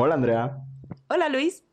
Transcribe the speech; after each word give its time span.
Hola 0.00 0.14
Andrea. 0.14 0.64
Hola 1.08 1.28
Luis. 1.28 1.64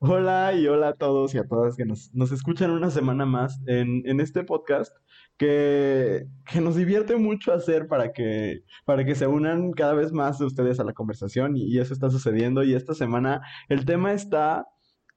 Hola 0.00 0.52
y 0.54 0.66
hola 0.66 0.88
a 0.88 0.94
todos 0.94 1.32
y 1.36 1.38
a 1.38 1.46
todas 1.46 1.76
que 1.76 1.84
nos, 1.84 2.12
nos 2.12 2.32
escuchan 2.32 2.72
una 2.72 2.90
semana 2.90 3.26
más 3.26 3.60
en, 3.68 4.02
en 4.06 4.18
este 4.18 4.42
podcast 4.42 4.92
que, 5.36 6.26
que 6.50 6.60
nos 6.60 6.74
divierte 6.74 7.14
mucho 7.14 7.52
hacer 7.52 7.86
para 7.86 8.12
que, 8.12 8.64
para 8.84 9.04
que 9.04 9.14
se 9.14 9.28
unan 9.28 9.70
cada 9.70 9.94
vez 9.94 10.10
más 10.10 10.40
de 10.40 10.46
ustedes 10.46 10.80
a 10.80 10.84
la 10.84 10.94
conversación 10.94 11.56
y, 11.56 11.72
y 11.72 11.78
eso 11.78 11.94
está 11.94 12.10
sucediendo 12.10 12.64
y 12.64 12.74
esta 12.74 12.92
semana 12.92 13.40
el 13.68 13.84
tema 13.84 14.14
está, 14.14 14.66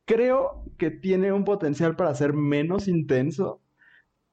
creo 0.06 0.64
que 0.78 0.92
tiene 0.92 1.32
un 1.32 1.46
potencial 1.46 1.96
para 1.96 2.14
ser 2.14 2.34
menos 2.34 2.88
intenso, 2.88 3.64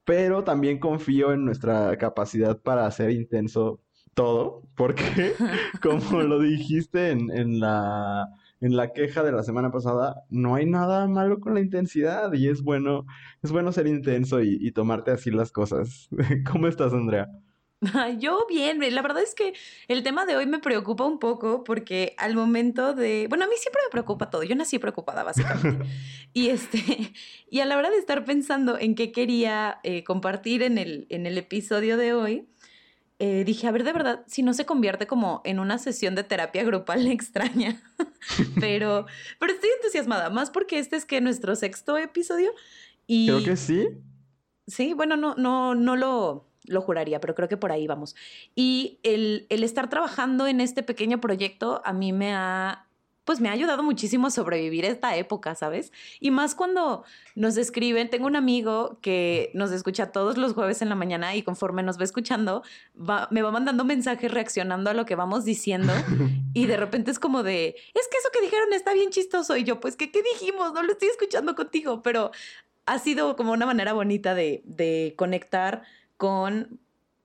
pero 0.05 0.43
también 0.43 0.77
confío 0.77 1.33
en 1.33 1.43
nuestra 1.43 1.97
capacidad 1.97 2.61
para 2.61 2.85
hacer 2.85 3.09
intenso 3.09 3.81
todo, 4.13 4.63
porque 4.75 5.33
como 5.81 6.21
lo 6.21 6.39
dijiste 6.39 7.11
en, 7.11 7.31
en 7.31 7.59
la, 7.59 8.27
en 8.59 8.75
la 8.75 8.93
queja 8.93 9.23
de 9.23 9.31
la 9.31 9.43
semana 9.43 9.71
pasada, 9.71 10.23
no 10.29 10.55
hay 10.55 10.65
nada 10.65 11.07
malo 11.07 11.39
con 11.39 11.53
la 11.53 11.61
intensidad 11.61 12.33
y 12.33 12.47
es 12.49 12.61
bueno, 12.61 13.05
es 13.41 13.51
bueno 13.51 13.71
ser 13.71 13.87
intenso 13.87 14.41
y, 14.41 14.57
y 14.59 14.71
tomarte 14.71 15.11
así 15.11 15.31
las 15.31 15.51
cosas. 15.51 16.09
¿Cómo 16.51 16.67
estás, 16.67 16.93
Andrea? 16.93 17.29
Yo 18.19 18.45
bien, 18.47 18.79
la 18.93 19.01
verdad 19.01 19.23
es 19.23 19.33
que 19.33 19.53
el 19.87 20.03
tema 20.03 20.27
de 20.27 20.35
hoy 20.35 20.45
me 20.45 20.59
preocupa 20.59 21.03
un 21.03 21.17
poco 21.17 21.63
porque 21.63 22.13
al 22.19 22.35
momento 22.35 22.93
de, 22.93 23.25
bueno, 23.27 23.45
a 23.45 23.47
mí 23.47 23.55
siempre 23.57 23.81
me 23.83 23.89
preocupa 23.89 24.29
todo, 24.29 24.43
yo 24.43 24.55
nací 24.55 24.77
preocupada 24.77 25.23
básicamente. 25.23 25.85
y 26.33 26.49
este, 26.49 27.11
y 27.49 27.59
a 27.59 27.65
la 27.65 27.77
hora 27.77 27.89
de 27.89 27.97
estar 27.97 28.23
pensando 28.23 28.77
en 28.77 28.93
qué 28.93 29.11
quería 29.11 29.79
eh, 29.83 30.03
compartir 30.03 30.61
en 30.61 30.77
el, 30.77 31.07
en 31.09 31.25
el 31.25 31.39
episodio 31.39 31.97
de 31.97 32.13
hoy, 32.13 32.47
eh, 33.23 33.43
dije, 33.43 33.67
a 33.67 33.71
ver, 33.71 33.83
de 33.83 33.93
verdad, 33.93 34.23
si 34.25 34.41
no 34.41 34.51
se 34.51 34.65
convierte 34.65 35.05
como 35.05 35.41
en 35.43 35.59
una 35.59 35.77
sesión 35.77 36.15
de 36.15 36.23
terapia 36.23 36.63
grupal 36.63 37.05
extraña, 37.11 37.79
pero, 38.59 39.05
pero 39.39 39.53
estoy 39.53 39.69
entusiasmada, 39.75 40.31
más 40.31 40.49
porque 40.49 40.79
este 40.79 40.95
es 40.95 41.05
que 41.05 41.21
nuestro 41.21 41.55
sexto 41.55 41.99
episodio 41.99 42.51
y... 43.05 43.27
Creo 43.27 43.43
que 43.43 43.57
sí. 43.57 43.89
Sí, 44.65 44.93
bueno, 44.93 45.17
no, 45.17 45.35
no, 45.35 45.75
no 45.75 45.95
lo, 45.95 46.47
lo 46.65 46.81
juraría, 46.81 47.21
pero 47.21 47.35
creo 47.35 47.47
que 47.47 47.57
por 47.57 47.71
ahí 47.71 47.85
vamos. 47.85 48.15
Y 48.55 48.99
el, 49.03 49.45
el 49.49 49.63
estar 49.63 49.87
trabajando 49.87 50.47
en 50.47 50.59
este 50.59 50.81
pequeño 50.81 51.21
proyecto 51.21 51.83
a 51.85 51.93
mí 51.93 52.13
me 52.13 52.33
ha 52.33 52.87
pues 53.23 53.39
me 53.39 53.49
ha 53.49 53.51
ayudado 53.51 53.83
muchísimo 53.83 54.27
a 54.27 54.31
sobrevivir 54.31 54.85
esta 54.85 55.15
época, 55.15 55.55
¿sabes? 55.55 55.91
Y 56.19 56.31
más 56.31 56.55
cuando 56.55 57.03
nos 57.35 57.57
escriben, 57.57 58.09
tengo 58.09 58.25
un 58.25 58.35
amigo 58.35 58.97
que 59.01 59.51
nos 59.53 59.71
escucha 59.71 60.11
todos 60.11 60.37
los 60.37 60.53
jueves 60.53 60.81
en 60.81 60.89
la 60.89 60.95
mañana 60.95 61.35
y 61.35 61.43
conforme 61.43 61.83
nos 61.83 61.99
va 61.99 62.03
escuchando, 62.03 62.63
va, 62.97 63.27
me 63.31 63.41
va 63.41 63.51
mandando 63.51 63.85
mensajes 63.85 64.31
reaccionando 64.31 64.89
a 64.89 64.93
lo 64.93 65.05
que 65.05 65.15
vamos 65.15 65.45
diciendo 65.45 65.93
y 66.53 66.65
de 66.65 66.77
repente 66.77 67.11
es 67.11 67.19
como 67.19 67.43
de, 67.43 67.75
es 67.93 68.07
que 68.07 68.17
eso 68.17 68.29
que 68.33 68.41
dijeron 68.41 68.73
está 68.73 68.93
bien 68.93 69.11
chistoso 69.11 69.55
y 69.55 69.63
yo, 69.63 69.79
pues, 69.79 69.95
¿qué, 69.95 70.11
qué 70.11 70.23
dijimos? 70.23 70.73
No 70.73 70.81
lo 70.83 70.91
estoy 70.91 71.09
escuchando 71.09 71.55
contigo, 71.55 72.01
pero 72.01 72.31
ha 72.85 72.99
sido 72.99 73.35
como 73.35 73.51
una 73.51 73.65
manera 73.65 73.93
bonita 73.93 74.33
de, 74.33 74.61
de 74.65 75.13
conectar 75.17 75.83
con 76.17 76.79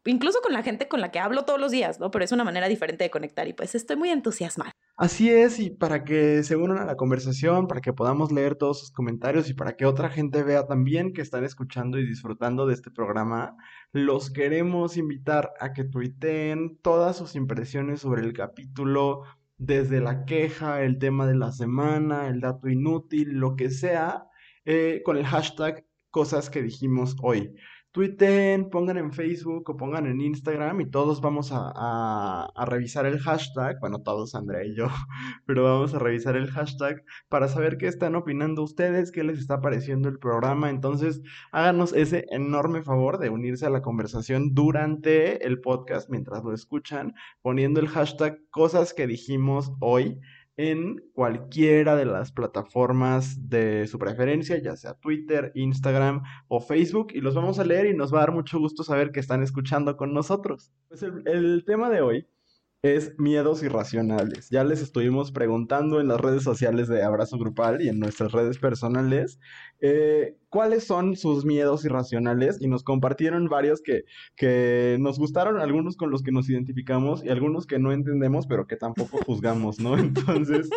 incluso 0.04 0.40
con 0.40 0.52
la 0.52 0.62
gente 0.62 0.88
con 0.88 1.00
la 1.00 1.10
que 1.10 1.18
hablo 1.18 1.44
todos 1.44 1.60
los 1.60 1.72
días, 1.72 1.98
¿no? 1.98 2.10
Pero 2.10 2.24
es 2.24 2.32
una 2.32 2.44
manera 2.44 2.68
diferente 2.68 3.04
de 3.04 3.10
conectar 3.10 3.48
y 3.48 3.52
pues 3.52 3.74
estoy 3.74 3.96
muy 3.96 4.10
entusiasmada. 4.10 4.72
Así 4.98 5.28
es, 5.30 5.58
y 5.58 5.68
para 5.68 6.04
que 6.04 6.42
se 6.42 6.56
unan 6.56 6.78
a 6.78 6.86
la 6.86 6.96
conversación, 6.96 7.66
para 7.68 7.82
que 7.82 7.92
podamos 7.92 8.32
leer 8.32 8.54
todos 8.56 8.80
sus 8.80 8.90
comentarios 8.90 9.50
y 9.50 9.54
para 9.54 9.76
que 9.76 9.84
otra 9.84 10.08
gente 10.08 10.42
vea 10.42 10.66
también 10.66 11.12
que 11.12 11.20
están 11.20 11.44
escuchando 11.44 11.98
y 11.98 12.06
disfrutando 12.06 12.66
de 12.66 12.72
este 12.72 12.90
programa, 12.90 13.56
los 13.92 14.30
queremos 14.30 14.96
invitar 14.96 15.52
a 15.60 15.74
que 15.74 15.84
tuiteen 15.84 16.78
todas 16.78 17.18
sus 17.18 17.34
impresiones 17.34 18.00
sobre 18.00 18.22
el 18.22 18.32
capítulo, 18.32 19.22
desde 19.58 20.00
la 20.00 20.24
queja, 20.24 20.82
el 20.82 20.98
tema 20.98 21.26
de 21.26 21.36
la 21.36 21.52
semana, 21.52 22.28
el 22.28 22.40
dato 22.40 22.68
inútil, 22.68 23.32
lo 23.34 23.54
que 23.54 23.68
sea, 23.70 24.28
eh, 24.64 25.02
con 25.04 25.18
el 25.18 25.26
hashtag 25.26 25.84
cosas 26.10 26.48
que 26.48 26.62
dijimos 26.62 27.16
hoy 27.22 27.54
tuiten, 27.96 28.68
pongan 28.68 28.98
en 28.98 29.10
Facebook 29.10 29.70
o 29.70 29.76
pongan 29.78 30.06
en 30.06 30.20
Instagram 30.20 30.82
y 30.82 30.90
todos 30.90 31.22
vamos 31.22 31.50
a, 31.50 31.72
a, 32.54 32.66
revisar 32.66 33.06
el 33.06 33.18
hashtag, 33.18 33.80
bueno, 33.80 34.00
todos 34.02 34.34
Andrea 34.34 34.66
y 34.66 34.74
yo, 34.74 34.88
pero 35.46 35.64
vamos 35.64 35.94
a 35.94 35.98
revisar 35.98 36.36
el 36.36 36.50
hashtag 36.50 37.02
para 37.30 37.48
saber 37.48 37.78
qué 37.78 37.86
están 37.86 38.14
opinando 38.14 38.62
ustedes, 38.62 39.10
qué 39.10 39.24
les 39.24 39.38
está 39.38 39.62
pareciendo 39.62 40.10
el 40.10 40.18
programa. 40.18 40.68
Entonces, 40.68 41.22
háganos 41.52 41.94
ese 41.94 42.26
enorme 42.28 42.82
favor 42.82 43.16
de 43.16 43.30
unirse 43.30 43.64
a 43.64 43.70
la 43.70 43.80
conversación 43.80 44.52
durante 44.52 45.46
el 45.46 45.62
podcast 45.62 46.10
mientras 46.10 46.44
lo 46.44 46.52
escuchan, 46.52 47.14
poniendo 47.40 47.80
el 47.80 47.88
hashtag 47.88 48.38
cosas 48.50 48.92
que 48.92 49.06
dijimos 49.06 49.72
hoy 49.80 50.20
en 50.56 50.96
cualquiera 51.12 51.96
de 51.96 52.06
las 52.06 52.32
plataformas 52.32 53.48
de 53.48 53.86
su 53.86 53.98
preferencia, 53.98 54.60
ya 54.60 54.76
sea 54.76 54.94
Twitter, 54.94 55.52
Instagram 55.54 56.22
o 56.48 56.60
Facebook, 56.60 57.08
y 57.12 57.20
los 57.20 57.34
vamos 57.34 57.58
a 57.58 57.64
leer 57.64 57.86
y 57.86 57.96
nos 57.96 58.12
va 58.12 58.18
a 58.18 58.20
dar 58.22 58.32
mucho 58.32 58.58
gusto 58.58 58.82
saber 58.82 59.12
que 59.12 59.20
están 59.20 59.42
escuchando 59.42 59.96
con 59.96 60.14
nosotros. 60.14 60.72
Pues 60.88 61.02
el, 61.02 61.22
el 61.26 61.64
tema 61.66 61.90
de 61.90 62.00
hoy 62.00 62.26
es 62.94 63.18
miedos 63.18 63.62
irracionales. 63.62 64.48
Ya 64.50 64.62
les 64.62 64.80
estuvimos 64.80 65.32
preguntando 65.32 66.00
en 66.00 66.08
las 66.08 66.20
redes 66.20 66.42
sociales 66.44 66.88
de 66.88 67.02
Abrazo 67.02 67.38
Grupal 67.38 67.82
y 67.82 67.88
en 67.88 67.98
nuestras 67.98 68.32
redes 68.32 68.58
personales 68.58 69.40
eh, 69.80 70.36
cuáles 70.48 70.84
son 70.84 71.16
sus 71.16 71.44
miedos 71.44 71.84
irracionales 71.84 72.58
y 72.60 72.68
nos 72.68 72.84
compartieron 72.84 73.48
varios 73.48 73.82
que, 73.82 74.04
que 74.36 74.96
nos 75.00 75.18
gustaron, 75.18 75.60
algunos 75.60 75.96
con 75.96 76.10
los 76.10 76.22
que 76.22 76.32
nos 76.32 76.48
identificamos 76.48 77.24
y 77.24 77.30
algunos 77.30 77.66
que 77.66 77.78
no 77.78 77.92
entendemos, 77.92 78.46
pero 78.46 78.66
que 78.66 78.76
tampoco 78.76 79.18
juzgamos, 79.24 79.80
¿no? 79.80 79.98
Entonces... 79.98 80.70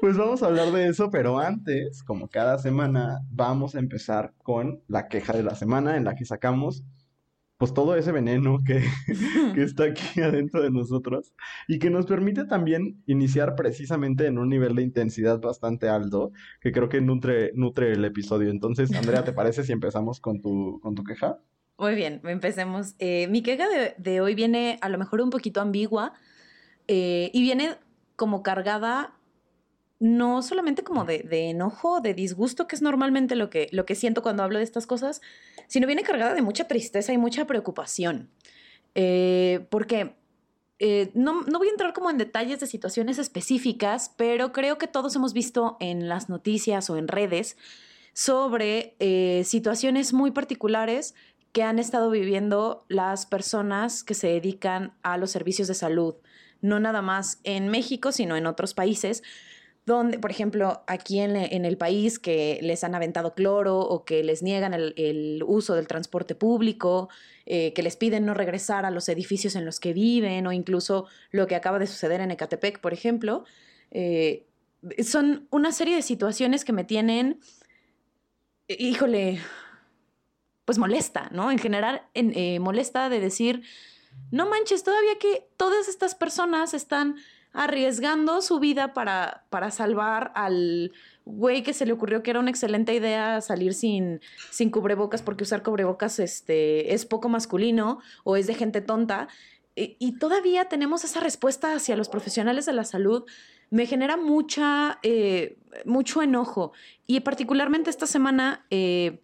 Pues 0.00 0.16
vamos 0.16 0.42
a 0.42 0.46
hablar 0.46 0.72
de 0.72 0.88
eso, 0.88 1.12
pero 1.12 1.38
antes, 1.38 2.02
como 2.02 2.26
cada 2.26 2.58
semana, 2.58 3.20
vamos 3.30 3.76
a 3.76 3.78
empezar 3.78 4.34
con 4.42 4.82
la 4.88 5.06
queja 5.06 5.32
de 5.32 5.44
la 5.44 5.54
semana 5.54 5.96
en 5.96 6.02
la 6.02 6.16
que 6.16 6.24
sacamos 6.24 6.82
pues 7.62 7.74
todo 7.74 7.94
ese 7.94 8.10
veneno 8.10 8.58
que, 8.66 8.82
que, 9.54 9.62
está 9.62 9.84
aquí 9.84 10.20
adentro 10.20 10.64
de 10.64 10.72
nosotros 10.72 11.32
y 11.68 11.78
que 11.78 11.90
nos 11.90 12.06
permite 12.06 12.44
también 12.44 13.00
iniciar 13.06 13.54
precisamente 13.54 14.26
en 14.26 14.38
un 14.38 14.48
nivel 14.48 14.74
de 14.74 14.82
intensidad 14.82 15.38
bastante 15.38 15.88
alto 15.88 16.32
que 16.60 16.72
creo 16.72 16.88
que 16.88 17.00
nutre, 17.00 17.52
nutre 17.54 17.92
el 17.92 18.04
episodio. 18.04 18.50
Entonces, 18.50 18.92
Andrea, 18.92 19.22
¿te 19.22 19.32
parece 19.32 19.62
si 19.62 19.70
empezamos 19.70 20.18
con 20.18 20.40
tu, 20.40 20.80
con 20.82 20.96
tu 20.96 21.04
queja? 21.04 21.38
Muy 21.78 21.94
bien, 21.94 22.20
empecemos. 22.24 22.96
Eh, 22.98 23.28
mi 23.28 23.44
queja 23.44 23.68
de, 23.68 23.94
de, 23.96 24.20
hoy 24.20 24.34
viene 24.34 24.76
a 24.80 24.88
lo 24.88 24.98
mejor 24.98 25.20
un 25.20 25.30
poquito 25.30 25.60
ambigua 25.60 26.14
eh, 26.88 27.30
y 27.32 27.42
viene 27.42 27.76
como 28.16 28.42
cargada 28.42 29.14
no 30.02 30.42
solamente 30.42 30.82
como 30.82 31.04
de, 31.04 31.24
enojo, 31.30 32.00
de 32.00 32.12
disgusto, 32.12 32.66
que 32.66 32.74
es 32.74 32.82
normalmente 32.82 33.36
lo 33.36 33.50
que, 33.50 33.68
lo 33.70 33.86
que 33.86 33.94
siento 33.94 34.20
cuando 34.20 34.42
hablo 34.42 34.58
de 34.58 34.64
estas 34.64 34.84
cosas, 34.84 35.20
sino 35.68 35.86
viene 35.86 36.02
cargada 36.02 36.34
de 36.34 36.42
mucha 36.42 36.66
tristeza 36.66 37.12
y 37.12 37.18
mucha 37.18 37.46
preocupación. 37.46 38.28
Eh, 38.96 39.64
porque 39.70 40.16
eh, 40.80 41.12
no, 41.14 41.42
no, 41.42 41.58
voy 41.58 41.68
a 41.68 41.70
entrar 41.70 41.92
como 41.92 42.10
en 42.10 42.18
detalles 42.18 42.58
de 42.58 42.66
situaciones 42.66 43.18
específicas, 43.18 44.12
pero 44.16 44.52
creo 44.52 44.76
que 44.76 44.88
todos 44.88 45.14
hemos 45.14 45.32
visto 45.34 45.76
en 45.78 46.08
las 46.08 46.28
noticias 46.28 46.90
o 46.90 46.96
en 46.96 47.06
redes 47.06 47.56
sobre 48.12 48.96
eh, 48.98 49.44
situaciones 49.44 50.12
muy 50.12 50.32
particulares 50.32 51.14
que 51.52 51.62
han 51.62 51.78
estado 51.78 52.10
viviendo 52.10 52.84
las 52.88 53.24
personas 53.24 54.02
que 54.02 54.14
se 54.14 54.26
dedican 54.26 54.94
a 55.04 55.16
los 55.16 55.30
servicios 55.30 55.68
de 55.68 55.74
salud, 55.74 56.16
no 56.60 56.80
nada 56.80 57.02
más 57.02 57.38
en 57.44 57.68
México, 57.68 58.10
sino 58.10 58.34
en 58.34 58.46
otros 58.46 58.74
países 58.74 59.22
donde, 59.84 60.18
por 60.18 60.30
ejemplo, 60.30 60.82
aquí 60.86 61.18
en, 61.18 61.34
en, 61.34 61.64
el 61.64 61.76
país 61.76 62.18
que 62.20 62.60
les 62.62 62.84
han 62.84 62.94
aventado 62.94 63.34
cloro 63.34 63.80
o 63.80 64.04
que 64.04 64.22
les 64.22 64.42
niegan 64.42 64.74
el, 64.74 65.42
uso 65.46 65.74
del 65.74 65.88
transporte 65.88 66.36
público, 66.36 67.08
eh, 67.46 67.72
que 67.72 67.82
les 67.82 67.96
piden 67.96 68.24
no 68.24 68.34
regresar 68.34 68.86
a 68.86 68.92
los 68.92 69.08
edificios 69.08 69.56
en 69.56 69.64
los 69.64 69.80
que 69.80 69.92
viven 69.92 70.46
o 70.46 70.52
incluso 70.52 71.06
lo 71.32 71.48
que 71.48 71.56
acaba 71.56 71.80
de 71.80 71.88
suceder 71.88 72.20
en 72.20 72.30
Ecatepec, 72.30 72.80
por 72.80 72.92
ejemplo, 72.92 73.44
eh, 73.90 74.46
son 75.02 75.48
una 75.50 75.72
serie 75.72 75.96
de 75.96 76.02
situaciones 76.02 76.64
que 76.64 76.72
me 76.72 76.84
tienen, 76.84 77.40
híjole, 78.68 79.40
pues 80.64 80.78
molesta, 80.78 81.28
¿no? 81.32 81.50
En 81.50 81.58
general, 81.58 82.02
en, 82.14 82.32
eh, 82.36 82.60
molesta 82.60 83.08
de 83.08 83.18
decir, 83.18 83.62
no 84.30 84.48
manches, 84.48 84.84
todavía 84.84 85.18
que 85.18 85.48
todas 85.56 85.88
estas 85.88 86.14
personas 86.14 86.72
están 86.72 87.16
arriesgando 87.52 88.40
su 88.40 88.58
vida 88.58 88.94
para, 88.94 89.44
para 89.50 89.70
salvar 89.70 90.32
al 90.34 90.92
güey 91.24 91.62
que 91.62 91.74
se 91.74 91.86
le 91.86 91.92
ocurrió 91.92 92.22
que 92.22 92.30
era 92.30 92.40
una 92.40 92.50
excelente 92.50 92.94
idea 92.94 93.40
salir 93.40 93.74
sin, 93.74 94.20
sin 94.50 94.70
cubrebocas 94.70 95.22
porque 95.22 95.44
usar 95.44 95.62
cubrebocas 95.62 96.18
este, 96.18 96.94
es 96.94 97.06
poco 97.06 97.28
masculino 97.28 98.00
o 98.24 98.36
es 98.36 98.46
de 98.46 98.54
gente 98.54 98.80
tonta. 98.80 99.28
Y, 99.74 100.18
todavía 100.18 100.66
tenemos 100.66 101.02
esa 101.02 101.20
respuesta 101.20 101.74
hacia 101.74 101.96
los 101.96 102.10
profesionales 102.10 102.66
de 102.66 102.74
la 102.74 102.84
salud. 102.84 103.24
Me 103.70 103.86
genera 103.86 104.18
mucha, 104.18 104.98
eh, 105.02 105.56
mucho 105.86 106.20
enojo. 106.20 106.72
Y 107.06 107.20
particularmente 107.20 107.88
esta 107.88 108.06
semana... 108.06 108.66
Eh, 108.70 109.21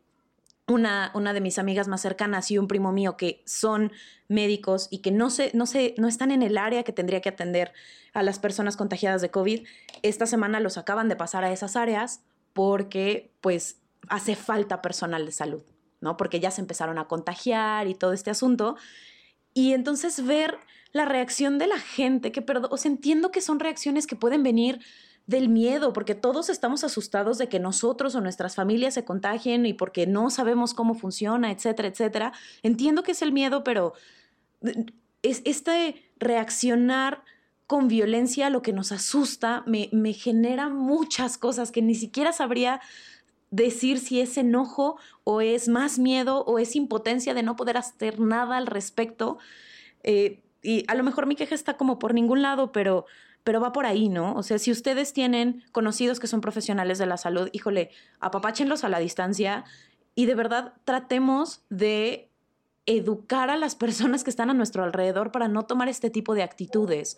una, 0.68 1.10
una, 1.14 1.32
de 1.32 1.40
mis 1.40 1.58
amigas 1.58 1.88
más 1.88 2.02
cercanas 2.02 2.50
y 2.50 2.58
un 2.58 2.68
primo 2.68 2.92
mío 2.92 3.16
que 3.16 3.42
son 3.46 3.92
médicos 4.28 4.88
y 4.90 4.98
que 4.98 5.10
no, 5.10 5.30
se, 5.30 5.50
no, 5.54 5.66
se, 5.66 5.94
no 5.96 6.08
están 6.08 6.30
en 6.30 6.42
el 6.42 6.58
área 6.58 6.84
que 6.84 6.92
tendría 6.92 7.20
que 7.20 7.30
atender 7.30 7.72
a 8.12 8.22
las 8.22 8.38
personas 8.38 8.76
contagiadas 8.76 9.22
de 9.22 9.30
COVID, 9.30 9.66
esta 10.02 10.26
semana 10.26 10.60
los 10.60 10.76
acaban 10.76 11.08
de 11.08 11.16
pasar 11.16 11.44
a 11.44 11.52
esas 11.52 11.76
áreas 11.76 12.20
porque 12.52 13.32
pues 13.40 13.80
hace 14.08 14.36
falta 14.36 14.82
personal 14.82 15.24
de 15.24 15.32
salud, 15.32 15.62
¿no? 16.00 16.16
Porque 16.16 16.40
ya 16.40 16.50
se 16.50 16.60
empezaron 16.60 16.98
a 16.98 17.06
contagiar 17.06 17.86
y 17.86 17.94
todo 17.94 18.12
este 18.12 18.30
asunto. 18.30 18.76
Y 19.54 19.72
entonces 19.72 20.24
ver 20.24 20.58
la 20.92 21.04
reacción 21.04 21.58
de 21.58 21.66
la 21.66 21.78
gente, 21.78 22.32
que 22.32 22.42
perdón, 22.42 22.70
o 22.72 22.76
sea, 22.76 22.90
entiendo 22.90 23.30
que 23.30 23.40
son 23.40 23.60
reacciones 23.60 24.06
que 24.06 24.16
pueden 24.16 24.42
venir 24.42 24.80
del 25.28 25.50
miedo, 25.50 25.92
porque 25.92 26.14
todos 26.14 26.48
estamos 26.48 26.84
asustados 26.84 27.36
de 27.36 27.50
que 27.50 27.60
nosotros 27.60 28.14
o 28.14 28.22
nuestras 28.22 28.54
familias 28.54 28.94
se 28.94 29.04
contagien 29.04 29.66
y 29.66 29.74
porque 29.74 30.06
no 30.06 30.30
sabemos 30.30 30.72
cómo 30.72 30.94
funciona, 30.94 31.52
etcétera, 31.52 31.88
etcétera. 31.88 32.32
Entiendo 32.62 33.02
que 33.02 33.12
es 33.12 33.20
el 33.20 33.30
miedo, 33.30 33.62
pero 33.62 33.92
es 35.22 35.42
este 35.44 36.10
reaccionar 36.18 37.22
con 37.66 37.88
violencia 37.88 38.48
lo 38.48 38.62
que 38.62 38.72
nos 38.72 38.90
asusta 38.90 39.62
me, 39.66 39.90
me 39.92 40.14
genera 40.14 40.70
muchas 40.70 41.36
cosas 41.36 41.70
que 41.70 41.82
ni 41.82 41.94
siquiera 41.94 42.32
sabría 42.32 42.80
decir 43.50 43.98
si 43.98 44.20
es 44.20 44.38
enojo 44.38 44.96
o 45.24 45.42
es 45.42 45.68
más 45.68 45.98
miedo 45.98 46.42
o 46.46 46.58
es 46.58 46.74
impotencia 46.74 47.34
de 47.34 47.42
no 47.42 47.54
poder 47.54 47.76
hacer 47.76 48.18
nada 48.18 48.56
al 48.56 48.66
respecto. 48.66 49.36
Eh, 50.04 50.40
y 50.62 50.84
a 50.88 50.94
lo 50.94 51.04
mejor 51.04 51.26
mi 51.26 51.36
queja 51.36 51.54
está 51.54 51.76
como 51.76 51.98
por 51.98 52.14
ningún 52.14 52.40
lado, 52.40 52.72
pero 52.72 53.04
pero 53.48 53.62
va 53.62 53.72
por 53.72 53.86
ahí, 53.86 54.10
¿no? 54.10 54.34
O 54.34 54.42
sea, 54.42 54.58
si 54.58 54.70
ustedes 54.70 55.14
tienen 55.14 55.64
conocidos 55.72 56.20
que 56.20 56.26
son 56.26 56.42
profesionales 56.42 56.98
de 56.98 57.06
la 57.06 57.16
salud, 57.16 57.48
híjole, 57.52 57.88
apapáchenlos 58.20 58.84
a 58.84 58.90
la 58.90 58.98
distancia 58.98 59.64
y 60.14 60.26
de 60.26 60.34
verdad 60.34 60.74
tratemos 60.84 61.62
de 61.70 62.28
educar 62.84 63.48
a 63.48 63.56
las 63.56 63.74
personas 63.74 64.22
que 64.22 64.28
están 64.28 64.50
a 64.50 64.52
nuestro 64.52 64.84
alrededor 64.84 65.32
para 65.32 65.48
no 65.48 65.64
tomar 65.64 65.88
este 65.88 66.10
tipo 66.10 66.34
de 66.34 66.42
actitudes. 66.42 67.16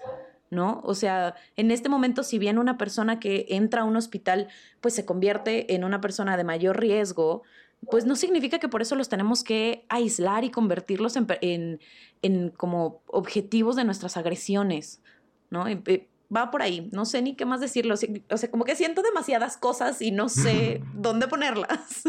¿No? 0.51 0.81
O 0.85 0.95
sea, 0.95 1.35
en 1.57 1.73
este 1.73 1.89
momento, 1.89 2.23
si 2.23 2.39
bien 2.39 2.59
una 2.59 2.79
persona 2.79 3.19
que 3.19 3.47
entra 3.49 3.83
a 3.83 3.85
un 3.85 3.97
hospital, 3.97 4.47
pues 4.81 4.95
se 4.95 5.05
convierte 5.05 5.75
en 5.75 5.83
una 5.83 6.01
persona 6.01 6.37
de 6.37 6.45
mayor 6.45 6.79
riesgo, 6.79 7.43
pues 7.91 8.05
no 8.05 8.15
significa 8.15 8.61
que 8.61 8.69
por 8.69 8.83
eso 8.83 8.95
los 8.95 9.09
tenemos 9.09 9.43
que 9.43 9.85
aislar 9.89 10.45
y 10.45 10.51
convertirlos 10.51 11.17
en, 11.17 11.27
en, 11.41 11.81
en 12.23 12.51
como 12.51 13.03
objetivos 13.09 13.75
de 13.75 13.83
nuestras 13.83 14.17
agresiones, 14.17 15.03
¿no? 15.51 15.67
Va 16.35 16.51
por 16.51 16.63
ahí. 16.63 16.89
No 16.93 17.05
sé 17.05 17.23
ni 17.23 17.35
qué 17.35 17.45
más 17.45 17.61
decirlo. 17.61 17.95
O 17.95 18.37
sea, 18.37 18.51
como 18.51 18.65
que 18.65 18.77
siento 18.77 19.03
demasiadas 19.03 19.57
cosas 19.57 20.01
y 20.01 20.13
no 20.13 20.29
sé 20.29 20.83
dónde 20.95 21.29
ponerlas. 21.29 22.03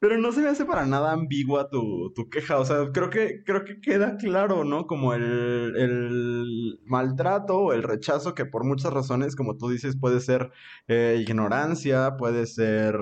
Pero 0.00 0.16
no 0.16 0.30
se 0.30 0.42
me 0.42 0.48
hace 0.48 0.64
para 0.64 0.86
nada 0.86 1.12
ambigua 1.12 1.68
tu, 1.70 2.12
tu, 2.14 2.30
queja. 2.30 2.58
O 2.60 2.64
sea, 2.64 2.92
creo 2.92 3.10
que, 3.10 3.42
creo 3.44 3.64
que 3.64 3.80
queda 3.80 4.16
claro, 4.16 4.62
¿no? 4.62 4.86
Como 4.86 5.12
el, 5.12 5.74
el 5.76 6.80
maltrato 6.84 7.58
o 7.58 7.72
el 7.72 7.82
rechazo 7.82 8.32
que 8.34 8.46
por 8.46 8.64
muchas 8.64 8.92
razones, 8.92 9.34
como 9.34 9.56
tú 9.56 9.68
dices, 9.68 9.96
puede 9.98 10.20
ser 10.20 10.52
eh, 10.86 11.18
ignorancia, 11.20 12.16
puede 12.16 12.46
ser, 12.46 12.96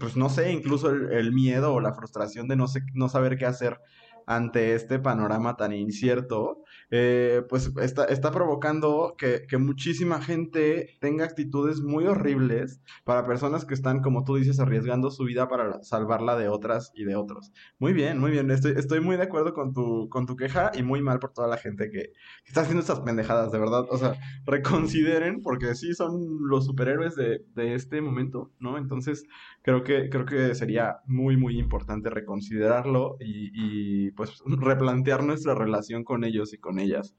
pues 0.00 0.16
no 0.16 0.30
sé, 0.30 0.50
incluso 0.50 0.88
el, 0.88 1.12
el, 1.12 1.32
miedo 1.32 1.74
o 1.74 1.80
la 1.80 1.92
frustración 1.92 2.48
de 2.48 2.56
no, 2.56 2.68
sé, 2.68 2.80
no 2.94 3.10
saber 3.10 3.36
qué 3.36 3.44
hacer 3.44 3.78
ante 4.26 4.74
este 4.74 4.98
panorama 4.98 5.56
tan 5.56 5.72
incierto. 5.74 6.62
Eh, 6.90 7.42
pues 7.50 7.70
está, 7.82 8.04
está 8.06 8.30
provocando 8.30 9.14
que, 9.18 9.46
muchísima 9.58 10.22
gente 10.22 10.96
tenga 11.00 11.24
actitudes 11.24 11.80
muy 11.80 12.06
horribles 12.06 12.80
para 13.04 13.26
personas 13.26 13.66
que 13.66 13.74
están, 13.74 14.00
como 14.00 14.24
tú 14.24 14.36
dices, 14.36 14.58
arriesgando 14.60 15.10
su 15.10 15.24
vida 15.24 15.48
para 15.48 15.82
salvarla 15.82 16.36
de 16.36 16.48
otras 16.48 16.90
y 16.94 17.04
de 17.04 17.16
otros. 17.16 17.52
Muy 17.78 17.92
bien, 17.92 18.18
muy 18.18 18.30
bien. 18.30 18.50
Estoy, 18.50 18.72
estoy 18.76 19.00
muy 19.00 19.16
de 19.16 19.24
acuerdo 19.24 19.52
con 19.52 19.74
tu, 19.74 20.08
con 20.08 20.26
tu 20.26 20.36
queja 20.36 20.70
y 20.74 20.82
muy 20.82 21.02
mal 21.02 21.18
por 21.18 21.32
toda 21.32 21.48
la 21.48 21.58
gente 21.58 21.90
que, 21.90 22.12
está 22.46 22.62
haciendo 22.62 22.80
estas 22.80 23.00
pendejadas, 23.00 23.52
de 23.52 23.58
verdad. 23.58 23.84
O 23.90 23.98
sea, 23.98 24.14
reconsideren, 24.46 25.42
porque 25.42 25.74
sí 25.74 25.94
son 25.94 26.48
los 26.48 26.64
superhéroes 26.66 27.16
de, 27.16 27.44
este 27.74 28.00
momento, 28.00 28.50
¿no? 28.60 28.78
Entonces, 28.78 29.24
creo 29.68 29.84
que, 29.84 30.08
creo 30.08 30.24
que 30.24 30.54
sería 30.54 31.00
muy, 31.04 31.36
muy 31.36 31.58
importante 31.58 32.08
reconsiderarlo 32.08 33.18
y, 33.20 33.50
y 33.52 34.10
pues 34.12 34.42
replantear 34.46 35.22
nuestra 35.22 35.54
relación 35.54 36.04
con 36.04 36.24
ellos 36.24 36.54
y 36.54 36.58
con 36.58 36.78
ellas. 36.78 37.14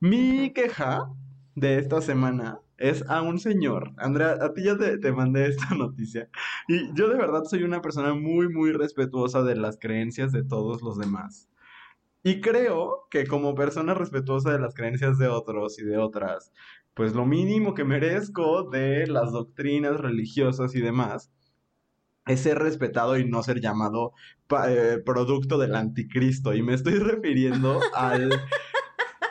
Mi 0.00 0.52
queja 0.52 1.08
de 1.54 1.78
esta 1.78 2.00
semana 2.00 2.58
es 2.76 3.08
a 3.08 3.22
un 3.22 3.38
señor. 3.38 3.92
Andrea, 3.98 4.36
a 4.40 4.52
ti 4.52 4.64
ya 4.64 4.76
te, 4.76 5.12
mandé 5.12 5.46
esta 5.50 5.76
noticia. 5.76 6.28
Y 6.66 6.92
yo 6.94 7.08
de 7.08 7.14
verdad 7.16 7.44
soy 7.44 7.62
una 7.62 7.80
persona 7.80 8.14
muy, 8.14 8.48
muy 8.48 8.72
respetuosa 8.72 9.44
de 9.44 9.54
las 9.54 9.78
creencias 9.78 10.32
de 10.32 10.42
todos 10.42 10.82
los 10.82 10.98
demás. 10.98 11.48
Y 12.24 12.40
creo 12.40 13.06
que 13.12 13.28
como 13.28 13.54
persona 13.54 13.94
respetuosa 13.94 14.50
de 14.50 14.58
las 14.58 14.74
creencias 14.74 15.18
de 15.18 15.28
otros 15.28 15.78
y 15.78 15.84
de 15.84 15.98
otras, 15.98 16.52
pues 16.94 17.14
lo 17.14 17.26
mínimo 17.26 17.74
que 17.74 17.84
merezco 17.84 18.68
de 18.70 19.06
las 19.06 19.30
doctrinas 19.30 20.00
religiosas 20.00 20.74
y 20.74 20.80
demás 20.80 21.30
es 22.26 22.40
ser 22.40 22.58
respetado 22.58 23.18
y 23.18 23.28
no 23.28 23.42
ser 23.42 23.60
llamado 23.60 24.12
eh, 24.68 25.00
producto 25.04 25.58
del 25.58 25.74
anticristo. 25.74 26.54
Y 26.54 26.62
me 26.62 26.74
estoy 26.74 26.94
refiriendo 26.98 27.80
al 27.94 28.30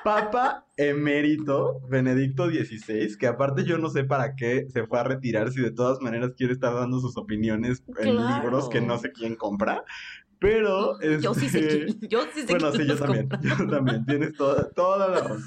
Papa 0.03 0.65
emérito 0.77 1.79
Benedicto 1.88 2.49
XVI, 2.49 3.17
que 3.17 3.27
aparte 3.27 3.63
yo 3.63 3.77
no 3.77 3.89
sé 3.89 4.03
para 4.03 4.35
qué 4.35 4.65
se 4.69 4.88
fue 4.88 4.99
a 4.99 5.03
retirar 5.03 5.51
si 5.51 5.61
de 5.61 5.71
todas 5.71 6.01
maneras 6.01 6.31
quiere 6.35 6.53
estar 6.53 6.73
dando 6.73 6.99
sus 6.99 7.17
opiniones 7.17 7.83
en 7.99 8.15
libros 8.15 8.67
que 8.69 8.81
no 8.81 8.97
sé 8.97 9.11
quién 9.11 9.35
compra. 9.35 9.83
Pero. 10.39 10.99
Yo 11.19 11.35
sí 11.35 11.49
sé 11.49 11.85
este, 11.85 12.07
Yo 12.07 12.23
sí 12.33 12.41
sé 12.41 12.47
Bueno, 12.47 12.71
sí, 12.71 12.87
yo 12.87 12.97
también. 12.97 13.29
Yo 13.44 13.67
también. 13.67 14.05
Tienes 14.05 14.33
toda, 14.33 14.71
toda 14.71 15.07
la 15.07 15.19
razón. 15.19 15.44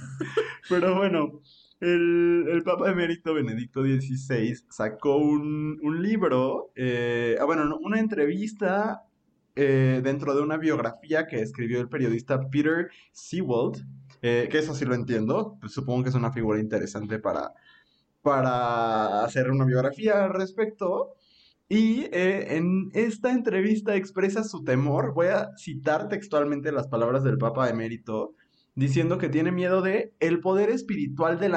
Pero 0.68 0.94
bueno. 0.94 1.40
El, 1.84 2.62
Papa 2.64 2.90
Emérito 2.90 3.34
Benedicto 3.34 3.82
XVI 3.82 4.54
sacó 4.70 5.18
un, 5.18 5.78
libro, 6.00 6.72
eh, 6.74 7.36
ah, 7.38 7.44
bueno, 7.44 7.78
una 7.78 8.00
entrevista 8.00 9.02
eh, 9.54 10.00
dentro 10.02 10.34
de 10.34 10.40
una 10.40 10.56
biografía 10.56 11.26
que 11.26 11.42
escribió 11.42 11.80
el 11.82 11.90
periodista 11.90 12.40
Peter 12.48 12.88
Sewald, 13.12 13.86
eh, 14.22 14.48
que 14.50 14.58
eso 14.60 14.74
sí 14.74 14.86
lo 14.86 14.94
entiendo, 14.94 15.58
pues 15.60 15.72
supongo 15.74 16.04
que 16.04 16.08
es 16.08 16.14
una 16.14 16.32
figura 16.32 16.58
interesante 16.58 17.18
para, 17.18 17.52
para 18.22 19.22
hacer 19.22 19.50
una 19.50 19.66
biografía 19.66 20.24
al 20.24 20.32
respecto. 20.32 21.14
Y 21.68 22.06
en 22.12 22.90
esta 22.94 23.32
entrevista 23.32 23.94
expresa 23.96 24.44
su 24.44 24.64
temor, 24.64 25.12
voy 25.12 25.26
a 25.28 25.50
citar 25.58 26.08
textualmente 26.08 26.72
las 26.72 26.88
palabras 26.88 27.24
del 27.24 27.38
Papa 27.38 27.68
emérito, 27.68 28.34
diciendo 28.74 29.18
que 29.18 29.28
tiene 29.28 29.52
miedo 29.52 29.82
de 29.82 30.14
el 30.20 30.40
poder 30.40 30.70
espiritual 30.70 31.38
del, 31.38 31.54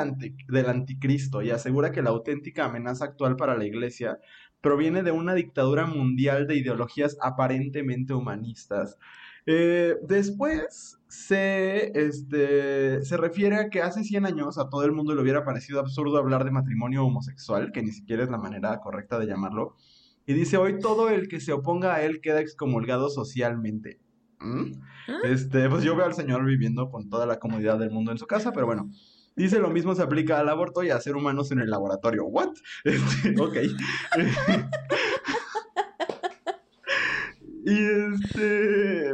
del 0.47 0.65
anticristo 0.69 1.41
y 1.41 1.49
asegura 1.49 1.91
que 1.91 2.01
la 2.01 2.11
auténtica 2.11 2.65
amenaza 2.65 3.05
actual 3.05 3.35
para 3.35 3.57
la 3.57 3.65
iglesia 3.65 4.19
proviene 4.61 5.03
de 5.03 5.11
una 5.11 5.33
dictadura 5.33 5.85
mundial 5.85 6.47
de 6.47 6.55
ideologías 6.55 7.17
aparentemente 7.21 8.13
humanistas. 8.13 8.97
Eh, 9.45 9.95
después 10.03 10.99
se, 11.07 11.97
este, 11.97 13.01
se 13.01 13.17
refiere 13.17 13.55
a 13.55 13.69
que 13.69 13.81
hace 13.81 14.03
100 14.03 14.25
años 14.25 14.57
a 14.57 14.69
todo 14.69 14.83
el 14.83 14.91
mundo 14.91 15.15
le 15.15 15.21
hubiera 15.21 15.45
parecido 15.45 15.79
absurdo 15.79 16.17
hablar 16.17 16.43
de 16.43 16.51
matrimonio 16.51 17.05
homosexual, 17.05 17.71
que 17.71 17.81
ni 17.81 17.91
siquiera 17.91 18.23
es 18.23 18.29
la 18.29 18.37
manera 18.37 18.77
correcta 18.79 19.17
de 19.17 19.27
llamarlo. 19.27 19.75
Y 20.25 20.33
dice, 20.33 20.57
hoy 20.57 20.79
todo 20.79 21.09
el 21.09 21.29
que 21.29 21.39
se 21.39 21.53
oponga 21.53 21.95
a 21.95 22.01
él 22.01 22.19
queda 22.19 22.41
excomulgado 22.41 23.09
socialmente. 23.09 24.01
¿Mm? 24.39 24.73
¿Ah? 25.07 25.19
Este, 25.23 25.69
pues 25.69 25.83
yo 25.83 25.95
veo 25.95 26.05
al 26.05 26.13
Señor 26.13 26.45
viviendo 26.45 26.89
con 26.89 27.09
toda 27.09 27.25
la 27.25 27.39
comodidad 27.39 27.79
del 27.79 27.91
mundo 27.91 28.11
en 28.11 28.17
su 28.17 28.27
casa, 28.27 28.51
pero 28.53 28.65
bueno. 28.65 28.89
Dice 29.35 29.59
lo 29.59 29.69
mismo 29.69 29.93
se 29.93 30.01
aplica 30.01 30.39
al 30.39 30.49
aborto 30.49 30.81
y 30.81 30.89
a 30.89 30.99
ser 30.99 31.15
humanos 31.15 31.51
en 31.51 31.59
el 31.59 31.69
laboratorio. 31.69 32.25
¿What? 32.25 32.53
Este, 32.83 33.39
ok. 33.39 33.55
y 37.65 37.77
este 38.13 39.13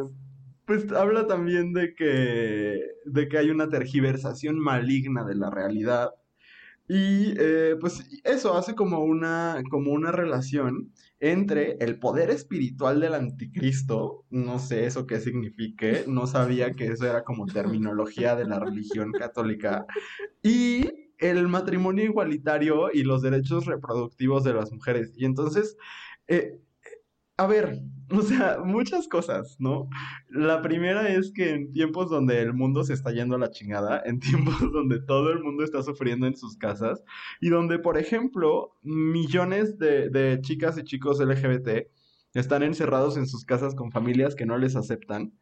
pues 0.65 0.91
habla 0.91 1.27
también 1.27 1.73
de 1.73 1.93
que, 1.93 2.79
de 3.05 3.27
que 3.27 3.37
hay 3.37 3.49
una 3.49 3.69
tergiversación 3.69 4.57
maligna 4.57 5.25
de 5.25 5.35
la 5.35 5.49
realidad. 5.49 6.11
Y 6.87 7.33
eh, 7.37 7.77
pues 7.79 8.05
eso 8.23 8.55
hace 8.55 8.75
como 8.75 8.99
una, 8.99 9.63
como 9.69 9.91
una 9.91 10.11
relación 10.11 10.91
entre 11.19 11.77
el 11.79 11.97
poder 11.99 12.29
espiritual 12.29 12.99
del 12.99 13.13
anticristo, 13.13 14.25
no 14.29 14.59
sé 14.59 14.85
eso 14.85 15.07
qué 15.07 15.21
signifique, 15.21 16.03
no 16.07 16.27
sabía 16.27 16.71
que 16.73 16.87
eso 16.87 17.07
era 17.07 17.23
como 17.23 17.45
terminología 17.45 18.35
de 18.35 18.45
la 18.45 18.59
religión 18.59 19.13
católica, 19.13 19.85
y 20.41 20.85
el 21.19 21.47
matrimonio 21.47 22.03
igualitario 22.03 22.89
y 22.91 23.03
los 23.03 23.21
derechos 23.21 23.65
reproductivos 23.65 24.43
de 24.43 24.53
las 24.53 24.71
mujeres. 24.73 25.13
Y 25.15 25.23
entonces, 25.23 25.77
eh, 26.27 26.59
a 27.37 27.47
ver, 27.47 27.81
o 28.11 28.21
sea, 28.21 28.59
muchas 28.63 29.07
cosas, 29.07 29.55
¿no? 29.59 29.89
La 30.29 30.61
primera 30.61 31.09
es 31.09 31.31
que 31.33 31.51
en 31.51 31.71
tiempos 31.71 32.09
donde 32.09 32.39
el 32.41 32.53
mundo 32.53 32.83
se 32.83 32.93
está 32.93 33.11
yendo 33.11 33.35
a 33.35 33.39
la 33.39 33.49
chingada, 33.49 34.01
en 34.05 34.19
tiempos 34.19 34.59
donde 34.71 34.99
todo 35.01 35.31
el 35.31 35.39
mundo 35.43 35.63
está 35.63 35.81
sufriendo 35.81 36.27
en 36.27 36.35
sus 36.35 36.57
casas 36.57 37.03
y 37.41 37.49
donde, 37.49 37.79
por 37.79 37.97
ejemplo, 37.97 38.75
millones 38.83 39.77
de, 39.79 40.39
chicas 40.41 40.77
y 40.77 40.83
chicos 40.83 41.19
LGBT 41.19 41.87
están 42.33 42.63
encerrados 42.63 43.17
en 43.17 43.27
sus 43.27 43.45
casas 43.45 43.75
con 43.75 43.91
familias 43.91 44.35
que 44.35 44.45
no 44.45 44.57
les 44.57 44.75
aceptan. 44.75 45.33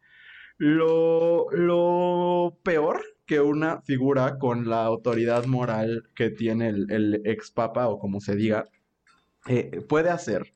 Lo, 0.58 1.50
lo 1.50 2.58
peor 2.62 3.02
que 3.26 3.40
una 3.40 3.80
figura 3.82 4.38
con 4.38 4.68
la 4.68 4.84
autoridad 4.84 5.46
moral 5.46 6.04
que 6.14 6.30
tiene 6.30 6.68
el, 6.68 6.90
el 6.90 7.22
ex 7.24 7.50
papa 7.50 7.88
o 7.88 7.98
como 7.98 8.20
se 8.20 8.36
diga 8.36 8.64
eh, 9.46 9.80
puede 9.88 10.10
hacer 10.10 10.52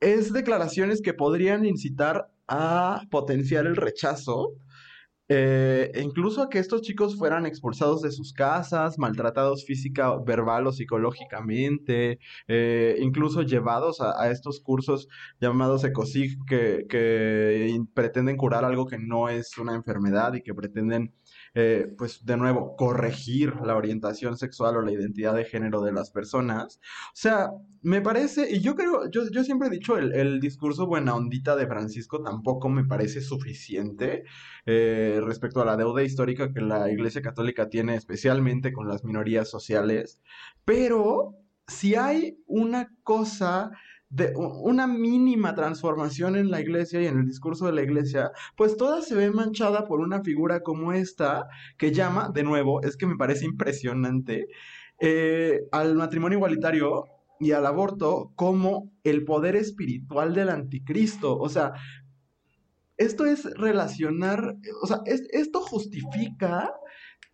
es 0.00 0.32
declaraciones 0.32 1.02
que 1.02 1.14
podrían 1.14 1.64
incitar 1.64 2.30
a 2.48 3.02
potenciar 3.10 3.66
el 3.66 3.76
rechazo 3.76 4.54
eh, 5.28 5.90
incluso 6.00 6.40
a 6.42 6.48
que 6.48 6.60
estos 6.60 6.82
chicos 6.82 7.16
fueran 7.16 7.46
expulsados 7.46 8.00
de 8.00 8.12
sus 8.12 8.32
casas, 8.32 8.96
maltratados 8.96 9.64
física, 9.64 10.16
verbal 10.24 10.68
o 10.68 10.72
psicológicamente, 10.72 12.20
eh, 12.46 12.96
incluso 13.00 13.42
llevados 13.42 14.00
a, 14.00 14.30
estos 14.30 14.60
cursos 14.60 15.08
llamados 15.40 15.82
ECOSIG 15.82 16.38
que, 16.46 16.86
que 16.88 17.76
pretenden 17.92 18.36
curar 18.36 18.64
algo 18.64 18.86
que 18.86 18.98
no 18.98 19.28
es 19.28 19.58
una 19.58 19.74
enfermedad 19.74 20.34
y 20.34 20.42
que 20.42 20.54
pretenden 20.54 21.12
eh, 21.58 21.90
pues 21.96 22.22
de 22.26 22.36
nuevo, 22.36 22.76
corregir 22.76 23.54
la 23.62 23.76
orientación 23.76 24.36
sexual 24.36 24.76
o 24.76 24.82
la 24.82 24.92
identidad 24.92 25.34
de 25.34 25.46
género 25.46 25.80
de 25.80 25.90
las 25.90 26.10
personas. 26.10 26.78
O 27.06 27.14
sea, 27.14 27.50
me 27.80 28.02
parece, 28.02 28.54
y 28.54 28.60
yo 28.60 28.74
creo, 28.74 29.10
yo, 29.10 29.22
yo 29.30 29.42
siempre 29.42 29.68
he 29.68 29.70
dicho, 29.70 29.96
el, 29.96 30.12
el, 30.12 30.38
discurso 30.38 30.86
buena 30.86 31.14
ondita 31.14 31.56
de 31.56 31.66
Francisco 31.66 32.22
tampoco 32.22 32.68
me 32.68 32.84
parece 32.84 33.22
suficiente 33.22 34.24
eh, 34.66 35.18
respecto 35.24 35.62
a 35.62 35.64
la 35.64 35.78
deuda 35.78 36.02
histórica 36.02 36.52
que 36.52 36.60
la 36.60 36.90
Iglesia 36.92 37.22
Católica 37.22 37.70
tiene, 37.70 37.94
especialmente 37.94 38.70
con 38.70 38.86
las 38.86 39.02
minorías 39.02 39.48
sociales, 39.48 40.20
pero 40.66 41.38
si 41.66 41.94
hay 41.94 42.38
una 42.46 42.94
cosa 43.02 43.70
de 44.08 44.32
una 44.36 44.86
mínima 44.86 45.54
transformación 45.54 46.36
en 46.36 46.50
la 46.50 46.60
iglesia 46.60 47.02
y 47.02 47.06
en 47.06 47.18
el 47.18 47.26
discurso 47.26 47.66
de 47.66 47.72
la 47.72 47.82
iglesia, 47.82 48.30
pues 48.56 48.76
toda 48.76 49.02
se 49.02 49.14
ve 49.14 49.30
manchada 49.30 49.86
por 49.86 50.00
una 50.00 50.22
figura 50.22 50.60
como 50.60 50.92
esta 50.92 51.48
que 51.76 51.92
llama, 51.92 52.30
de 52.32 52.44
nuevo, 52.44 52.82
es 52.82 52.96
que 52.96 53.06
me 53.06 53.16
parece 53.16 53.44
impresionante, 53.46 54.46
eh, 55.00 55.60
al 55.72 55.96
matrimonio 55.96 56.38
igualitario 56.38 57.04
y 57.40 57.52
al 57.52 57.66
aborto 57.66 58.32
como 58.36 58.90
el 59.04 59.24
poder 59.24 59.56
espiritual 59.56 60.34
del 60.34 60.50
anticristo. 60.50 61.36
O 61.36 61.48
sea, 61.48 61.74
esto 62.96 63.26
es 63.26 63.44
relacionar, 63.56 64.56
o 64.82 64.86
sea, 64.86 65.00
esto 65.04 65.60
justifica 65.60 66.72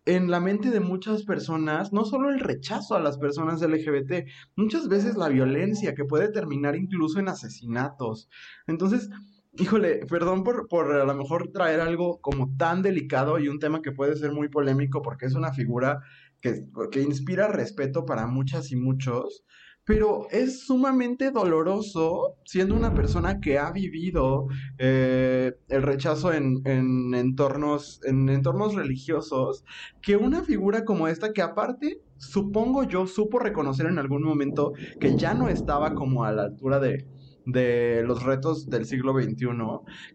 en 0.05 0.29
la 0.29 0.39
mente 0.39 0.69
de 0.69 0.79
muchas 0.79 1.23
personas, 1.23 1.93
no 1.93 2.03
solo 2.05 2.29
el 2.29 2.39
rechazo 2.39 2.95
a 2.95 2.99
las 2.99 3.17
personas 3.17 3.61
LGBT, 3.61 4.27
muchas 4.55 4.87
veces 4.89 5.15
la 5.15 5.29
violencia 5.29 5.95
que 5.95 6.05
puede 6.05 6.29
terminar 6.29 6.75
incluso 6.75 7.19
en 7.19 7.29
asesinatos. 7.29 8.29
Entonces, 8.67 9.09
híjole, 9.53 10.05
perdón 10.07 10.43
por, 10.43 10.67
por 10.67 10.93
a 10.93 11.05
lo 11.05 11.13
mejor 11.15 11.51
traer 11.51 11.79
algo 11.79 12.19
como 12.21 12.55
tan 12.57 12.81
delicado 12.81 13.39
y 13.39 13.47
un 13.47 13.59
tema 13.59 13.81
que 13.81 13.91
puede 13.91 14.15
ser 14.15 14.31
muy 14.31 14.49
polémico 14.49 15.01
porque 15.01 15.25
es 15.25 15.35
una 15.35 15.53
figura 15.53 16.01
que, 16.41 16.65
que 16.91 17.01
inspira 17.01 17.47
respeto 17.47 18.05
para 18.05 18.27
muchas 18.27 18.71
y 18.71 18.75
muchos, 18.75 19.45
pero 19.85 20.27
es 20.31 20.65
sumamente 20.65 21.31
doloroso 21.31 22.37
siendo 22.45 22.75
una 22.75 22.93
persona 22.93 23.39
que 23.39 23.57
ha 23.57 23.71
vivido 23.71 24.47
eh, 24.77 25.53
el 25.67 25.81
rechazo 25.81 26.31
en, 26.31 26.61
en, 26.65 27.13
entornos, 27.13 27.99
en 28.05 28.29
entornos 28.29 28.75
religiosos, 28.75 29.65
que 30.01 30.15
una 30.15 30.43
figura 30.43 30.85
como 30.85 31.07
esta, 31.07 31.33
que 31.33 31.41
aparte, 31.41 32.01
supongo 32.17 32.83
yo, 32.83 33.07
supo 33.07 33.39
reconocer 33.39 33.87
en 33.87 33.99
algún 33.99 34.23
momento 34.23 34.73
que 34.99 35.17
ya 35.17 35.33
no 35.33 35.49
estaba 35.49 35.93
como 35.95 36.23
a 36.23 36.31
la 36.31 36.43
altura 36.43 36.79
de, 36.79 37.05
de 37.45 38.03
los 38.05 38.23
retos 38.23 38.69
del 38.69 38.85
siglo 38.85 39.13
XXI, 39.13 39.47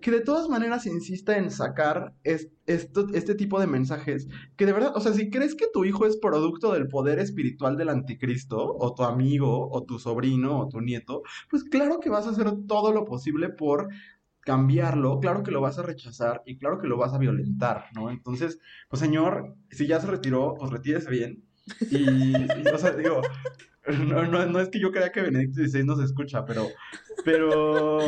que 0.00 0.10
de 0.10 0.20
todas 0.20 0.48
maneras 0.48 0.86
insista 0.86 1.36
en 1.36 1.50
sacar 1.50 2.14
este 2.24 3.34
tipo 3.34 3.60
de 3.60 3.66
mensajes, 3.66 4.28
que 4.56 4.66
de 4.66 4.72
verdad, 4.72 4.92
o 4.94 5.00
sea, 5.00 5.12
si 5.12 5.30
crees 5.30 5.54
que 5.54 5.66
tu 5.72 5.84
hijo 5.84 6.06
es 6.06 6.16
producto 6.16 6.72
del 6.72 6.88
poder 6.88 7.18
espiritual 7.18 7.76
del 7.76 7.90
anticristo, 7.90 8.76
o 8.78 8.94
tu 8.94 9.04
amigo, 9.04 9.70
o 9.70 9.84
tu 9.84 9.98
sobrino, 9.98 10.60
o 10.60 10.68
tu 10.68 10.80
nieto, 10.80 11.22
pues 11.50 11.64
claro 11.64 12.00
que 12.00 12.10
vas 12.10 12.26
a 12.26 12.30
hacer 12.30 12.50
todo 12.66 12.92
lo 12.92 13.04
posible 13.04 13.48
por 13.48 13.88
cambiarlo, 14.40 15.20
claro 15.20 15.42
que 15.42 15.50
lo 15.50 15.60
vas 15.60 15.78
a 15.78 15.82
rechazar 15.82 16.42
y 16.46 16.56
claro 16.56 16.78
que 16.78 16.86
lo 16.86 16.96
vas 16.96 17.12
a 17.12 17.18
violentar, 17.18 17.86
¿no? 17.94 18.10
Entonces, 18.10 18.58
pues 18.88 19.00
señor, 19.00 19.54
si 19.70 19.86
ya 19.86 20.00
se 20.00 20.06
retiró, 20.06 20.54
pues 20.58 20.70
retírese 20.70 21.10
bien. 21.10 21.44
Y, 21.90 21.98
y 22.00 22.68
o 22.72 22.78
sea, 22.78 22.92
digo, 22.92 23.20
no, 24.06 24.26
no, 24.26 24.46
no 24.46 24.60
es 24.60 24.68
que 24.68 24.80
yo 24.80 24.92
crea 24.92 25.12
que 25.12 25.22
Benedicto 25.22 25.62
XVI 25.62 25.84
nos 25.84 26.00
escucha, 26.00 26.44
pero, 26.44 26.68
pero, 27.24 27.98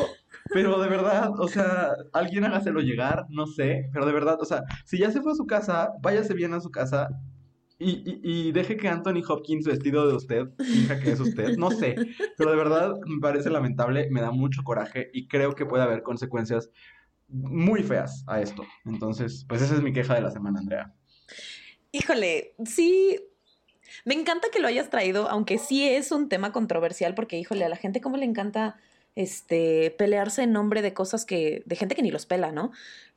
pero 0.53 0.81
de 0.81 0.89
verdad, 0.89 1.33
o 1.39 1.49
sea, 1.49 1.93
alguien 2.13 2.45
hágaselo 2.45 2.81
llegar, 2.81 3.27
no 3.31 3.47
sé, 3.47 3.89
pero 3.93 4.07
de 4.07 4.13
verdad, 4.13 4.39
o 4.41 4.45
sea, 4.45 4.63
si 4.85 4.99
ya 4.99 5.11
se 5.11 5.23
fue 5.23 5.33
a 5.33 5.37
su 5.37 5.47
casa, 5.47 5.91
váyase 6.03 6.35
bien 6.35 6.55
a 6.55 6.61
su 6.61 6.71
casa 6.71 7.09
y, 7.79 8.21
y, 8.23 8.53
deje 8.53 8.77
que 8.77 8.89
Anthony 8.89 9.23
Hopkins 9.27 9.65
vestido 9.65 10.07
de 10.07 10.15
usted 10.15 10.49
finja 10.59 11.01
que 11.01 11.13
es 11.13 11.21
usted, 11.21 11.57
no 11.57 11.71
sé, 11.71 11.97
pero 12.37 12.51
de 12.51 12.57
verdad 12.57 12.95
me 13.07 13.21
parece 13.21 13.49
lamentable, 13.49 14.11
me 14.11 14.21
da 14.21 14.31
mucho 14.31 14.63
coraje 14.63 15.11
y 15.15 15.29
creo 15.29 15.55
que 15.55 15.65
puede 15.65 15.83
haber 15.83 16.03
consecuencias 16.03 16.71
muy 17.29 17.83
feas 17.83 18.25
a 18.27 18.43
esto. 18.43 18.65
Entonces, 18.85 19.47
pues 19.49 19.63
esa 19.63 19.77
es 19.77 19.83
mi 19.83 19.93
queja 19.95 20.15
de 20.15 20.21
la 20.21 20.31
semana, 20.31 20.61
Andrea. 20.61 20.95
Híjole, 21.93 22.55
sí, 22.65 23.19
me 24.05 24.15
encanta 24.15 24.49
que 24.53 24.61
lo 24.61 24.69
hayas 24.69 24.91
traído, 24.91 25.29
aunque 25.29 25.59
sí 25.59 25.89
es 25.89 26.13
un 26.13 26.29
tema 26.29 26.53
controversial, 26.53 27.15
porque 27.15 27.39
híjole, 27.39 27.65
a 27.65 27.69
la 27.69 27.77
gente 27.77 28.01
como 28.01 28.17
le 28.17 28.25
encanta 28.25 28.77
este 29.15 29.91
pelearse 29.99 30.43
en 30.43 30.53
nombre 30.53 30.83
de 30.83 30.95
cosas 30.95 31.25
que, 31.25 31.63
de 31.67 31.77
gente 31.77 31.95
que 31.95 32.03
ni 32.03 32.11
los 32.11 32.27
pela, 32.27 32.53
¿no? 32.53 32.73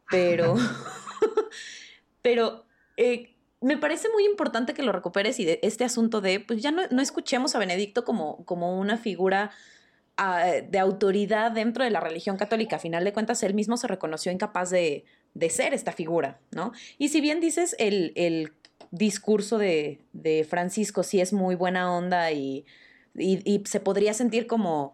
Pero, 0.10 0.56
pero 2.22 2.66
eh, 2.98 3.34
me 3.62 3.78
parece 3.78 4.10
muy 4.10 4.26
importante 4.26 4.74
que 4.74 4.84
lo 4.84 4.92
recuperes 4.92 5.40
y 5.40 5.46
de 5.46 5.60
este 5.64 5.86
asunto 5.86 6.22
de, 6.22 6.40
pues 6.40 6.62
ya 6.62 6.72
no, 6.72 6.84
no 6.92 7.02
escuchemos 7.02 7.56
a 7.56 7.60
Benedicto 7.60 8.04
como, 8.04 8.44
como 8.46 8.78
una 8.78 8.98
figura 8.98 9.52
ah, 10.18 10.46
de 10.68 10.80
autoridad 10.80 11.52
dentro 11.52 11.84
de 11.84 11.90
la 11.90 12.02
religión 12.02 12.38
católica. 12.38 12.76
A 12.76 12.80
final 12.80 13.04
de 13.04 13.14
cuentas, 13.14 13.42
él 13.44 13.54
mismo 13.54 13.78
se 13.78 13.88
reconoció 13.88 14.32
incapaz 14.32 14.70
de, 14.70 15.06
de 15.34 15.50
ser 15.50 15.74
esta 15.74 15.94
figura, 15.94 16.40
¿no? 16.52 16.74
Y 16.98 17.10
si 17.10 17.22
bien 17.22 17.40
dices 17.40 17.76
el, 17.80 18.12
el 18.16 18.52
discurso 18.94 19.58
de, 19.58 20.00
de 20.14 20.46
Francisco 20.48 21.02
sí 21.02 21.20
es 21.20 21.34
muy 21.34 21.56
buena 21.56 21.92
onda 21.92 22.32
y, 22.32 22.66
y, 23.16 23.64
se 23.66 23.80
podría 23.80 24.14
sentir 24.14 24.46
como, 24.46 24.94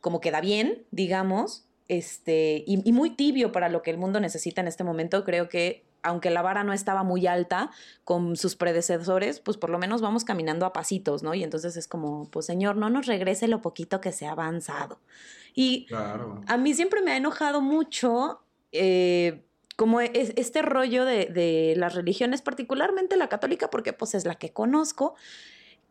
como 0.00 0.20
que 0.20 0.32
da 0.32 0.40
bien, 0.40 0.84
digamos, 0.90 1.64
este, 1.86 2.64
y, 2.66 2.82
y, 2.84 2.92
muy 2.92 3.10
tibio 3.10 3.52
para 3.52 3.68
lo 3.68 3.82
que 3.82 3.92
el 3.92 3.98
mundo 3.98 4.18
necesita 4.18 4.60
en 4.60 4.66
este 4.66 4.82
momento. 4.82 5.24
Creo 5.24 5.48
que 5.48 5.84
aunque 6.02 6.30
la 6.30 6.42
vara 6.42 6.64
no 6.64 6.72
estaba 6.72 7.04
muy 7.04 7.28
alta 7.28 7.70
con 8.04 8.36
sus 8.36 8.56
predecesores, 8.56 9.40
pues 9.40 9.56
por 9.56 9.70
lo 9.70 9.78
menos 9.78 10.00
vamos 10.00 10.24
caminando 10.24 10.66
a 10.66 10.72
pasitos, 10.72 11.22
¿no? 11.22 11.34
Y 11.34 11.44
entonces 11.44 11.76
es 11.76 11.86
como, 11.86 12.28
pues 12.30 12.46
señor, 12.46 12.76
no 12.76 12.90
nos 12.90 13.06
regrese 13.06 13.46
lo 13.48 13.62
poquito 13.62 14.00
que 14.00 14.12
se 14.12 14.26
ha 14.26 14.32
avanzado. 14.32 14.98
Y 15.54 15.86
a 15.92 16.56
mí 16.58 16.74
siempre 16.74 17.00
me 17.00 17.12
ha 17.12 17.16
enojado 17.16 17.60
mucho 17.60 18.40
eh, 18.72 19.45
como 19.76 20.00
es 20.00 20.32
este 20.36 20.62
rollo 20.62 21.04
de, 21.04 21.74
las 21.76 21.94
religiones, 21.94 22.42
particularmente 22.42 23.16
la 23.16 23.28
católica, 23.28 23.70
porque 23.70 23.92
pues 23.92 24.14
es 24.14 24.24
la 24.24 24.34
que 24.34 24.52
conozco, 24.52 25.14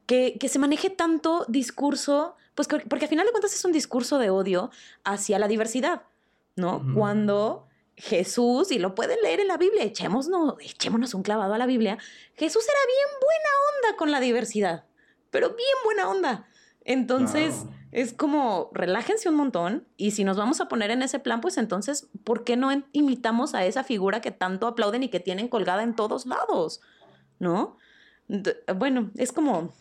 que, 0.08 0.38
se 0.48 0.60
maneje 0.60 0.90
tanto 0.90 1.46
discurso, 1.48 2.36
pues 2.56 2.68
porque 2.68 3.06
al 3.06 3.10
final 3.10 3.26
de 3.26 3.32
cuentas 3.32 3.54
es 3.54 3.64
un 3.64 3.72
discurso 3.72 4.18
de 4.18 4.32
odio 4.32 4.72
hacia 5.04 5.40
la 5.40 5.48
diversidad, 5.48 6.04
¿no? 6.56 6.84
Cuando 6.96 7.68
Jesús, 7.96 8.72
y 8.72 8.80
lo 8.80 8.96
pueden 8.96 9.18
leer 9.22 9.40
en 9.40 9.48
la 9.48 9.58
Biblia, 9.58 9.84
echémonos, 9.84 10.56
echémonos 10.60 11.14
un 11.14 11.22
clavado 11.22 11.54
a 11.54 11.58
la 11.58 11.66
Biblia, 11.68 11.98
Jesús 12.36 12.64
era 12.64 12.80
bien 12.88 13.20
buena 13.22 13.50
onda 13.70 13.98
con 13.98 14.12
la 14.12 14.20
diversidad, 14.20 14.86
pero 15.30 15.50
bien 15.50 15.78
buena 15.84 16.10
onda. 16.10 16.48
Entonces 16.84 17.66
es 17.96 18.12
como, 18.12 18.72
relájense 18.74 19.30
un 19.30 19.36
montón 19.36 19.88
y 19.96 20.12
si 20.12 20.26
nos 20.26 20.36
vamos 20.36 20.60
a 20.60 20.68
poner 20.68 20.92
en 20.92 21.02
ese 21.02 21.18
plan, 21.18 21.40
pues 21.40 21.58
entonces, 21.58 22.10
¿por 22.26 22.44
qué 22.44 22.58
no 22.58 22.70
imitamos 22.92 23.56
a 23.56 23.66
esa 23.66 23.86
figura 23.86 24.20
que 24.20 24.32
tanto 24.32 24.68
aplauden 24.68 25.04
y 25.04 25.08
que 25.08 25.22
tienen 25.22 25.48
colgada 25.48 25.82
en 25.82 25.96
todos 25.96 26.26
lados? 26.26 26.82
¿No? 27.40 27.78
Bueno, 28.76 29.12
es 29.16 29.32
como, 29.32 29.74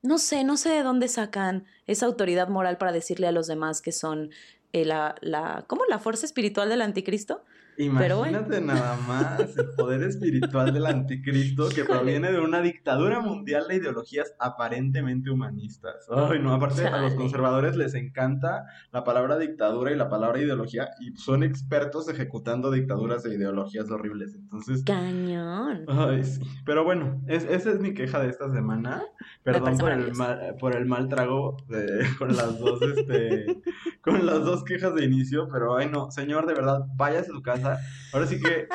no 0.00 0.16
sé, 0.16 0.44
no 0.44 0.56
sé 0.56 0.70
de 0.70 0.82
dónde 0.82 1.08
sacan 1.08 1.66
esa 1.86 2.06
autoridad 2.06 2.48
moral 2.48 2.78
para 2.78 2.90
decirle 2.90 3.26
a 3.26 3.32
los 3.32 3.46
demás 3.48 3.82
que 3.82 3.92
son 3.92 4.30
eh, 4.72 4.86
la, 4.86 5.14
la, 5.20 5.66
¿cómo? 5.66 5.82
La 5.90 5.98
fuerza 5.98 6.24
espiritual 6.24 6.70
del 6.70 6.80
anticristo. 6.80 7.44
Imagínate 7.80 8.60
nada 8.60 8.96
más 9.08 9.56
el 9.56 9.70
poder 9.70 10.02
espiritual 10.02 10.72
del 10.72 10.86
anticristo 10.86 11.68
que 11.70 11.84
proviene 11.84 12.30
de 12.30 12.38
una 12.38 12.60
dictadura 12.60 13.20
mundial 13.20 13.64
de 13.68 13.76
ideologías 13.76 14.34
aparentemente 14.38 15.30
humanistas. 15.30 16.06
Ay, 16.10 16.40
no, 16.40 16.52
aparte 16.52 16.86
a 16.86 17.00
los 17.00 17.14
conservadores 17.14 17.76
les 17.76 17.94
encanta 17.94 18.66
la 18.92 19.02
palabra 19.02 19.38
dictadura 19.38 19.92
y 19.92 19.96
la 19.96 20.10
palabra 20.10 20.40
ideología 20.40 20.90
y 21.00 21.16
son 21.16 21.42
expertos 21.42 22.08
ejecutando 22.08 22.70
dictaduras 22.70 23.24
e 23.24 23.34
ideologías 23.34 23.90
horribles. 23.90 24.34
Entonces. 24.34 24.84
Cañón. 24.84 25.84
Ay, 25.88 26.24
sí. 26.24 26.42
Pero 26.66 26.84
bueno, 26.84 27.22
esa 27.28 27.70
es 27.70 27.80
mi 27.80 27.94
queja 27.94 28.20
de 28.20 28.28
esta 28.28 28.50
semana. 28.50 29.02
Perdón 29.42 29.78
por 29.78 29.92
el, 29.92 30.14
mal, 30.14 30.56
por 30.60 30.76
el 30.76 30.84
mal 30.84 31.08
trago 31.08 31.56
con 32.18 32.36
las 32.36 32.58
dos, 32.58 32.82
este, 32.82 33.62
con 34.02 34.26
las 34.26 34.44
dos 34.44 34.64
quejas 34.64 34.94
de 34.94 35.04
inicio, 35.04 35.48
pero 35.50 35.76
ay 35.76 35.88
no, 35.90 36.10
señor, 36.10 36.46
de 36.46 36.54
verdad, 36.54 36.80
vaya 36.96 37.20
a 37.20 37.24
su 37.24 37.40
casa 37.40 37.69
Ahora 38.12 38.26
sí 38.26 38.40
que, 38.40 38.68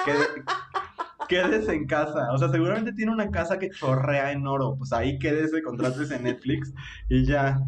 quédese 1.28 1.74
en 1.74 1.88
casa. 1.88 2.32
O 2.32 2.38
sea, 2.38 2.50
seguramente 2.50 2.94
tiene 2.94 3.12
una 3.12 3.30
casa 3.32 3.60
que 3.60 3.70
chorrea 3.70 4.32
en 4.32 4.46
oro. 4.48 4.76
Pues 4.78 4.94
ahí 4.94 5.20
quédese, 5.20 5.62
contrates 5.62 6.12
en 6.12 6.24
Netflix 6.24 6.74
y 7.10 7.26
ya. 7.26 7.60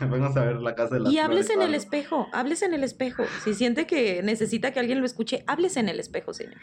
vamos 0.00 0.36
a 0.36 0.44
ver 0.44 0.56
la 0.56 0.74
casa 0.74 0.94
de 0.94 1.00
las 1.00 1.12
Y 1.12 1.18
hables 1.18 1.50
en 1.50 1.62
el 1.62 1.74
espejo, 1.74 2.28
hables 2.32 2.62
en 2.62 2.74
el 2.74 2.84
espejo. 2.84 3.24
Si 3.44 3.54
siente 3.54 3.86
que 3.86 4.22
necesita 4.22 4.72
que 4.72 4.80
alguien 4.80 5.00
lo 5.00 5.06
escuche, 5.06 5.44
hables 5.46 5.76
en 5.76 5.88
el 5.88 6.00
espejo, 6.00 6.32
señor. 6.32 6.56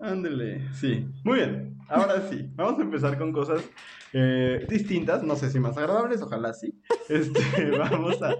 Ándele, 0.00 0.68
sí. 0.74 1.06
Muy 1.22 1.38
bien, 1.38 1.78
ahora 1.88 2.28
sí. 2.28 2.50
Vamos 2.56 2.78
a 2.78 2.82
empezar 2.82 3.16
con 3.18 3.32
cosas 3.32 3.62
eh, 4.12 4.66
distintas, 4.68 5.22
no 5.22 5.36
sé 5.36 5.50
si 5.50 5.60
más 5.60 5.76
agradables, 5.76 6.20
ojalá 6.22 6.52
sí. 6.52 6.74
Este, 7.08 7.70
vamos 7.78 8.20
a, 8.20 8.34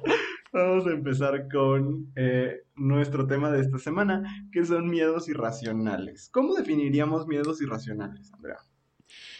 Vamos 0.52 0.86
a 0.86 0.90
empezar 0.90 1.48
con 1.50 2.12
eh, 2.14 2.64
nuestro 2.76 3.26
tema 3.26 3.50
de 3.50 3.62
esta 3.62 3.78
semana, 3.78 4.46
que 4.52 4.66
son 4.66 4.90
miedos 4.90 5.26
irracionales. 5.30 6.28
¿Cómo 6.30 6.54
definiríamos 6.54 7.26
miedos 7.26 7.62
irracionales, 7.62 8.30
Andrea? 8.34 8.58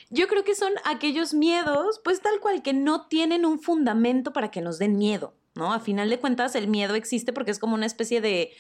Yo 0.09 0.27
creo 0.27 0.43
que 0.43 0.55
son 0.55 0.73
aquellos 0.87 1.35
miedos, 1.35 2.01
pues 2.03 2.23
tal 2.23 2.41
cual, 2.41 2.63
que 2.63 2.73
no 2.73 3.09
tienen 3.09 3.45
un 3.45 3.61
fundamento 3.61 4.33
para 4.33 4.51
que 4.51 4.63
nos 4.63 4.79
den 4.79 4.97
miedo, 4.97 5.35
¿no? 5.55 5.75
A 5.75 5.81
final 5.81 6.09
de 6.09 6.19
cuentas, 6.19 6.55
el 6.55 6.67
miedo 6.67 6.95
existe 6.95 7.35
porque 7.35 7.51
es 7.51 7.59
como 7.59 7.75
una 7.75 7.87
especie 7.87 8.23
de, 8.23 8.53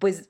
pues, 0.00 0.28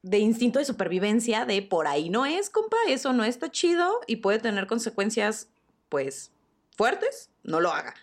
de 0.00 0.20
instinto 0.20 0.58
de 0.58 0.64
supervivencia, 0.64 1.44
de 1.44 1.60
por 1.60 1.86
ahí 1.86 2.08
no 2.08 2.24
es, 2.24 2.48
compa, 2.48 2.78
eso 2.88 3.12
no 3.12 3.24
está 3.24 3.50
chido 3.50 4.00
y 4.06 4.16
puede 4.16 4.38
tener 4.38 4.66
consecuencias, 4.66 5.50
pues, 5.90 6.32
fuertes, 6.76 7.30
no 7.42 7.60
lo 7.60 7.72
haga. 7.72 7.94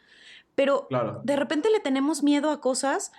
Pero 0.59 0.89
de 1.23 1.37
repente 1.37 1.69
le 1.69 1.79
tenemos 1.79 2.21
miedo 2.21 2.51
a 2.51 2.59
cosas 2.59 3.13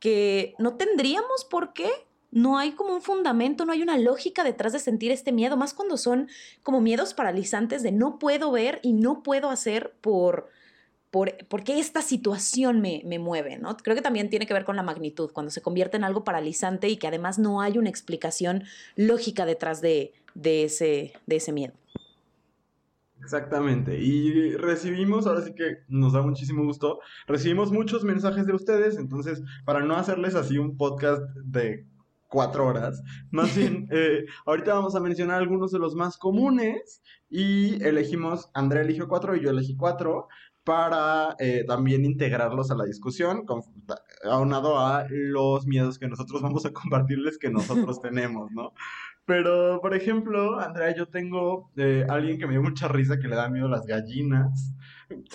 que 0.00 0.54
no 0.58 0.78
tendríamos 0.78 1.44
por 1.44 1.74
qué. 1.74 1.90
No 2.30 2.56
hay 2.56 2.72
como 2.72 2.94
un 2.94 3.02
fundamento, 3.02 3.66
no 3.66 3.72
hay 3.72 3.82
una 3.82 3.98
lógica 3.98 4.44
detrás 4.44 4.72
de 4.72 4.78
sentir 4.78 5.12
este 5.12 5.30
miedo, 5.30 5.58
más 5.58 5.74
cuando 5.74 5.98
son 5.98 6.30
como 6.62 6.80
miedos 6.80 7.12
paralizantes 7.12 7.82
de 7.82 7.92
no 7.92 8.18
puedo 8.18 8.50
ver 8.50 8.80
y 8.82 8.94
no 8.94 9.22
puedo 9.22 9.50
hacer 9.50 9.92
por, 10.00 10.48
por 11.10 11.36
porque 11.48 11.78
esta 11.78 12.00
situación 12.00 12.80
me, 12.80 13.02
me, 13.04 13.18
mueve, 13.18 13.58
¿no? 13.58 13.76
Creo 13.76 13.94
que 13.94 14.00
también 14.00 14.30
tiene 14.30 14.46
que 14.46 14.54
ver 14.54 14.64
con 14.64 14.76
la 14.76 14.82
magnitud, 14.82 15.30
cuando 15.34 15.50
se 15.50 15.60
convierte 15.60 15.98
en 15.98 16.04
algo 16.04 16.24
paralizante 16.24 16.88
y 16.88 16.96
que 16.96 17.08
además 17.08 17.38
no 17.38 17.60
hay 17.60 17.76
una 17.76 17.90
explicación 17.90 18.64
lógica 18.96 19.44
detrás 19.44 19.82
de, 19.82 20.14
de, 20.34 20.64
ese, 20.64 21.12
de 21.26 21.36
ese 21.36 21.52
miedo. 21.52 21.74
Exactamente. 23.26 23.98
Y 23.98 24.52
recibimos, 24.52 25.26
ahora 25.26 25.42
sí 25.42 25.52
que 25.52 25.78
nos 25.88 26.12
da 26.12 26.22
muchísimo 26.22 26.62
gusto, 26.62 27.00
recibimos 27.26 27.72
muchos 27.72 28.04
mensajes 28.04 28.46
de 28.46 28.54
ustedes, 28.54 28.96
entonces, 28.98 29.42
para 29.64 29.80
no 29.80 29.96
hacerles 29.96 30.36
así 30.36 30.58
un 30.58 30.76
podcast 30.76 31.22
de 31.34 31.88
cuatro 32.28 32.68
horas, 32.68 33.02
más 33.32 33.56
bien, 33.56 33.88
eh, 33.90 34.26
ahorita 34.46 34.74
vamos 34.74 34.94
a 34.94 35.00
mencionar 35.00 35.40
algunos 35.40 35.72
de 35.72 35.80
los 35.80 35.96
más 35.96 36.18
comunes 36.18 37.02
y 37.28 37.82
elegimos, 37.82 38.48
Andrea 38.54 38.84
eligió 38.84 39.08
cuatro 39.08 39.34
y 39.34 39.40
yo 39.42 39.50
elegí 39.50 39.74
cuatro, 39.74 40.28
para 40.62 41.34
eh, 41.40 41.64
también 41.66 42.04
integrarlos 42.04 42.70
a 42.70 42.76
la 42.76 42.84
discusión, 42.84 43.44
aunado 44.22 44.78
a 44.78 45.06
los 45.10 45.66
miedos 45.66 45.98
que 45.98 46.06
nosotros 46.06 46.42
vamos 46.42 46.64
a 46.64 46.72
compartirles 46.72 47.38
que 47.38 47.50
nosotros 47.50 48.00
tenemos, 48.02 48.52
¿no? 48.52 48.72
Pero, 49.26 49.80
por 49.82 49.92
ejemplo, 49.92 50.60
Andrea, 50.60 50.94
yo 50.94 51.08
tengo 51.08 51.70
eh, 51.76 52.06
alguien 52.08 52.38
que 52.38 52.46
me 52.46 52.52
dio 52.52 52.62
mucha 52.62 52.86
risa 52.86 53.18
que 53.18 53.26
le 53.26 53.34
da 53.34 53.48
miedo 53.48 53.68
las 53.68 53.84
gallinas. 53.84 54.72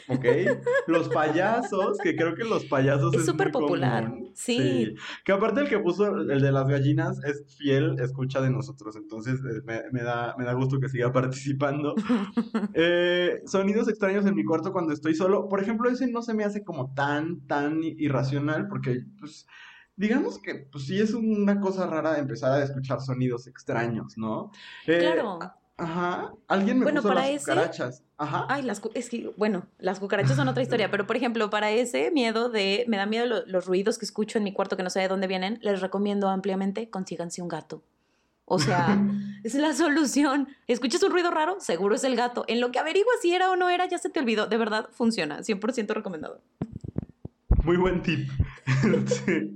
¿Ok? 0.08 0.26
Los 0.88 1.10
payasos, 1.10 1.98
que 2.02 2.16
creo 2.16 2.36
que 2.36 2.44
los 2.44 2.66
payasos 2.66 3.14
es 3.14 3.26
súper 3.26 3.52
popular. 3.52 4.14
Sí. 4.34 4.96
Que 5.24 5.32
aparte 5.32 5.62
el 5.62 5.70
que 5.70 5.80
puso 5.80 6.08
el 6.08 6.42
de 6.42 6.52
las 6.52 6.68
gallinas 6.68 7.24
es 7.24 7.56
fiel 7.58 7.98
escucha 8.00 8.42
de 8.42 8.50
nosotros. 8.50 8.96
Entonces 8.98 9.40
eh, 9.40 9.62
me, 9.92 10.04
da, 10.04 10.36
me 10.38 10.44
da 10.44 10.54
gusto 10.54 10.80
que 10.80 10.90
siga 10.90 11.12
participando. 11.12 11.96
Eh, 12.74 13.42
sonidos 13.46 13.88
extraños 13.88 14.26
en 14.26 14.36
mi 14.36 14.44
cuarto 14.44 14.72
cuando 14.72 14.94
estoy 14.94 15.16
solo. 15.16 15.48
Por 15.48 15.62
ejemplo, 15.62 15.90
ese 15.90 16.08
no 16.08 16.22
se 16.22 16.34
me 16.34 16.44
hace 16.44 16.64
como 16.64 16.94
tan, 16.94 17.46
tan 17.48 17.82
irracional 17.84 18.68
porque, 18.68 19.04
pues 19.20 19.48
digamos 19.96 20.40
que 20.40 20.56
pues 20.56 20.86
sí 20.86 21.00
es 21.00 21.14
una 21.14 21.60
cosa 21.60 21.88
rara 21.88 22.18
empezar 22.18 22.52
a 22.54 22.64
escuchar 22.64 23.02
sonidos 23.02 23.48
extraños, 23.48 24.18
¿no? 24.18 24.52
Eh, 24.88 25.00
claro. 25.00 25.40
Ajá. 25.78 26.34
Alguien 26.48 26.80
me 26.80 26.92
puso 26.94 27.14
las 27.14 27.40
cucarachas. 27.40 28.04
Ajá. 28.18 28.46
Ay, 28.50 28.62
las 28.62 28.82
es 28.94 29.10
que, 29.10 29.34
bueno, 29.36 29.66
las 29.80 30.00
cucarachas 30.00 30.36
son 30.36 30.48
otra 30.48 30.62
historia, 30.62 30.92
pero 30.92 31.08
por 31.08 31.16
ejemplo, 31.16 31.50
para 31.50 31.72
ese 31.72 32.12
miedo 32.12 32.50
de, 32.50 32.86
me 32.88 32.98
da 32.98 33.08
miedo 33.08 33.44
los 33.48 33.66
ruidos 33.66 33.98
que 33.98 34.06
escucho 34.06 34.38
en 34.38 34.44
mi 34.44 34.54
cuarto 34.54 34.78
que 34.78 34.84
no 34.84 34.92
sé 34.92 35.00
de 35.00 35.08
dónde 35.08 35.28
vienen, 35.28 35.58
les 35.62 35.82
recomiendo 35.82 36.30
ampliamente, 36.30 36.90
consíganse 36.90 37.42
un 37.42 37.48
gato. 37.48 37.82
O 38.46 38.60
sea, 38.60 39.00
es 39.44 39.56
la 39.56 39.74
solución. 39.74 40.50
¿Escuchas 40.68 41.02
un 41.04 41.12
ruido 41.12 41.32
raro? 41.32 41.60
Seguro 41.60 41.96
es 41.96 42.04
el 42.04 42.16
gato. 42.16 42.46
En 42.48 42.60
lo 42.62 42.72
que 42.72 42.80
averiguas 42.80 43.16
si 43.22 43.34
era 43.34 43.50
o 43.50 43.56
no 43.56 43.70
era, 43.70 43.88
ya 43.88 43.98
se 43.98 44.10
te 44.10 44.20
olvidó. 44.20 44.46
De 44.48 44.58
verdad, 44.58 44.90
funciona. 44.92 45.40
100% 45.40 45.94
recomendado. 45.94 46.42
Muy 47.64 47.78
buen 47.78 48.04
tip. 48.04 48.30
sí. 49.26 49.56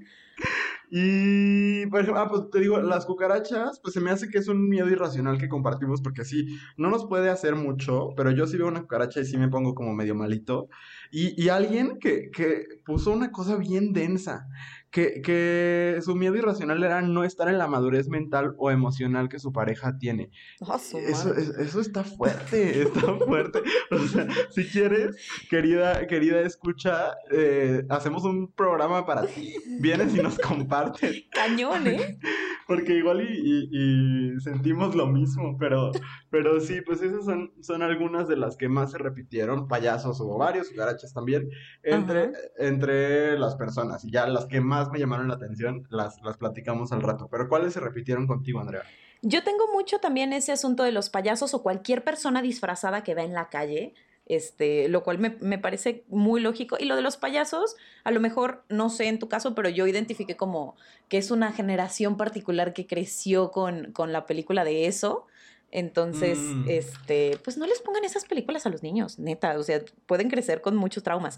Y, 0.92 1.88
por 1.88 2.02
ejemplo, 2.02 2.22
ah, 2.22 2.30
pues 2.30 2.50
te 2.52 2.60
digo, 2.60 2.80
las 2.80 3.06
cucarachas, 3.06 3.80
pues 3.82 3.94
se 3.94 4.02
me 4.02 4.12
hace 4.12 4.30
que 4.30 4.38
es 4.38 4.48
un 4.48 4.70
miedo 4.70 4.88
irracional 4.90 5.38
que 5.38 5.50
compartimos 5.50 6.02
porque 6.02 6.24
sí, 6.24 6.48
no 6.78 6.90
nos 6.90 7.06
puede 7.08 7.30
hacer 7.30 7.56
mucho, 7.56 8.10
pero 8.16 8.32
yo 8.32 8.46
sí 8.48 8.58
veo 8.58 8.68
una 8.68 8.82
cucaracha 8.82 9.20
y 9.20 9.26
sí 9.26 9.38
me 9.38 9.50
pongo 9.50 9.74
como 9.76 9.94
medio 9.94 10.16
malito. 10.16 10.70
Y, 11.12 11.42
y 11.42 11.50
alguien 11.50 11.98
que, 12.00 12.30
que 12.32 12.66
puso 12.86 13.12
una 13.12 13.32
cosa 13.32 13.58
bien 13.58 13.94
densa, 13.94 14.48
que, 14.96 15.22
que, 15.22 16.00
su 16.02 16.16
miedo 16.16 16.38
irracional 16.38 16.82
era 16.82 17.02
no 17.02 17.26
estar 17.26 17.50
en 17.50 17.58
la 17.58 17.68
madurez 17.68 18.08
mental 18.08 18.56
o 18.58 18.72
emocional 18.72 19.28
que 19.28 19.40
su 19.40 19.52
pareja 19.52 19.98
tiene. 19.98 20.30
Ah, 20.62 20.78
eso, 20.78 21.36
eso, 21.36 21.82
está 21.82 22.06
fuerte, 22.06 22.82
está 22.84 23.02
fuerte. 23.18 23.60
O 23.92 24.00
sea, 24.08 24.26
si 24.52 24.64
quieres, 24.64 25.18
querida, 25.50 26.08
querida 26.08 26.40
escucha, 26.40 27.14
eh, 27.30 27.84
hacemos 27.90 28.24
un 28.24 28.54
programa 28.54 29.06
para 29.06 29.28
ti. 29.28 29.56
Vienes 29.82 30.16
y 30.16 30.22
nos 30.22 30.40
compartes. 30.40 31.26
Cañón, 31.34 31.88
¿eh? 31.88 32.18
Porque 32.66 32.94
igual 32.94 33.22
y, 33.22 34.40
sentimos 34.40 34.96
lo 34.96 35.08
mismo, 35.08 35.58
pero, 35.60 35.92
pero 36.32 36.60
sí, 36.60 36.82
pues 36.82 37.02
esas 37.02 37.26
son, 37.26 37.52
son 37.62 37.84
algunas 37.84 38.28
de 38.28 38.38
las 38.38 38.58
que 38.58 38.70
más 38.70 38.92
se 38.92 38.98
repitieron, 38.98 39.68
payasos 39.68 40.20
o 40.20 40.38
varios, 40.38 40.72
garachas 40.72 41.14
también, 41.14 41.48
entre, 41.84 42.32
entre 42.58 43.38
las 43.38 43.56
personas. 43.56 44.04
Y 44.04 44.12
ya 44.12 44.26
las 44.26 44.46
que 44.48 44.62
más 44.62 44.85
me 44.90 45.00
llamaron 45.00 45.28
la 45.28 45.36
atención, 45.36 45.88
las, 45.90 46.22
las 46.22 46.38
platicamos 46.38 46.92
al 46.92 47.02
rato. 47.02 47.28
Pero 47.30 47.48
¿cuáles 47.48 47.74
se 47.74 47.80
repitieron 47.80 48.28
contigo, 48.28 48.60
Andrea? 48.60 48.84
Yo 49.22 49.44
tengo 49.44 49.72
mucho 49.72 50.00
también 50.00 50.34
ese 50.34 50.52
asunto 50.52 50.84
de 50.84 50.92
los 50.92 51.10
payasos 51.10 51.54
o 51.54 51.64
cualquier 51.64 52.04
persona 52.04 52.42
disfrazada 52.42 53.04
que 53.04 53.16
va 53.16 53.24
en 53.24 53.34
la 53.34 53.50
calle. 53.50 53.94
Este, 54.28 54.90
lo 54.90 55.04
cual 55.04 55.20
me, 55.20 55.38
me, 55.40 55.60
parece 55.60 56.04
muy 56.08 56.42
lógico. 56.42 56.78
Y 56.80 56.86
lo 56.86 56.96
de 56.96 57.04
los 57.04 57.16
payasos, 57.16 57.76
a 58.04 58.10
lo 58.10 58.20
mejor, 58.20 58.64
no 58.70 58.90
sé 58.90 59.08
en 59.08 59.20
tu 59.20 59.30
caso, 59.30 59.54
pero 59.54 59.70
yo 59.70 59.86
identifiqué 59.86 60.36
como 60.36 60.76
que 61.10 61.20
es 61.20 61.30
una 61.30 61.52
generación 61.52 62.18
particular 62.18 62.74
que 62.74 62.88
creció 62.88 63.52
con, 63.52 63.92
con 63.92 64.12
la 64.12 64.26
película 64.26 64.64
de 64.64 64.88
eso. 64.88 65.28
Entonces, 65.76 66.40
mm. 66.40 66.70
este, 66.70 67.38
pues 67.44 67.58
no 67.58 67.68
les 67.68 67.82
pongan 67.82 68.06
esas 68.06 68.26
películas 68.26 68.66
a 68.66 68.70
los 68.70 68.82
niños, 68.82 69.20
neta, 69.20 69.60
o 69.60 69.64
sea, 69.64 69.82
pueden 70.06 70.30
crecer 70.30 70.62
con 70.62 70.76
muchos 70.78 71.04
traumas. 71.04 71.38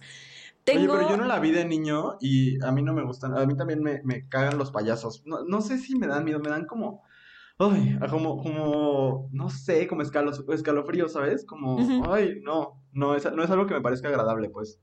Oye, 0.76 0.88
pero 0.88 1.10
yo 1.10 1.18
no 1.18 1.26
la 1.26 1.40
vi 1.40 1.52
de 1.52 1.66
niño 1.66 2.18
y 2.20 2.64
a 2.64 2.72
mí 2.72 2.82
no 2.82 2.94
me 2.94 3.04
gustan, 3.04 3.38
a 3.38 3.46
mí 3.46 3.56
también 3.56 3.82
me, 3.82 4.02
me 4.04 4.28
cagan 4.28 4.58
los 4.58 4.72
payasos. 4.72 5.24
No, 5.26 5.44
no, 5.46 5.62
sé 5.62 5.78
si 5.78 5.96
me 5.96 6.08
dan 6.08 6.26
miedo, 6.26 6.40
me 6.40 6.50
dan 6.50 6.66
como, 6.66 7.04
ay, 7.58 7.98
como, 8.10 8.42
como, 8.42 9.30
no 9.32 9.50
sé, 9.50 9.88
como 9.88 10.02
escalos, 10.02 10.44
escalofrío, 10.50 11.08
¿sabes? 11.08 11.46
Como, 11.46 11.78
ay, 12.12 12.40
no, 12.44 12.82
no 12.92 13.16
es, 13.16 13.32
no 13.32 13.44
es 13.44 13.50
algo 13.50 13.66
que 13.66 13.74
me 13.74 13.82
parezca 13.82 14.10
agradable, 14.10 14.50
pues. 14.50 14.80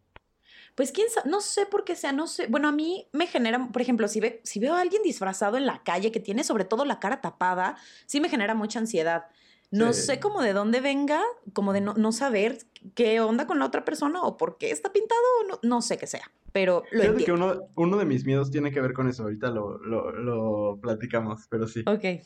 Pues 0.75 0.91
quién 0.91 1.09
sabe, 1.09 1.31
no 1.31 1.41
sé 1.41 1.67
por 1.67 1.85
qué 1.85 1.95
sea, 1.95 2.13
no 2.13 2.27
sé. 2.27 2.47
Bueno, 2.49 2.69
a 2.69 2.73
mí 2.73 3.09
me 3.13 3.27
genera, 3.27 3.69
por 3.73 3.81
ejemplo, 3.81 4.09
si, 4.09 4.21
ve, 4.21 4.41
si 4.43 4.59
veo 4.59 4.75
a 4.75 4.81
alguien 4.81 5.03
disfrazado 5.03 5.57
en 5.57 5.67
la 5.67 5.83
calle 5.85 6.11
que 6.11 6.21
tiene 6.21 6.43
sobre 6.43 6.65
todo 6.65 6.85
la 6.85 6.99
cara 6.99 7.21
tapada, 7.21 7.77
sí 8.07 8.21
me 8.21 8.29
genera 8.29 8.55
mucha 8.55 8.81
ansiedad. 8.81 9.27
No 9.71 9.93
sé 9.93 10.21
cómo 10.21 10.43
de 10.43 10.53
dónde 10.53 10.81
venga, 10.81 11.21
como 11.53 11.73
de 11.73 11.81
no, 11.81 12.13
saber 12.13 12.59
qué 12.95 13.21
onda 13.21 13.47
con 13.47 13.59
la 13.59 13.67
otra 13.67 13.85
persona 13.85 14.23
o 14.23 14.37
por 14.37 14.57
qué 14.57 14.71
está 14.71 14.93
pintado, 14.93 15.21
no, 15.49 15.59
no 15.63 15.83
sé 15.83 15.99
qué 15.99 16.07
sea, 16.07 16.31
pero 16.53 16.85
lo 16.93 17.03
Fíjate 17.03 17.25
que 17.25 17.33
uno, 17.33 17.63
uno, 17.75 17.97
de 17.97 18.05
mis 18.05 18.25
miedos 18.25 18.51
tiene 18.51 18.71
que 18.71 18.81
ver 18.81 18.93
con 18.93 19.09
eso, 19.09 19.25
ahorita 19.25 19.51
lo, 19.51 19.79
lo, 19.79 20.13
lo, 20.13 20.79
platicamos, 20.81 21.47
pero 21.51 21.67
sí. 21.67 21.83
Ok. 21.87 22.23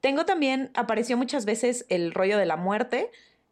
Tengo 0.00 0.24
también, 0.24 0.70
apareció 0.74 1.16
muchas 1.16 1.44
veces 1.44 1.86
el 1.88 2.12
rollo 2.12 2.38
de 2.38 2.46
la 2.46 2.56
muerte, 2.56 3.10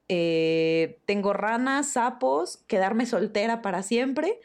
eh, 0.09 0.99
tengo 1.07 1.33
ranas, 1.33 1.93
sapos, 1.93 2.65
quedarme 2.67 3.07
soltera 3.07 3.63
para 3.63 3.83
siempre, 3.83 4.41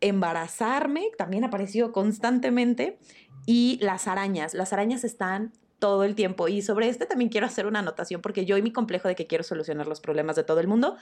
embarazarme, 0.00 1.10
también 1.18 1.44
apareció 1.44 1.92
constantemente, 1.92 2.98
y 3.46 3.78
las 3.80 4.08
arañas. 4.08 4.52
Las 4.54 4.72
arañas 4.72 5.04
están 5.04 5.52
todo 5.78 6.04
el 6.04 6.14
tiempo. 6.14 6.48
Y 6.48 6.62
sobre 6.62 6.88
este 6.88 7.06
también 7.06 7.30
quiero 7.30 7.46
hacer 7.46 7.66
una 7.66 7.80
anotación 7.80 8.22
porque 8.22 8.44
yo 8.44 8.56
y 8.56 8.62
mi 8.62 8.72
complejo 8.72 9.08
de 9.08 9.14
que 9.14 9.26
quiero 9.26 9.44
solucionar 9.44 9.86
los 9.86 10.00
problemas 10.00 10.36
de 10.36 10.44
todo 10.44 10.60
el 10.60 10.68
mundo. 10.68 10.96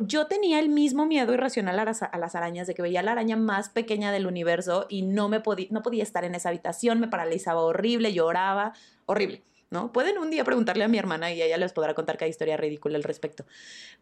yo 0.00 0.26
tenía 0.26 0.58
el 0.58 0.68
mismo 0.68 1.06
miedo 1.06 1.32
irracional 1.32 1.78
a 1.78 1.84
las, 1.84 2.02
a 2.02 2.18
las, 2.18 2.34
arañas, 2.34 2.66
de 2.66 2.74
que 2.74 2.82
veía 2.82 3.02
la 3.02 3.12
araña 3.12 3.36
más 3.36 3.68
pequeña 3.68 4.12
del 4.12 4.26
universo 4.26 4.86
y 4.88 5.02
no, 5.02 5.28
me 5.28 5.40
podía, 5.40 5.68
no 5.70 5.82
podía 5.82 6.02
estar 6.02 6.24
en 6.24 6.34
esa 6.34 6.50
habitación, 6.50 7.00
me 7.00 7.08
paralizaba 7.08 7.62
horrible, 7.62 8.12
lloraba, 8.12 8.74
horrible. 9.06 9.42
¿No? 9.72 9.90
Pueden 9.90 10.18
un 10.18 10.30
día 10.30 10.44
preguntarle 10.44 10.84
a 10.84 10.88
mi 10.88 10.98
hermana 10.98 11.32
y 11.32 11.40
ella 11.40 11.56
les 11.56 11.72
podrá 11.72 11.94
contar 11.94 12.18
cada 12.18 12.28
historia 12.28 12.58
ridícula 12.58 12.96
al 12.96 13.02
respecto. 13.02 13.46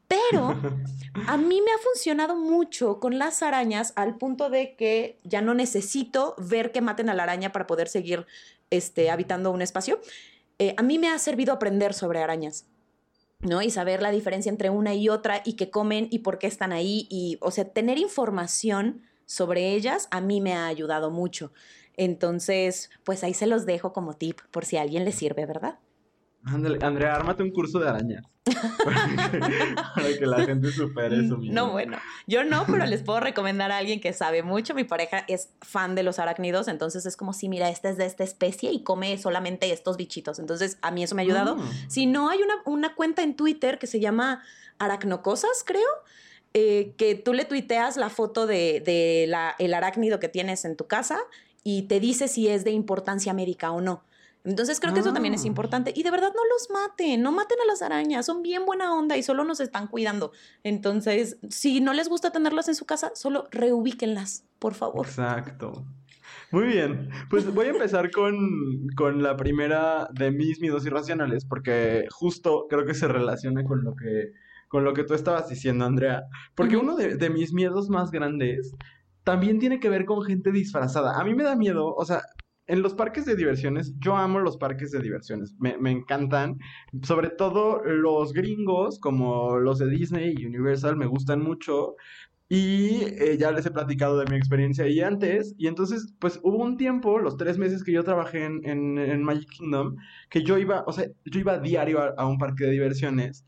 Pero 0.08 0.60
a 1.26 1.36
mí 1.36 1.62
me 1.62 1.70
ha 1.70 1.78
funcionado 1.78 2.34
mucho 2.34 2.98
con 2.98 3.18
las 3.18 3.42
arañas 3.42 3.92
al 3.94 4.18
punto 4.18 4.50
de 4.50 4.74
que 4.74 5.18
ya 5.22 5.40
no 5.40 5.54
necesito 5.54 6.34
ver 6.38 6.72
que 6.72 6.80
maten 6.80 7.08
a 7.08 7.14
la 7.14 7.22
araña 7.22 7.52
para 7.52 7.68
poder 7.68 7.88
seguir 7.88 8.26
este, 8.70 9.10
habitando 9.10 9.52
un 9.52 9.62
espacio. 9.62 10.00
Eh, 10.58 10.74
a 10.76 10.82
mí 10.82 10.98
me 10.98 11.08
ha 11.08 11.18
servido 11.18 11.54
aprender 11.54 11.94
sobre 11.94 12.20
arañas. 12.20 12.66
¿no? 13.38 13.62
Y 13.62 13.70
saber 13.70 14.02
la 14.02 14.10
diferencia 14.10 14.50
entre 14.50 14.68
una 14.68 14.92
y 14.94 15.08
otra 15.08 15.40
y 15.46 15.54
qué 15.54 15.70
comen 15.70 16.08
y 16.10 16.18
por 16.18 16.38
qué 16.38 16.48
están 16.48 16.72
ahí. 16.72 17.06
Y, 17.08 17.38
o 17.40 17.50
sea, 17.50 17.64
tener 17.64 17.96
información 17.96 19.02
sobre 19.24 19.74
ellas 19.74 20.08
a 20.10 20.20
mí 20.20 20.40
me 20.40 20.54
ha 20.54 20.66
ayudado 20.66 21.10
mucho. 21.10 21.52
Entonces, 22.00 22.88
pues 23.04 23.22
ahí 23.24 23.34
se 23.34 23.46
los 23.46 23.66
dejo 23.66 23.92
como 23.92 24.14
tip 24.14 24.40
por 24.50 24.64
si 24.64 24.78
a 24.78 24.80
alguien 24.80 25.04
le 25.04 25.12
sirve, 25.12 25.44
¿verdad? 25.44 25.78
Ándale, 26.44 26.78
Andrea, 26.80 27.14
ármate 27.14 27.42
un 27.42 27.50
curso 27.50 27.78
de 27.78 27.90
arañas. 27.90 28.24
para 28.84 30.18
que 30.18 30.24
la 30.24 30.42
gente 30.46 30.72
supere 30.72 31.26
eso. 31.26 31.36
No, 31.42 31.72
bueno, 31.72 31.98
yo 32.26 32.42
no, 32.42 32.64
pero 32.64 32.86
les 32.86 33.02
puedo 33.02 33.20
recomendar 33.20 33.70
a 33.70 33.76
alguien 33.76 34.00
que 34.00 34.14
sabe 34.14 34.42
mucho. 34.42 34.74
Mi 34.74 34.84
pareja 34.84 35.26
es 35.28 35.50
fan 35.60 35.94
de 35.94 36.02
los 36.02 36.18
arácnidos, 36.18 36.68
entonces 36.68 37.04
es 37.04 37.18
como 37.18 37.34
si, 37.34 37.50
mira, 37.50 37.68
este 37.68 37.90
es 37.90 37.98
de 37.98 38.06
esta 38.06 38.24
especie 38.24 38.72
y 38.72 38.82
come 38.82 39.18
solamente 39.18 39.70
estos 39.70 39.98
bichitos. 39.98 40.38
Entonces, 40.38 40.78
a 40.80 40.90
mí 40.90 41.02
eso 41.02 41.14
me 41.14 41.20
ha 41.20 41.26
ayudado. 41.26 41.56
Mm. 41.56 41.70
Si 41.88 42.06
no, 42.06 42.30
hay 42.30 42.40
una, 42.40 42.54
una 42.64 42.94
cuenta 42.94 43.22
en 43.22 43.36
Twitter 43.36 43.78
que 43.78 43.86
se 43.86 44.00
llama 44.00 44.42
Aracnocosas, 44.78 45.64
creo 45.66 45.84
eh, 46.52 46.94
que 46.96 47.14
tú 47.14 47.32
le 47.32 47.44
tuiteas 47.44 47.96
la 47.96 48.10
foto 48.10 48.46
de, 48.46 48.82
el 49.58 49.74
arácnido 49.74 50.18
que 50.18 50.28
tienes 50.28 50.64
en 50.64 50.76
tu 50.76 50.88
casa 50.88 51.20
y 51.62 51.82
te 51.82 52.00
dice 52.00 52.28
si 52.28 52.48
es 52.48 52.64
de 52.64 52.70
importancia 52.70 53.32
médica 53.32 53.70
o 53.70 53.80
no. 53.80 54.04
Entonces 54.42 54.80
creo 54.80 54.94
que 54.94 55.00
eso 55.00 55.12
también 55.12 55.34
es 55.34 55.44
ah. 55.44 55.48
importante. 55.48 55.92
Y 55.94 56.02
de 56.02 56.10
verdad 56.10 56.32
no 56.34 56.42
los 56.50 56.70
maten, 56.70 57.22
no 57.22 57.30
maten 57.30 57.58
a 57.62 57.66
las 57.66 57.82
arañas, 57.82 58.24
son 58.24 58.42
bien 58.42 58.64
buena 58.64 58.94
onda 58.94 59.16
y 59.16 59.22
solo 59.22 59.44
nos 59.44 59.60
están 59.60 59.86
cuidando. 59.86 60.32
Entonces, 60.64 61.38
si 61.50 61.80
no 61.80 61.92
les 61.92 62.08
gusta 62.08 62.32
tenerlas 62.32 62.68
en 62.68 62.74
su 62.74 62.86
casa, 62.86 63.12
solo 63.14 63.48
reubíquenlas, 63.50 64.44
por 64.58 64.74
favor. 64.74 65.06
Exacto. 65.06 65.84
Muy 66.52 66.64
bien, 66.64 67.10
pues 67.28 67.52
voy 67.52 67.66
a 67.66 67.70
empezar 67.70 68.10
con, 68.10 68.88
con 68.96 69.22
la 69.22 69.36
primera 69.36 70.08
de 70.12 70.32
mis 70.32 70.60
miedos 70.60 70.84
irracionales, 70.84 71.44
porque 71.44 72.06
justo 72.10 72.66
creo 72.68 72.84
que 72.84 72.94
se 72.94 73.06
relaciona 73.06 73.62
con 73.64 73.84
lo 73.84 73.94
que 73.94 74.32
con 74.70 74.84
lo 74.84 74.94
que 74.94 75.02
tú 75.02 75.14
estabas 75.14 75.48
diciendo, 75.48 75.84
Andrea. 75.84 76.22
Porque 76.54 76.76
uno 76.76 76.94
de, 76.94 77.28
mis 77.28 77.52
miedos 77.52 77.90
más 77.90 78.12
grandes 78.12 78.72
también 79.24 79.58
tiene 79.58 79.80
que 79.80 79.88
ver 79.88 80.04
con 80.04 80.22
gente 80.22 80.52
disfrazada. 80.52 81.18
A 81.20 81.24
mí 81.24 81.34
me 81.34 81.44
da 81.44 81.56
miedo, 81.56 81.94
o 81.94 82.04
sea, 82.04 82.22
en 82.70 82.82
los 82.82 82.94
parques 82.94 83.24
de 83.24 83.34
diversiones, 83.34 83.94
yo 83.98 84.16
amo 84.16 84.38
los 84.38 84.56
parques 84.56 84.92
de 84.92 85.00
diversiones, 85.00 85.56
me, 85.58 85.90
encantan, 85.90 86.58
sobre 87.02 87.30
todo 87.30 87.82
los 87.84 88.32
gringos, 88.32 89.00
como 89.00 89.58
los 89.58 89.78
de 89.80 89.90
Disney 89.90 90.34
y 90.38 90.46
Universal, 90.46 90.96
me 90.96 91.06
gustan 91.06 91.42
mucho. 91.42 91.96
Y 92.48 93.02
eh, 93.04 93.36
ya 93.38 93.52
les 93.52 93.66
he 93.66 93.70
platicado 93.70 94.18
de 94.18 94.26
mi 94.26 94.36
experiencia 94.36 94.84
ahí 94.84 95.00
antes. 95.00 95.54
Y 95.56 95.66
entonces, 95.68 96.14
pues 96.20 96.40
hubo 96.42 96.58
un 96.58 96.76
tiempo, 96.76 97.18
los 97.18 97.36
tres 97.36 97.58
meses 97.58 97.84
que 97.84 97.92
yo 97.92 98.04
trabajé 98.04 98.44
en, 98.44 98.64
en, 98.64 99.22
Magic 99.22 99.48
Kingdom, 99.50 99.96
que 100.30 100.42
yo 100.42 100.58
iba, 100.58 100.84
o 100.86 100.92
sea, 100.92 101.06
yo 101.24 101.40
iba 101.40 101.58
diario 101.58 102.00
a 102.18 102.26
un 102.26 102.38
parque 102.38 102.64
de 102.64 102.72
diversiones. 102.72 103.44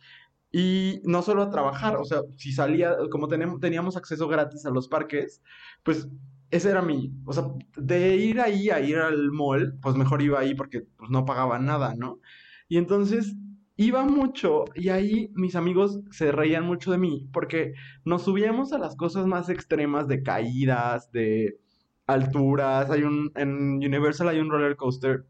Y 0.53 1.01
no 1.05 1.23
solo 1.23 1.43
a 1.43 1.51
trabajar, 1.51 1.97
o 1.97 2.05
sea, 2.05 2.21
si 2.37 2.53
salía, 2.53 2.95
como 3.11 3.27
teníamos 3.27 3.97
acceso 3.97 4.29
gratis 4.29 4.67
a 4.67 4.71
los 4.71 4.87
parques, 4.87 5.43
pues 5.83 6.09
ese 6.53 6.71
era 6.71 6.83
mi, 6.83 7.15
o 7.25 7.33
sea, 7.33 7.45
de 7.77 8.17
ir 8.17 8.39
ahí 8.41 8.69
a 8.69 8.79
ir 8.81 8.99
al 8.99 9.33
mall, 9.33 9.79
pues 9.81 9.97
mejor 9.97 10.21
iba 10.21 10.39
ahí 10.39 10.55
porque 10.55 10.83
pues, 10.99 11.11
no 11.11 11.25
pagaba 11.25 11.59
nada, 11.59 11.95
¿no? 11.97 12.21
Y 12.69 12.77
entonces 12.77 13.35
iba 13.77 14.05
mucho 14.05 14.67
y 14.75 14.91
ahí 14.91 15.31
mis 15.35 15.57
amigos 15.57 16.01
se 16.11 16.31
reían 16.31 16.65
mucho 16.65 16.93
de 16.93 16.99
mí 16.99 17.29
porque 17.33 17.73
nos 18.05 18.23
subíamos 18.25 18.73
a 18.75 18.79
las 18.79 18.97
cosas 18.97 19.27
más 19.27 19.49
extremas 19.49 20.09
de 20.09 20.23
caídas, 20.23 21.11
de 21.13 21.59
alturas. 22.07 22.91
Hay 22.91 23.03
un, 23.03 23.33
en 23.35 23.77
Universal 23.77 24.29
hay 24.29 24.39
un 24.39 24.51
roller 24.51 24.77
coaster 24.77 25.25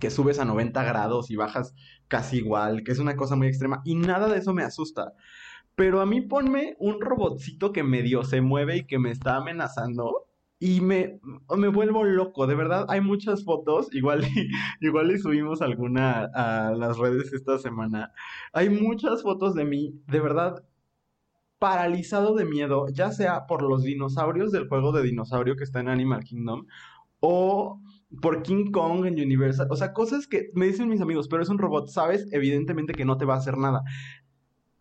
que 0.00 0.10
subes 0.10 0.38
a 0.38 0.44
90 0.44 0.82
grados 0.84 1.30
y 1.30 1.36
bajas 1.36 1.74
casi 2.08 2.38
igual, 2.38 2.84
que 2.84 2.92
es 2.92 2.98
una 2.98 3.16
cosa 3.16 3.36
muy 3.36 3.48
extrema 3.48 3.82
y 3.84 3.94
nada 3.94 4.28
de 4.28 4.38
eso 4.38 4.52
me 4.52 4.62
asusta. 4.62 5.14
Pero 5.74 6.00
a 6.00 6.06
mí 6.06 6.22
ponme 6.22 6.76
un 6.78 7.00
robotcito 7.00 7.72
que 7.72 7.82
medio 7.82 8.24
se 8.24 8.40
mueve 8.40 8.78
y 8.78 8.86
que 8.86 8.98
me 8.98 9.10
está 9.10 9.36
amenazando 9.36 10.26
y 10.58 10.80
me, 10.80 11.20
me 11.56 11.68
vuelvo 11.68 12.04
loco, 12.04 12.46
de 12.46 12.54
verdad. 12.54 12.86
Hay 12.88 13.00
muchas 13.00 13.44
fotos, 13.44 13.88
igual 13.94 14.24
y, 14.24 14.48
igual 14.80 15.10
y 15.10 15.18
subimos 15.18 15.62
alguna 15.62 16.30
a 16.34 16.72
las 16.72 16.98
redes 16.98 17.32
esta 17.32 17.58
semana. 17.58 18.12
Hay 18.52 18.70
muchas 18.70 19.22
fotos 19.22 19.54
de 19.54 19.64
mí, 19.64 20.00
de 20.06 20.20
verdad, 20.20 20.64
paralizado 21.58 22.34
de 22.34 22.44
miedo, 22.44 22.86
ya 22.88 23.12
sea 23.12 23.46
por 23.46 23.62
los 23.62 23.82
dinosaurios 23.82 24.52
del 24.52 24.68
juego 24.68 24.92
de 24.92 25.02
dinosaurio 25.02 25.56
que 25.56 25.64
está 25.64 25.80
en 25.80 25.88
Animal 25.88 26.24
Kingdom 26.24 26.66
o 27.20 27.80
por 28.20 28.42
King 28.42 28.70
Kong 28.70 29.06
en 29.06 29.14
Universal. 29.14 29.68
O 29.70 29.76
sea, 29.76 29.92
cosas 29.92 30.26
que 30.26 30.50
me 30.54 30.66
dicen 30.66 30.88
mis 30.88 31.00
amigos, 31.00 31.28
pero 31.28 31.42
es 31.42 31.48
un 31.48 31.58
robot, 31.58 31.88
sabes 31.88 32.26
evidentemente 32.32 32.94
que 32.94 33.04
no 33.04 33.16
te 33.16 33.24
va 33.24 33.34
a 33.34 33.38
hacer 33.38 33.58
nada. 33.58 33.82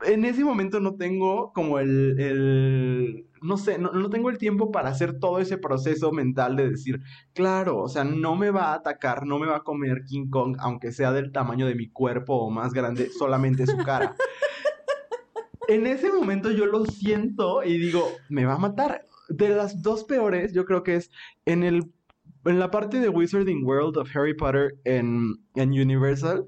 En 0.05 0.25
ese 0.25 0.43
momento 0.43 0.79
no 0.79 0.95
tengo 0.95 1.51
como 1.53 1.79
el, 1.79 2.19
el 2.19 3.27
no 3.41 3.57
sé, 3.57 3.79
no, 3.79 3.91
no, 3.91 4.09
tengo 4.09 4.29
el 4.29 4.38
tiempo 4.38 4.71
para 4.71 4.89
hacer 4.89 5.19
todo 5.19 5.39
ese 5.39 5.57
proceso 5.57 6.11
mental 6.11 6.55
de 6.55 6.69
decir, 6.69 6.99
claro, 7.33 7.79
o 7.79 7.88
sea, 7.88 8.03
no 8.03 8.35
me 8.35 8.51
va 8.51 8.71
a 8.71 8.75
atacar, 8.75 9.25
no 9.25 9.39
me 9.39 9.47
va 9.47 9.57
a 9.57 9.63
comer 9.63 10.03
King 10.05 10.29
Kong, 10.29 10.57
aunque 10.59 10.91
sea 10.91 11.11
del 11.11 11.31
tamaño 11.31 11.65
de 11.65 11.75
mi 11.75 11.89
cuerpo 11.89 12.35
o 12.35 12.49
más 12.49 12.73
grande, 12.73 13.09
solamente 13.09 13.65
su 13.65 13.77
cara. 13.77 14.15
en 15.67 15.88
ese 15.88 16.11
momento 16.11 16.51
yo 16.51 16.65
lo 16.65 16.85
siento 16.85 17.63
y 17.63 17.77
digo, 17.77 18.07
me 18.29 18.45
va 18.45 18.55
a 18.55 18.59
matar. 18.59 19.07
De 19.27 19.49
las 19.49 19.81
dos 19.81 20.03
peores, 20.03 20.53
yo 20.53 20.65
creo 20.65 20.83
que 20.83 20.95
es 20.95 21.09
en 21.45 21.63
el 21.63 21.91
en 22.45 22.60
la 22.60 22.71
parte 22.71 22.99
de 22.99 23.10
Wizarding 23.10 23.65
World 23.65 23.97
of 23.97 24.15
Harry 24.15 24.36
Potter 24.36 24.75
en, 24.84 25.38
Universal, 25.55 26.47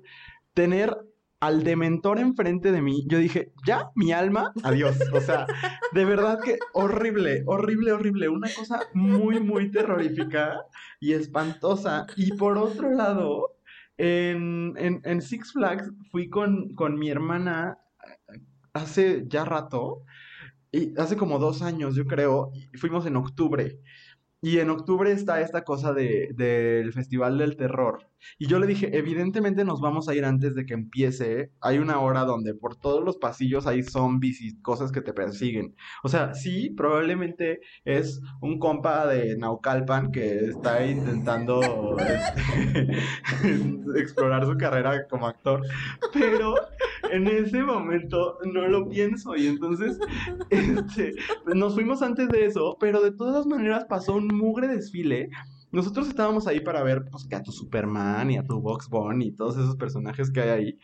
tener 0.53 0.95
al 1.39 1.63
dementor 1.63 2.17
enfrente 2.19 2.71
de 2.71 2.81
mí, 2.81 3.05
yo 3.07 3.19
dije, 3.19 3.51
ya, 3.65 3.91
mi 3.95 4.11
alma, 4.11 4.53
adiós. 4.63 4.97
O 5.13 5.21
sea, 5.21 5.45
de 5.93 6.05
verdad 6.05 6.39
que 6.43 6.57
horrible, 6.73 7.43
horrible, 7.45 7.91
horrible. 7.91 8.29
Una 8.29 8.49
cosa 8.55 8.81
muy, 8.93 9.39
muy 9.39 9.71
terrorífica 9.71 10.61
y 10.99 11.13
espantosa. 11.13 12.07
Y 12.15 12.33
por 12.33 12.57
otro 12.57 12.91
lado, 12.91 13.55
en, 13.97 14.73
en, 14.77 15.21
Six 15.21 15.53
Flags 15.53 15.91
fui 16.11 16.29
con, 16.29 16.73
con 16.73 16.97
mi 16.97 17.09
hermana 17.09 17.77
hace 18.73 19.25
ya 19.27 19.45
rato, 19.45 20.03
y 20.71 20.93
hace 20.99 21.15
como 21.15 21.39
dos 21.39 21.61
años, 21.61 21.95
yo 21.95 22.05
creo, 22.05 22.51
y 22.53 22.77
fuimos 22.77 23.05
en 23.05 23.15
octubre. 23.15 23.79
Y 24.47 24.59
en 24.59 24.69
octubre 24.69 25.11
está 25.11 25.41
esta 25.41 25.65
cosa 25.65 25.91
de, 25.91 26.29
del 26.33 26.93
Festival 26.93 27.37
del 27.37 27.57
Terror. 27.57 28.07
Y 28.39 28.47
yo 28.47 28.59
le 28.59 28.65
dije, 28.65 28.97
evidentemente 28.97 29.65
nos 29.65 29.81
vamos 29.81 30.07
a 30.07 30.15
ir 30.15 30.23
antes 30.23 30.55
de 30.55 30.65
que 30.65 30.73
empiece. 30.73 31.51
Hay 31.59 31.79
una 31.79 31.99
hora 31.99 32.23
donde 32.23 32.53
por 32.53 32.77
todos 32.77 33.03
los 33.03 33.17
pasillos 33.17 33.67
hay 33.67 33.83
zombies 33.83 34.39
y 34.39 34.57
cosas 34.61 34.93
que 34.93 35.01
te 35.01 35.11
persiguen. 35.11 35.75
O 36.01 36.07
sea, 36.07 36.33
sí, 36.33 36.69
probablemente 36.69 37.59
es 37.83 38.21
un 38.39 38.57
compa 38.57 39.05
de 39.05 39.35
Naucalpan 39.35 40.13
que 40.13 40.45
está 40.45 40.85
intentando 40.85 41.97
este, 41.99 42.97
explorar 43.99 44.45
su 44.45 44.55
carrera 44.55 45.07
como 45.09 45.27
actor. 45.27 45.61
Pero 46.13 46.55
en 47.11 47.27
ese 47.27 47.63
momento 47.63 48.37
no 48.45 48.67
lo 48.67 48.87
pienso. 48.87 49.35
Y 49.35 49.47
entonces 49.47 49.99
este, 50.49 51.13
nos 51.55 51.73
fuimos 51.73 52.01
antes 52.01 52.29
de 52.29 52.45
eso, 52.45 52.77
pero 52.79 53.01
de 53.01 53.11
todas 53.11 53.45
maneras 53.45 53.85
pasó 53.85 54.15
un 54.15 54.27
mugre 54.27 54.67
desfile. 54.67 55.29
Nosotros 55.71 56.07
estábamos 56.07 56.47
ahí 56.47 56.61
para 56.61 56.83
ver 56.83 57.05
pues, 57.11 57.27
a 57.33 57.43
tu 57.43 57.51
Superman 57.51 58.31
y 58.31 58.37
a 58.37 58.43
tu 58.43 58.61
Box 58.61 58.89
Bunny 58.89 59.27
y 59.27 59.31
todos 59.31 59.57
esos 59.57 59.75
personajes 59.75 60.31
que 60.31 60.41
hay 60.41 60.49
ahí. 60.49 60.79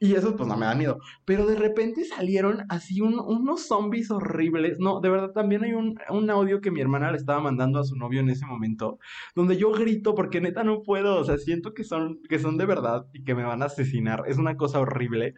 Y 0.00 0.14
eso 0.14 0.36
pues 0.36 0.48
no 0.48 0.56
me 0.56 0.66
da 0.66 0.74
miedo. 0.74 1.00
Pero 1.24 1.46
de 1.46 1.56
repente 1.56 2.04
salieron 2.04 2.64
así 2.68 3.00
unos 3.00 3.66
zombies 3.66 4.10
horribles. 4.10 4.78
No, 4.78 5.00
de 5.00 5.08
verdad 5.10 5.32
también 5.32 5.64
hay 5.64 5.72
un, 5.72 5.98
un, 6.10 6.30
audio 6.30 6.60
que 6.60 6.70
mi 6.70 6.80
hermana 6.80 7.10
le 7.10 7.18
estaba 7.18 7.40
mandando 7.40 7.80
a 7.80 7.84
su 7.84 7.96
novio 7.96 8.20
en 8.20 8.30
ese 8.30 8.46
momento, 8.46 8.98
donde 9.34 9.56
yo 9.56 9.72
grito 9.72 10.14
porque 10.14 10.40
neta 10.40 10.62
no 10.62 10.82
puedo. 10.82 11.16
O 11.20 11.24
sea, 11.24 11.36
siento 11.38 11.74
que 11.74 11.84
son, 11.84 12.20
que 12.28 12.38
son 12.38 12.58
de 12.58 12.66
verdad 12.66 13.06
y 13.12 13.24
que 13.24 13.34
me 13.34 13.42
van 13.44 13.62
a 13.62 13.66
asesinar. 13.66 14.22
Es 14.26 14.38
una 14.38 14.56
cosa 14.56 14.80
horrible. 14.80 15.34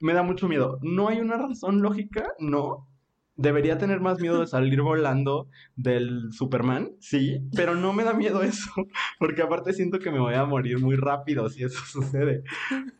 Me 0.00 0.12
da 0.14 0.22
mucho 0.22 0.48
miedo. 0.48 0.78
No 0.82 1.08
hay 1.08 1.20
una 1.20 1.38
razón 1.38 1.80
lógica, 1.80 2.26
no. 2.38 2.88
Debería 3.36 3.78
tener 3.78 4.00
más 4.00 4.20
miedo 4.20 4.40
de 4.40 4.46
salir 4.46 4.82
volando 4.82 5.48
del 5.74 6.32
Superman, 6.32 6.90
sí, 7.00 7.40
pero 7.56 7.74
no 7.74 7.92
me 7.92 8.04
da 8.04 8.12
miedo 8.12 8.42
eso, 8.42 8.70
porque 9.18 9.42
aparte 9.42 9.72
siento 9.72 9.98
que 9.98 10.10
me 10.10 10.20
voy 10.20 10.34
a 10.34 10.44
morir 10.44 10.78
muy 10.80 10.96
rápido 10.96 11.48
si 11.48 11.64
eso 11.64 11.82
sucede. 11.86 12.44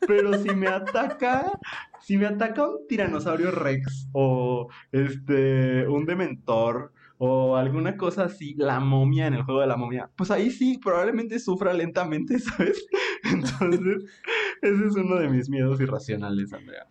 Pero 0.06 0.38
si 0.38 0.54
me 0.54 0.68
ataca, 0.68 1.52
si 2.00 2.16
me 2.16 2.26
ataca 2.26 2.66
un 2.66 2.86
tiranosaurio 2.88 3.50
Rex 3.50 4.08
o 4.12 4.68
este 4.90 5.86
un 5.86 6.06
dementor 6.06 6.92
o 7.24 7.56
alguna 7.56 7.96
cosa 7.96 8.24
así, 8.24 8.54
la 8.58 8.80
momia 8.80 9.28
en 9.28 9.34
el 9.34 9.44
juego 9.44 9.60
de 9.60 9.68
la 9.68 9.76
momia, 9.76 10.10
pues 10.16 10.32
ahí 10.32 10.50
sí, 10.50 10.78
probablemente 10.82 11.38
sufra 11.38 11.72
lentamente, 11.72 12.38
¿sabes? 12.40 12.84
Entonces, 13.22 14.04
ese 14.60 14.86
es 14.86 14.96
uno 14.96 15.20
de 15.20 15.28
mis 15.28 15.48
miedos 15.48 15.80
irracionales, 15.80 16.52
Andrea. 16.52 16.88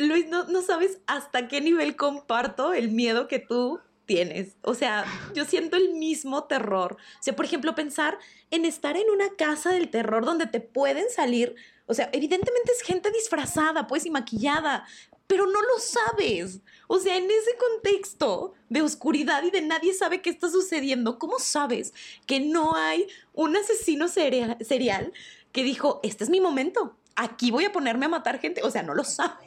Luis, 0.00 0.28
no, 0.28 0.44
no 0.44 0.62
sabes 0.62 0.98
hasta 1.06 1.48
qué 1.48 1.60
nivel 1.60 1.96
comparto 1.96 2.72
el 2.72 2.90
miedo 2.90 3.28
que 3.28 3.38
tú 3.38 3.80
tienes. 4.06 4.56
O 4.62 4.74
sea, 4.74 5.04
yo 5.34 5.44
siento 5.44 5.76
el 5.76 5.94
mismo 5.94 6.44
terror. 6.44 6.96
O 7.20 7.22
sea, 7.22 7.36
por 7.36 7.44
ejemplo, 7.44 7.76
pensar 7.76 8.18
en 8.50 8.64
estar 8.64 8.96
en 8.96 9.08
una 9.08 9.30
casa 9.36 9.70
del 9.70 9.88
terror 9.88 10.24
donde 10.24 10.46
te 10.46 10.60
pueden 10.60 11.08
salir. 11.10 11.54
O 11.86 11.94
sea, 11.94 12.10
evidentemente 12.12 12.72
es 12.72 12.82
gente 12.82 13.10
disfrazada, 13.12 13.86
pues, 13.86 14.06
y 14.06 14.10
maquillada, 14.10 14.84
pero 15.28 15.46
no 15.46 15.62
lo 15.62 15.78
sabes. 15.78 16.58
O 16.88 16.98
sea, 16.98 17.16
en 17.16 17.30
ese 17.30 17.56
contexto 17.56 18.52
de 18.68 18.82
oscuridad 18.82 19.44
y 19.44 19.52
de 19.52 19.62
nadie 19.62 19.94
sabe 19.94 20.22
qué 20.22 20.30
está 20.30 20.50
sucediendo, 20.50 21.20
¿cómo 21.20 21.38
sabes 21.38 21.94
que 22.26 22.40
no 22.40 22.74
hay 22.74 23.06
un 23.32 23.56
asesino 23.56 24.08
serial, 24.08 25.12
que 25.52 25.62
dijo, 25.62 26.00
este 26.02 26.24
es 26.24 26.30
mi 26.30 26.40
momento? 26.40 26.96
Aquí 27.16 27.50
voy 27.50 27.64
a 27.64 27.72
ponerme 27.72 28.06
a 28.06 28.08
matar 28.08 28.38
gente. 28.38 28.62
O 28.62 28.70
sea, 28.70 28.82
no 28.82 28.94
lo 28.94 29.04
sabes, 29.04 29.38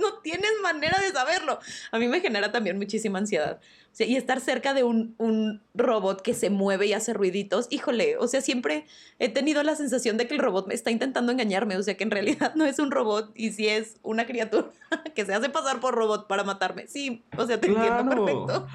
no 0.00 0.14
tienes 0.22 0.50
manera 0.62 0.98
de 1.00 1.12
saberlo. 1.12 1.58
A 1.90 1.98
mí 1.98 2.08
me 2.08 2.20
genera 2.20 2.52
también 2.52 2.78
muchísima 2.78 3.18
ansiedad. 3.18 3.60
O 3.92 3.94
sea, 3.94 4.06
y 4.06 4.16
estar 4.16 4.40
cerca 4.40 4.72
de 4.72 4.84
un, 4.84 5.14
un, 5.18 5.60
robot 5.74 6.22
que 6.22 6.32
se 6.32 6.48
mueve 6.48 6.86
y 6.86 6.94
hace 6.94 7.12
ruiditos, 7.12 7.66
híjole, 7.68 8.16
o 8.16 8.26
sea, 8.26 8.40
siempre 8.40 8.86
he 9.18 9.28
tenido 9.28 9.62
la 9.62 9.76
sensación 9.76 10.16
de 10.16 10.26
que 10.26 10.34
el 10.34 10.40
robot 10.40 10.66
me 10.66 10.72
está 10.72 10.90
intentando 10.90 11.30
engañarme, 11.30 11.76
o 11.76 11.82
sea, 11.82 11.94
que 11.94 12.04
en 12.04 12.10
realidad 12.10 12.54
no 12.56 12.64
es 12.64 12.78
un 12.78 12.90
robot 12.90 13.32
y 13.34 13.52
si 13.52 13.68
es 13.68 13.98
una 14.02 14.26
criatura 14.26 14.70
que 15.14 15.26
se 15.26 15.34
hace 15.34 15.50
pasar 15.50 15.80
por 15.80 15.94
robot 15.94 16.26
para 16.26 16.42
matarme. 16.42 16.86
Sí, 16.86 17.22
o 17.36 17.46
sea, 17.46 17.60
te 17.60 17.68
entiendo 17.68 18.08
perfecto. 18.08 18.66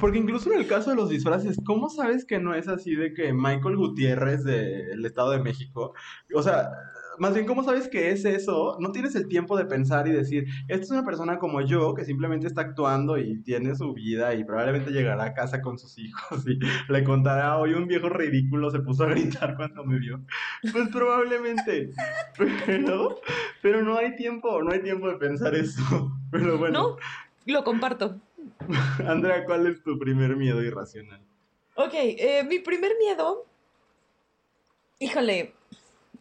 Porque 0.00 0.18
incluso 0.18 0.50
en 0.50 0.58
el 0.58 0.66
caso 0.66 0.90
de 0.90 0.96
los 0.96 1.10
disfraces, 1.10 1.58
¿cómo 1.66 1.90
sabes 1.90 2.24
que 2.24 2.38
no 2.38 2.54
es 2.54 2.66
así 2.66 2.94
de 2.94 3.12
que 3.12 3.34
Michael 3.34 3.76
Gutiérrez 3.76 4.42
del 4.42 5.04
Estado 5.04 5.32
de 5.32 5.40
México, 5.40 5.92
o 6.34 6.42
sea, 6.42 6.70
más 7.22 7.34
bien, 7.34 7.46
¿cómo 7.46 7.62
sabes 7.62 7.86
que 7.86 8.10
es 8.10 8.24
eso? 8.24 8.76
No 8.80 8.90
tienes 8.90 9.14
el 9.14 9.28
tiempo 9.28 9.56
de 9.56 9.64
pensar 9.64 10.08
y 10.08 10.10
decir, 10.10 10.44
esta 10.66 10.84
es 10.84 10.90
una 10.90 11.04
persona 11.04 11.38
como 11.38 11.60
yo 11.60 11.94
que 11.94 12.04
simplemente 12.04 12.48
está 12.48 12.62
actuando 12.62 13.16
y 13.16 13.40
tiene 13.44 13.76
su 13.76 13.92
vida 13.92 14.34
y 14.34 14.42
probablemente 14.42 14.90
llegará 14.90 15.26
a 15.26 15.32
casa 15.32 15.62
con 15.62 15.78
sus 15.78 15.96
hijos 15.98 16.44
y 16.48 16.58
le 16.92 17.04
contará, 17.04 17.58
hoy 17.58 17.74
un 17.74 17.86
viejo 17.86 18.08
ridículo 18.08 18.72
se 18.72 18.80
puso 18.80 19.04
a 19.04 19.10
gritar 19.10 19.54
cuando 19.54 19.84
me 19.84 20.00
vio. 20.00 20.20
Pues 20.72 20.88
probablemente, 20.88 21.90
pero, 22.66 23.20
pero 23.62 23.82
no 23.82 23.98
hay 23.98 24.16
tiempo, 24.16 24.60
no 24.60 24.72
hay 24.72 24.82
tiempo 24.82 25.08
de 25.08 25.16
pensar 25.16 25.54
eso. 25.54 26.10
Pero 26.32 26.58
bueno. 26.58 26.96
No, 27.46 27.52
lo 27.54 27.62
comparto. 27.62 28.18
Andrea, 29.06 29.44
¿cuál 29.44 29.68
es 29.68 29.80
tu 29.84 29.96
primer 29.96 30.34
miedo 30.34 30.60
irracional? 30.60 31.20
Ok, 31.76 31.92
eh, 31.92 32.42
mi 32.48 32.58
primer 32.58 32.92
miedo, 32.98 33.46
híjole, 34.98 35.54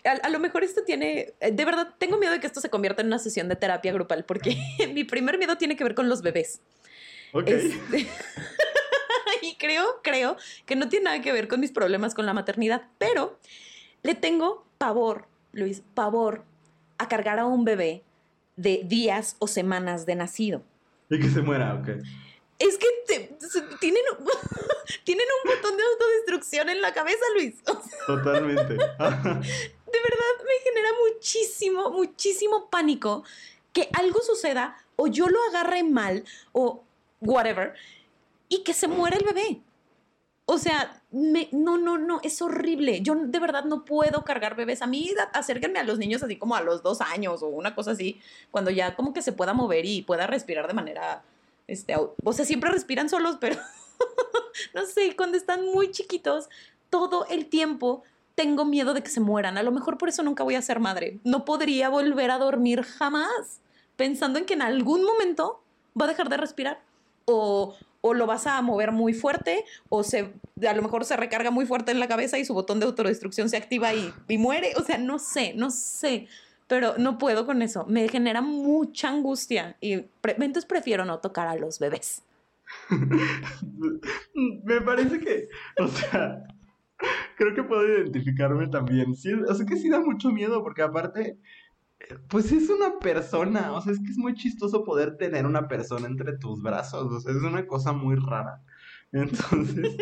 a, 0.04 0.30
lo 0.30 0.40
mejor 0.40 0.64
esto 0.64 0.84
tiene, 0.84 1.34
eh, 1.40 1.52
de 1.52 1.66
verdad, 1.66 1.94
tengo 1.98 2.18
miedo 2.18 2.34
de 2.34 2.40
que 2.40 2.48
esto 2.48 2.62
se 2.62 2.70
convierta 2.70 3.02
en 3.02 3.08
una 3.08 3.20
sesión 3.20 3.48
de 3.48 3.56
terapia 3.56 3.94
grupal, 3.94 4.26
porque 4.26 4.58
mi 4.94 5.04
primer 5.04 5.38
miedo 5.38 5.58
tiene 5.58 5.76
que 5.76 5.84
ver 5.84 5.96
con 5.96 6.10
los 6.10 6.22
bebés. 6.22 6.62
Ok. 7.34 7.48
Este, 7.48 8.08
y 9.42 9.56
creo, 9.56 10.02
creo 10.04 10.38
que 10.66 10.76
no 10.76 10.90
tiene 10.90 11.06
nada 11.06 11.22
que 11.22 11.32
ver 11.32 11.48
con 11.48 11.60
mis 11.60 11.72
problemas 11.72 12.14
con 12.14 12.26
la 12.26 12.34
maternidad, 12.34 12.84
pero 12.98 13.40
le 14.04 14.16
tengo 14.16 14.66
pavor, 14.78 15.28
Luis, 15.54 15.84
pavor 15.94 16.44
a 16.98 17.08
cargar 17.08 17.40
a 17.40 17.46
un 17.46 17.64
bebé 17.64 18.04
de 18.56 18.82
días 18.86 19.36
o 19.40 19.48
semanas 19.48 20.06
de 20.06 20.16
nacido. 20.16 20.64
Y 21.10 21.20
que 21.20 21.30
se 21.30 21.42
muera, 21.42 21.76
ok. 21.76 21.90
Es 22.60 22.78
que 22.78 22.88
tienen, 23.80 24.04
tienen 25.04 25.26
un 25.44 25.52
botón 25.52 25.78
de 25.78 25.84
autodestrucción 25.84 26.70
en 26.70 26.82
la 26.82 26.94
cabeza, 26.94 27.24
Luis. 27.36 27.56
Totalmente. 28.06 28.78
De 29.91 29.99
verdad 30.01 30.45
me 30.45 30.71
genera 30.71 30.89
muchísimo, 31.08 31.89
muchísimo 31.91 32.69
pánico 32.69 33.23
que 33.73 33.89
algo 33.93 34.21
suceda 34.21 34.77
o 34.95 35.08
yo 35.08 35.27
lo 35.27 35.41
agarre 35.49 35.84
mal 35.84 36.23
o 36.51 36.84
whatever 37.21 37.73
y 38.49 38.63
que 38.63 38.73
se 38.73 38.88
muera 38.88 39.17
el 39.17 39.25
bebé. 39.25 39.62
O 40.45 40.58
sea, 40.58 41.01
no, 41.12 41.77
no, 41.77 41.97
no, 41.97 42.19
es 42.23 42.41
horrible. 42.41 43.01
Yo 43.01 43.15
de 43.15 43.39
verdad 43.39 43.63
no 43.63 43.86
puedo 43.86 44.25
cargar 44.25 44.56
bebés. 44.56 44.82
A 44.82 44.88
mí 44.88 45.10
acérquenme 45.34 45.80
a 45.80 45.84
los 45.84 45.97
niños 45.97 46.23
así 46.23 46.36
como 46.36 46.56
a 46.56 46.62
los 46.62 46.84
dos 46.84 46.99
años 46.99 47.41
o 47.43 47.47
una 47.47 47.73
cosa 47.73 47.91
así, 47.91 48.19
cuando 48.49 48.69
ya 48.69 48.95
como 48.95 49.13
que 49.13 49.21
se 49.21 49.32
pueda 49.32 49.54
mover 49.54 49.86
y 49.86 50.01
pueda 50.01 50.27
respirar 50.27 50.67
de 50.67 50.73
manera, 50.73 51.23
este, 51.67 51.95
o 51.95 52.34
sea, 52.34 52.43
siempre 52.43 52.69
respiran 52.69 53.08
solos, 53.08 53.38
pero 53.39 53.56
no 54.73 54.86
sé, 54.86 55.15
cuando 55.15 55.38
están 55.38 55.65
muy 55.65 55.91
chiquitos, 55.91 56.49
todo 56.89 57.25
el 57.30 57.45
tiempo 57.45 58.04
tengo 58.36 58.65
miedo 58.65 58.94
de 58.94 59.02
que 59.04 59.10
se 59.10 59.20
mueran. 59.20 59.58
A 59.58 59.63
lo 59.63 59.72
mejor 59.72 59.98
por 59.98 60.10
eso 60.10 60.24
nunca 60.24 60.44
voy 60.44 60.56
a 60.56 60.62
ser 60.62 60.80
madre. 60.80 61.20
No 61.24 61.46
podría 61.46 61.89
volver 61.89 62.32
a 62.32 62.38
dormir 62.38 62.84
jamás, 62.84 63.62
pensando 63.96 64.39
en 64.39 64.46
que 64.46 64.54
en 64.54 64.62
algún 64.62 65.04
momento 65.04 65.63
va 66.00 66.06
a 66.06 66.10
dejar 66.10 66.30
de 66.30 66.38
respirar. 66.38 66.82
O, 67.26 67.76
o 68.02 68.13
lo 68.13 68.26
vas 68.26 68.48
a 68.48 68.62
mover 68.62 68.91
muy 68.91 69.13
fuerte, 69.13 69.63
o 69.89 70.04
se, 70.04 70.34
a 70.67 70.74
lo 70.74 70.82
mejor 70.82 71.06
se 71.06 71.15
recarga 71.15 71.52
muy 71.52 71.65
fuerte 71.65 71.91
en 71.91 72.00
la 72.00 72.08
cabeza 72.08 72.39
y 72.39 72.46
su 72.46 72.54
botón 72.54 72.80
de 72.80 72.88
autodestrucción 72.88 73.48
se 73.48 73.58
activa 73.58 73.94
y, 73.94 74.12
y 74.28 74.38
muere. 74.38 74.74
O 74.78 74.84
sea, 74.84 74.98
no 74.98 75.20
sé, 75.20 75.54
no 75.56 75.70
sé. 75.70 76.28
Pero 76.67 76.96
no 76.98 77.17
puedo 77.17 77.46
con 77.46 77.62
eso. 77.62 77.86
Me 77.86 78.08
genera 78.08 78.41
mucha 78.41 79.10
angustia. 79.10 79.78
Y 79.82 80.06
entonces 80.24 80.65
prefiero 80.65 81.06
no 81.06 81.20
tocar 81.20 81.48
a 81.48 81.56
los 81.56 81.80
bebés. 81.80 82.24
Me 84.34 84.82
parece 84.82 85.20
que, 85.20 85.50
o 85.80 85.88
sea, 85.88 86.44
creo 87.36 87.56
que 87.56 87.64
puedo 87.64 87.88
identificarme 87.88 88.68
también. 88.68 89.16
Sí, 89.16 89.34
o 89.34 89.54
sea 89.54 89.66
que 89.66 89.78
sí 89.78 89.90
da 89.90 90.00
mucho 90.00 90.32
miedo 90.32 90.64
porque 90.64 90.82
aparte, 90.82 91.38
pues 92.28 92.52
es 92.52 92.70
una 92.70 93.00
persona, 93.00 93.74
o 93.74 93.82
sea, 93.82 93.94
es 93.94 94.00
que 94.00 94.12
es 94.12 94.18
muy 94.18 94.34
chistoso 94.34 94.84
poder 94.84 95.18
tener 95.18 95.46
una 95.46 95.68
persona 95.68 96.08
entre 96.08 96.38
tus 96.38 96.62
brazos, 96.62 97.12
o 97.12 97.20
sea, 97.20 97.32
es 97.32 97.42
una 97.42 97.66
cosa 97.66 97.94
muy 97.94 98.16
rara. 98.16 98.62
Entonces, 99.12 99.98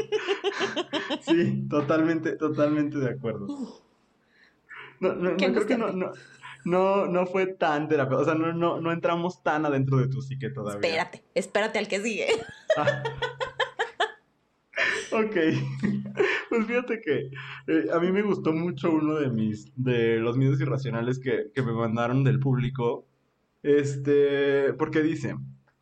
sí, 1.21 1.67
totalmente, 1.67 2.35
totalmente 2.35 2.99
de 2.99 3.09
acuerdo. 3.09 3.47
No, 4.99 5.15
no, 5.15 5.31
no 5.31 5.37
creo 5.37 5.65
que 5.65 5.77
no, 5.77 5.91
no, 5.93 6.11
no, 6.65 7.07
no 7.07 7.25
fue 7.25 7.47
tan 7.47 7.87
terapia, 7.87 8.17
o 8.17 8.25
sea, 8.25 8.35
no, 8.35 8.53
no, 8.53 8.81
no 8.81 8.91
entramos 8.91 9.41
tan 9.41 9.65
adentro 9.65 9.97
de 9.97 10.09
tu 10.09 10.21
psique 10.21 10.49
todavía. 10.49 10.79
Espérate, 10.79 11.23
espérate 11.33 11.79
al 11.79 11.87
que 11.87 12.01
sigue. 12.01 12.27
Ah. 12.77 13.03
Ok, 15.11 15.35
pues 16.49 16.65
fíjate 16.65 17.01
que 17.01 17.29
eh, 17.67 17.85
a 17.93 17.99
mí 17.99 18.11
me 18.11 18.21
gustó 18.21 18.53
mucho 18.53 18.91
uno 18.91 19.15
de 19.15 19.29
mis, 19.29 19.71
de 19.75 20.17
los 20.17 20.37
miedos 20.37 20.59
irracionales 20.59 21.19
que, 21.19 21.51
me 21.61 21.73
mandaron 21.73 22.23
del 22.23 22.39
público, 22.39 23.07
este, 23.63 24.73
porque 24.73 25.01
dice, 25.01 25.35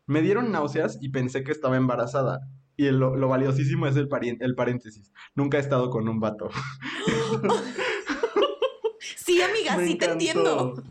me 0.06 0.22
dieron 0.22 0.52
náuseas 0.52 0.98
y 1.00 1.10
pensé 1.10 1.44
que 1.44 1.52
estaba 1.52 1.76
embarazada. 1.76 2.40
Y 2.76 2.90
lo, 2.90 3.28
valiosísimo 3.28 3.88
es 3.88 3.96
el, 3.96 4.08
el 4.40 4.54
paréntesis, 4.54 5.12
nunca 5.34 5.56
he 5.56 5.60
estado 5.60 5.90
con 5.90 6.08
un 6.08 6.20
vato. 6.20 6.48
Sí, 9.28 9.42
amiga, 9.42 9.76
sí 9.84 9.94
te 9.96 10.06
entiendo. 10.06 10.82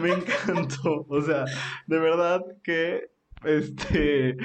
Me 0.00 0.10
encantó. 0.12 1.04
O 1.08 1.20
sea, 1.20 1.44
de 1.86 1.98
verdad 1.98 2.42
que 2.62 3.10
este 3.44 4.38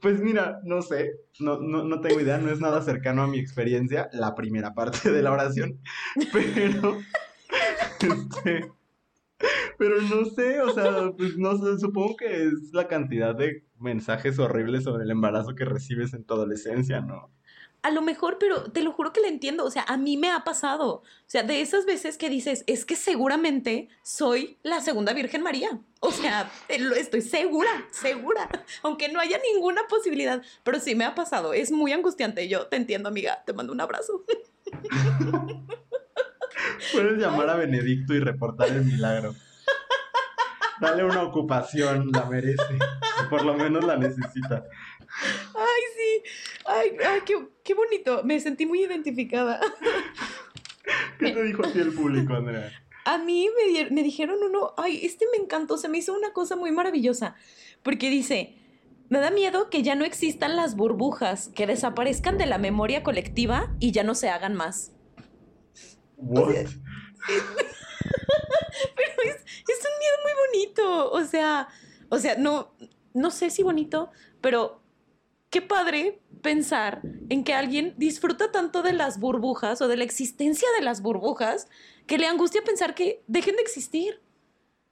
pues 0.00 0.20
mira, 0.20 0.60
no 0.64 0.82
sé, 0.82 1.12
no, 1.40 1.60
no, 1.60 1.84
no, 1.84 2.00
tengo 2.00 2.20
idea, 2.20 2.38
no 2.38 2.50
es 2.50 2.60
nada 2.60 2.82
cercano 2.82 3.22
a 3.22 3.26
mi 3.26 3.38
experiencia, 3.38 4.08
la 4.12 4.34
primera 4.34 4.74
parte 4.74 5.10
de 5.10 5.22
la 5.22 5.32
oración, 5.32 5.80
pero, 6.32 6.98
este, 8.00 8.70
pero 9.78 10.00
no 10.02 10.24
sé, 10.24 10.60
o 10.60 10.70
sea, 10.72 11.12
pues 11.16 11.36
no 11.36 11.56
sé, 11.56 11.78
supongo 11.78 12.16
que 12.16 12.44
es 12.44 12.70
la 12.72 12.88
cantidad 12.88 13.34
de 13.34 13.64
mensajes 13.78 14.38
horribles 14.38 14.84
sobre 14.84 15.04
el 15.04 15.10
embarazo 15.10 15.54
que 15.54 15.64
recibes 15.64 16.14
en 16.14 16.24
tu 16.24 16.34
adolescencia, 16.34 17.00
¿no? 17.00 17.30
A 17.82 17.90
lo 17.90 18.02
mejor, 18.02 18.38
pero 18.38 18.64
te 18.64 18.82
lo 18.82 18.92
juro 18.92 19.12
que 19.12 19.20
le 19.20 19.28
entiendo. 19.28 19.64
O 19.64 19.70
sea, 19.70 19.84
a 19.86 19.96
mí 19.96 20.16
me 20.16 20.30
ha 20.30 20.44
pasado. 20.44 20.88
O 20.88 21.02
sea, 21.26 21.42
de 21.42 21.60
esas 21.60 21.86
veces 21.86 22.18
que 22.18 22.28
dices, 22.28 22.64
es 22.66 22.84
que 22.84 22.96
seguramente 22.96 23.88
soy 24.02 24.58
la 24.62 24.80
segunda 24.80 25.12
Virgen 25.12 25.42
María. 25.42 25.78
O 26.00 26.10
sea, 26.10 26.50
estoy 26.68 27.22
segura, 27.22 27.70
segura. 27.90 28.48
Aunque 28.82 29.08
no 29.08 29.20
haya 29.20 29.38
ninguna 29.52 29.82
posibilidad. 29.88 30.42
Pero 30.64 30.80
sí 30.80 30.94
me 30.94 31.04
ha 31.04 31.14
pasado. 31.14 31.52
Es 31.52 31.70
muy 31.70 31.92
angustiante. 31.92 32.48
Yo 32.48 32.66
te 32.66 32.76
entiendo, 32.76 33.08
amiga. 33.08 33.42
Te 33.44 33.52
mando 33.52 33.72
un 33.72 33.80
abrazo. 33.80 34.24
Puedes 36.92 37.18
llamar 37.18 37.48
a 37.50 37.56
Benedicto 37.56 38.14
y 38.14 38.20
reportar 38.20 38.68
el 38.68 38.84
milagro. 38.84 39.34
Dale 40.80 41.04
una 41.04 41.22
ocupación, 41.22 42.10
la 42.12 42.24
merece. 42.26 42.78
Por 43.30 43.44
lo 43.44 43.54
menos 43.54 43.84
la 43.84 43.96
necesita. 43.96 44.64
Ay, 46.64 46.90
sí. 46.90 46.96
Ay, 47.04 47.20
qué, 47.64 47.74
bonito. 47.74 48.22
Me 48.24 48.40
sentí 48.40 48.66
muy 48.66 48.82
identificada. 48.82 49.60
¿Qué 51.18 51.30
te 51.32 51.42
dijo 51.42 51.66
a 51.66 51.72
ti 51.72 51.80
el 51.80 51.92
público, 51.92 52.34
Andrea? 52.34 52.70
A 53.04 53.18
mí 53.18 53.48
me, 53.48 53.90
me 53.90 54.02
dijeron 54.02 54.42
uno, 54.42 54.74
ay, 54.76 55.00
este 55.02 55.26
me 55.32 55.42
encantó, 55.42 55.78
se 55.78 55.88
me 55.88 55.98
hizo 55.98 56.14
una 56.14 56.32
cosa 56.32 56.56
muy 56.56 56.72
maravillosa, 56.72 57.36
porque 57.82 58.10
dice, 58.10 58.54
me 59.08 59.18
da 59.18 59.30
miedo 59.30 59.70
que 59.70 59.82
ya 59.82 59.94
no 59.94 60.04
existan 60.04 60.56
las 60.56 60.76
burbujas, 60.76 61.48
que 61.48 61.66
desaparezcan 61.66 62.36
de 62.36 62.44
la 62.44 62.58
memoria 62.58 63.02
colectiva 63.02 63.74
y 63.80 63.92
ya 63.92 64.04
no 64.04 64.14
se 64.14 64.28
hagan 64.28 64.54
más. 64.54 64.92
What? 66.16 66.48
Pero 68.96 69.12
es, 69.24 69.36
es, 69.36 69.78
un 69.78 69.94
miedo 69.98 70.16
muy 70.22 70.32
bonito. 70.46 71.10
O 71.10 71.24
sea, 71.24 71.68
o 72.10 72.18
sea, 72.18 72.36
no, 72.36 72.74
no 73.14 73.30
sé 73.30 73.50
si 73.50 73.62
bonito, 73.62 74.10
pero 74.40 74.82
qué 75.50 75.62
padre 75.62 76.20
pensar 76.42 77.00
en 77.28 77.44
que 77.44 77.54
alguien 77.54 77.94
disfruta 77.96 78.52
tanto 78.52 78.82
de 78.82 78.92
las 78.92 79.18
burbujas 79.18 79.80
o 79.80 79.88
de 79.88 79.96
la 79.96 80.04
existencia 80.04 80.68
de 80.78 80.84
las 80.84 81.02
burbujas 81.02 81.68
que 82.06 82.18
le 82.18 82.26
angustia 82.26 82.62
pensar 82.62 82.94
que 82.94 83.22
dejen 83.26 83.56
de 83.56 83.62
existir. 83.62 84.20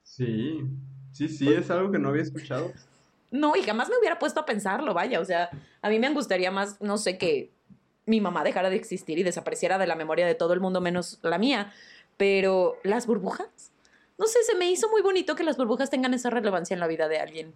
Sí, 0.03 0.61
sí, 1.13 1.29
sí, 1.29 1.53
es 1.53 1.71
algo 1.71 1.91
que 1.91 1.99
no 1.99 2.09
había 2.09 2.23
escuchado. 2.23 2.73
No, 3.31 3.57
y 3.57 3.63
jamás 3.63 3.89
me 3.89 3.99
hubiera 3.99 4.19
puesto 4.19 4.41
a 4.41 4.47
pensarlo, 4.47 4.95
vaya, 4.95 5.21
o 5.21 5.25
sea, 5.25 5.51
a 5.83 5.89
mí 5.89 5.99
me 5.99 6.07
angustiaría 6.07 6.51
más, 6.51 6.81
no 6.81 6.97
sé, 6.97 7.19
que 7.19 7.51
mi 8.07 8.21
mamá 8.21 8.45
dejara 8.45 8.71
de 8.71 8.77
existir 8.77 9.19
y 9.19 9.25
desapareciera 9.25 9.79
de 9.79 9.87
la 9.87 9.97
memoria 9.97 10.27
de 10.27 10.35
todo 10.35 10.53
el 10.53 10.61
mundo 10.61 10.81
menos 10.81 11.19
la 11.23 11.39
mía, 11.39 11.73
pero 12.17 12.77
las 12.85 13.07
burbujas, 13.07 13.73
no 14.17 14.27
sé, 14.27 14.43
se 14.45 14.55
me 14.55 14.71
hizo 14.71 14.89
muy 14.91 15.03
bonito 15.03 15.35
que 15.35 15.45
las 15.45 15.57
burbujas 15.57 15.91
tengan 15.91 16.15
esa 16.15 16.31
relevancia 16.31 16.75
en 16.75 16.81
la 16.81 16.87
vida 16.87 17.09
de 17.09 17.19
alguien. 17.19 17.55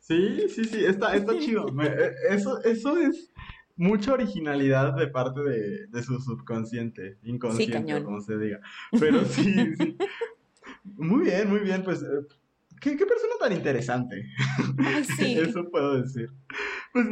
Sí, 0.00 0.48
sí, 0.48 0.64
sí, 0.64 0.84
está, 0.84 1.14
está 1.14 1.32
chido. 1.38 1.66
Eh, 1.82 2.12
eso, 2.30 2.62
eso 2.64 2.98
es 2.98 3.32
mucha 3.76 4.12
originalidad 4.12 4.94
de 4.94 5.06
parte 5.06 5.40
de, 5.40 6.02
su 6.02 6.20
subconsciente, 6.20 7.18
inconsciente, 7.22 8.02
como 8.02 8.20
se 8.20 8.36
diga. 8.36 8.60
Pero 8.98 9.24
sí, 9.24 9.76
sí. 9.76 9.96
Muy 10.84 11.24
bien, 11.24 11.48
muy 11.48 11.60
bien, 11.60 11.82
pues, 11.84 12.02
eh, 12.02 12.26
¿qué, 12.80 12.96
persona 12.96 13.34
tan 13.38 13.52
interesante? 13.52 14.26
sí. 15.16 15.38
Eso 15.38 15.70
puedo 15.70 16.00
decir. 16.00 16.30
Pues, 16.92 17.06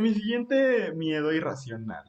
mi 0.00 0.12
siguiente 0.14 0.92
miedo 0.92 1.32
irracional 1.32 2.04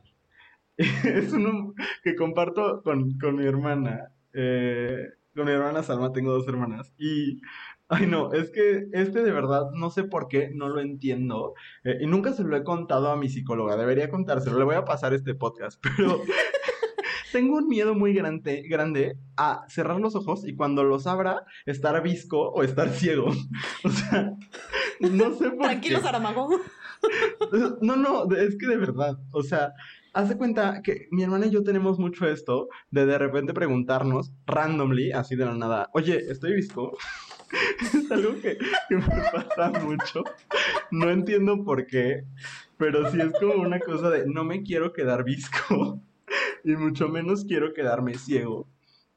es 0.77 1.31
uno 1.31 1.73
que 2.03 2.15
comparto 2.15 2.81
con, 2.83 3.15
mi 3.35 3.45
hermana. 3.45 4.11
Eh, 4.33 5.09
con 5.35 5.45
mi 5.45 5.51
hermana 5.51 5.83
Salma, 5.83 6.11
tengo 6.11 6.31
dos 6.31 6.47
hermanas, 6.47 6.93
y 6.97 7.41
Ay, 7.95 8.07
no, 8.07 8.33
es 8.33 8.49
que 8.49 8.87
este 8.91 9.21
de 9.21 9.31
verdad 9.31 9.69
no 9.71 9.91
sé 9.91 10.03
por 10.03 10.27
qué, 10.27 10.49
no 10.51 10.67
lo 10.67 10.81
entiendo. 10.81 11.53
Eh, 11.83 11.99
y 12.01 12.07
nunca 12.07 12.33
se 12.33 12.43
lo 12.43 12.57
he 12.57 12.63
contado 12.63 13.11
a 13.11 13.15
mi 13.15 13.29
psicóloga, 13.29 13.77
debería 13.77 14.09
contárselo, 14.09 14.57
le 14.57 14.65
voy 14.65 14.75
a 14.75 14.83
pasar 14.83 15.13
este 15.13 15.35
podcast, 15.35 15.79
pero 15.79 16.19
tengo 17.31 17.57
un 17.57 17.67
miedo 17.67 17.93
muy 17.93 18.15
grande, 18.15 18.63
grande 18.67 19.19
a 19.37 19.65
cerrar 19.67 19.99
los 19.99 20.15
ojos 20.15 20.43
y 20.47 20.55
cuando 20.55 20.83
los 20.83 21.05
abra, 21.05 21.45
estar 21.67 22.01
visco 22.01 22.49
o 22.49 22.63
estar 22.63 22.89
ciego. 22.89 23.27
O 23.83 23.89
sea, 23.89 24.33
no 24.99 25.35
sé 25.35 25.51
por 25.51 25.67
Tranquilo, 25.67 25.99
qué. 25.99 26.03
Saramago. 26.03 26.49
No, 27.81 27.97
no, 27.97 28.33
es 28.33 28.57
que 28.57 28.65
de 28.65 28.77
verdad, 28.77 29.19
o 29.33 29.43
sea, 29.43 29.73
Haz 30.15 30.35
cuenta 30.35 30.83
que 30.83 31.07
mi 31.09 31.23
hermana 31.23 31.47
y 31.47 31.49
yo 31.49 31.63
tenemos 31.63 31.97
mucho 31.97 32.27
esto 32.27 32.69
de 32.91 33.07
de 33.07 33.17
repente 33.17 33.51
preguntarnos 33.51 34.31
randomly, 34.45 35.11
así 35.11 35.35
de 35.35 35.45
la 35.45 35.55
nada, 35.55 35.89
oye, 35.91 36.31
¿estoy 36.31 36.53
visco? 36.53 36.95
es 37.93 38.11
algo 38.11 38.39
que, 38.41 38.57
me 38.89 39.01
pasa 39.31 39.71
mucho. 39.79 40.23
No 40.91 41.09
entiendo 41.09 41.63
por 41.63 41.85
qué, 41.85 42.25
pero 42.77 43.09
sí 43.11 43.19
es 43.19 43.31
como 43.39 43.61
una 43.61 43.79
cosa 43.79 44.09
de 44.09 44.27
no 44.27 44.43
me 44.43 44.63
quiero 44.63 44.93
quedar 44.93 45.23
visco 45.23 46.01
y 46.63 46.75
mucho 46.75 47.09
menos 47.09 47.45
quiero 47.45 47.73
quedarme 47.73 48.15
ciego. 48.15 48.67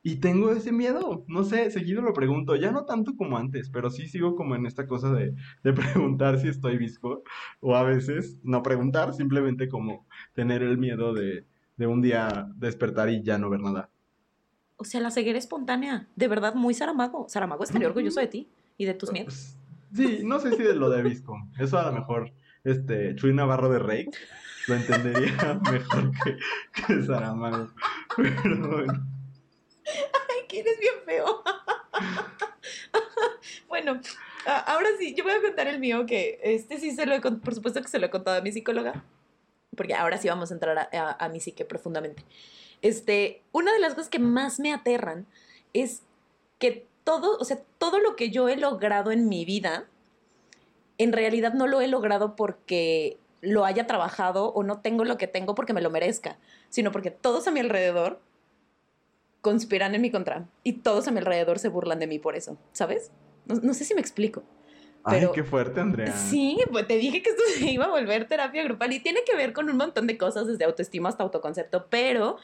Y 0.02 0.16
tengo 0.16 0.52
ese 0.52 0.70
miedo, 0.70 1.24
no 1.26 1.42
sé, 1.42 1.68
seguido 1.72 2.00
lo 2.00 2.12
pregunto, 2.12 2.54
ya 2.54 2.70
no 2.70 2.84
tanto 2.84 3.16
como 3.16 3.38
antes, 3.38 3.70
pero 3.70 3.90
sí 3.90 4.06
sigo 4.06 4.36
como 4.36 4.54
en 4.54 4.64
esta 4.64 4.86
cosa 4.86 5.12
de, 5.12 5.34
de 5.64 5.72
preguntar 5.72 6.38
si 6.38 6.46
estoy 6.46 6.78
visco, 6.78 7.24
o 7.58 7.74
a 7.74 7.82
veces 7.82 8.38
no 8.44 8.62
preguntar, 8.62 9.14
simplemente 9.14 9.68
como 9.68 10.06
tener 10.32 10.62
el 10.62 10.78
miedo 10.78 11.12
de, 11.12 11.44
de 11.76 11.86
un 11.88 12.02
día 12.02 12.48
despertar 12.54 13.10
y 13.10 13.24
ya 13.24 13.36
no 13.38 13.50
ver 13.50 13.60
nada. 13.60 13.90
O 14.76 14.84
sea, 14.84 15.00
la 15.00 15.10
ceguera 15.10 15.38
espontánea, 15.38 16.06
de 16.16 16.28
verdad 16.28 16.54
muy 16.54 16.74
Saramago. 16.74 17.28
Saramago 17.28 17.64
estaría 17.64 17.88
orgulloso 17.88 18.20
de 18.20 18.26
ti 18.26 18.48
y 18.76 18.84
de 18.84 18.94
tus 18.94 19.10
miedos. 19.10 19.56
Pues, 19.90 20.08
sí, 20.08 20.20
no 20.24 20.38
sé 20.38 20.54
si 20.56 20.62
de 20.62 20.74
lo 20.74 20.90
de 20.90 21.02
Visco. 21.02 21.36
Eso 21.58 21.78
a 21.78 21.86
lo 21.86 21.92
mejor, 21.92 22.32
este, 22.64 23.14
Chuy 23.16 23.32
Navarro 23.32 23.70
de 23.70 23.78
Rey 23.78 24.06
lo 24.68 24.74
entendería 24.74 25.60
mejor 25.70 26.12
que, 26.22 26.36
que 26.86 27.02
Saramago. 27.02 27.70
Pero 28.16 28.68
bueno. 28.68 29.06
Ay, 29.84 30.46
que 30.48 30.60
eres 30.60 30.78
bien 30.78 30.94
feo. 31.04 31.42
bueno, 33.68 34.00
ahora 34.66 34.88
sí, 34.98 35.14
yo 35.14 35.24
voy 35.24 35.32
a 35.32 35.40
contar 35.40 35.68
el 35.68 35.78
mío, 35.78 36.06
que 36.06 36.38
este 36.42 36.78
sí 36.78 36.90
se 36.92 37.06
lo 37.06 37.14
he 37.14 37.20
por 37.20 37.54
supuesto 37.54 37.80
que 37.80 37.88
se 37.88 37.98
lo 37.98 38.06
he 38.06 38.10
contado 38.10 38.38
a 38.38 38.40
mi 38.42 38.52
psicóloga, 38.52 39.04
porque 39.76 39.94
ahora 39.94 40.18
sí 40.18 40.28
vamos 40.28 40.50
a 40.50 40.54
entrar 40.54 40.78
a, 40.78 41.16
a 41.24 41.28
mi 41.28 41.40
psique 41.40 41.64
profundamente. 41.64 42.24
Este, 42.82 43.42
una 43.52 43.72
de 43.72 43.80
las 43.80 43.94
cosas 43.94 44.08
que 44.08 44.18
más 44.18 44.60
me 44.60 44.72
aterran 44.72 45.26
es 45.72 46.02
que 46.58 46.86
todo, 47.04 47.38
o 47.38 47.44
sea, 47.44 47.58
todo 47.78 47.98
lo 47.98 48.16
que 48.16 48.30
yo 48.30 48.48
he 48.48 48.56
logrado 48.56 49.12
en 49.12 49.28
mi 49.28 49.44
vida, 49.44 49.86
en 50.98 51.12
realidad 51.12 51.54
no 51.54 51.66
lo 51.66 51.80
he 51.80 51.88
logrado 51.88 52.36
porque 52.36 53.18
lo 53.40 53.64
haya 53.64 53.86
trabajado 53.86 54.52
o 54.52 54.62
no 54.62 54.80
tengo 54.80 55.04
lo 55.04 55.18
que 55.18 55.26
tengo 55.26 55.54
porque 55.54 55.72
me 55.72 55.82
lo 55.82 55.90
merezca, 55.90 56.38
sino 56.68 56.90
porque 56.90 57.10
todos 57.10 57.46
a 57.46 57.50
mi 57.50 57.60
alrededor 57.60 58.20
conspiran 59.40 59.94
en 59.94 60.02
mi 60.02 60.10
contra 60.10 60.48
y 60.64 60.74
todos 60.74 61.06
a 61.06 61.12
mi 61.12 61.18
alrededor 61.18 61.60
se 61.60 61.68
burlan 61.68 62.00
de 62.00 62.08
mí 62.08 62.18
por 62.18 62.34
eso, 62.34 62.58
¿sabes? 62.72 63.12
No, 63.44 63.74
sé 63.74 63.84
si 63.84 63.94
me 63.94 64.00
explico. 64.00 64.42
Ay, 65.04 65.28
qué 65.32 65.44
fuerte, 65.44 65.80
Andrea. 65.80 66.12
Sí, 66.12 66.58
pues 66.72 66.88
te 66.88 66.96
dije 66.96 67.22
que 67.22 67.30
esto 67.30 67.42
se 67.56 67.70
iba 67.70 67.84
a 67.84 67.88
volver 67.88 68.26
terapia 68.26 68.64
grupal 68.64 68.92
y 68.92 68.98
tiene 68.98 69.20
que 69.24 69.36
ver 69.36 69.52
con 69.52 69.70
un 69.70 69.76
montón 69.76 70.08
de 70.08 70.18
cosas, 70.18 70.48
desde 70.48 70.64
autoestima 70.64 71.10
hasta 71.10 71.22
autoconcepto, 71.22 71.86
pero 71.88 72.38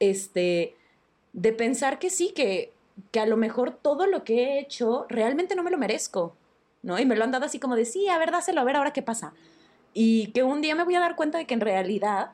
este, 0.00 0.74
de 1.32 1.52
pensar 1.52 1.98
que 1.98 2.10
sí, 2.10 2.32
que, 2.34 2.72
que 3.12 3.20
a 3.20 3.26
lo 3.26 3.36
mejor 3.36 3.70
todo 3.70 4.06
lo 4.06 4.24
que 4.24 4.42
he 4.42 4.58
hecho 4.58 5.06
realmente 5.08 5.54
no 5.54 5.62
me 5.62 5.70
lo 5.70 5.78
merezco, 5.78 6.34
¿no? 6.82 6.98
Y 6.98 7.06
me 7.06 7.14
lo 7.14 7.22
han 7.24 7.30
dado 7.30 7.44
así 7.44 7.60
como 7.60 7.76
de, 7.76 7.84
sí, 7.84 8.08
a 8.08 8.18
ver, 8.18 8.32
dáselo, 8.32 8.60
a 8.60 8.64
ver 8.64 8.76
ahora 8.76 8.92
qué 8.92 9.02
pasa. 9.02 9.32
Y 9.94 10.28
que 10.28 10.42
un 10.42 10.60
día 10.60 10.74
me 10.74 10.84
voy 10.84 10.94
a 10.96 11.00
dar 11.00 11.16
cuenta 11.16 11.38
de 11.38 11.46
que 11.46 11.54
en 11.54 11.60
realidad 11.60 12.32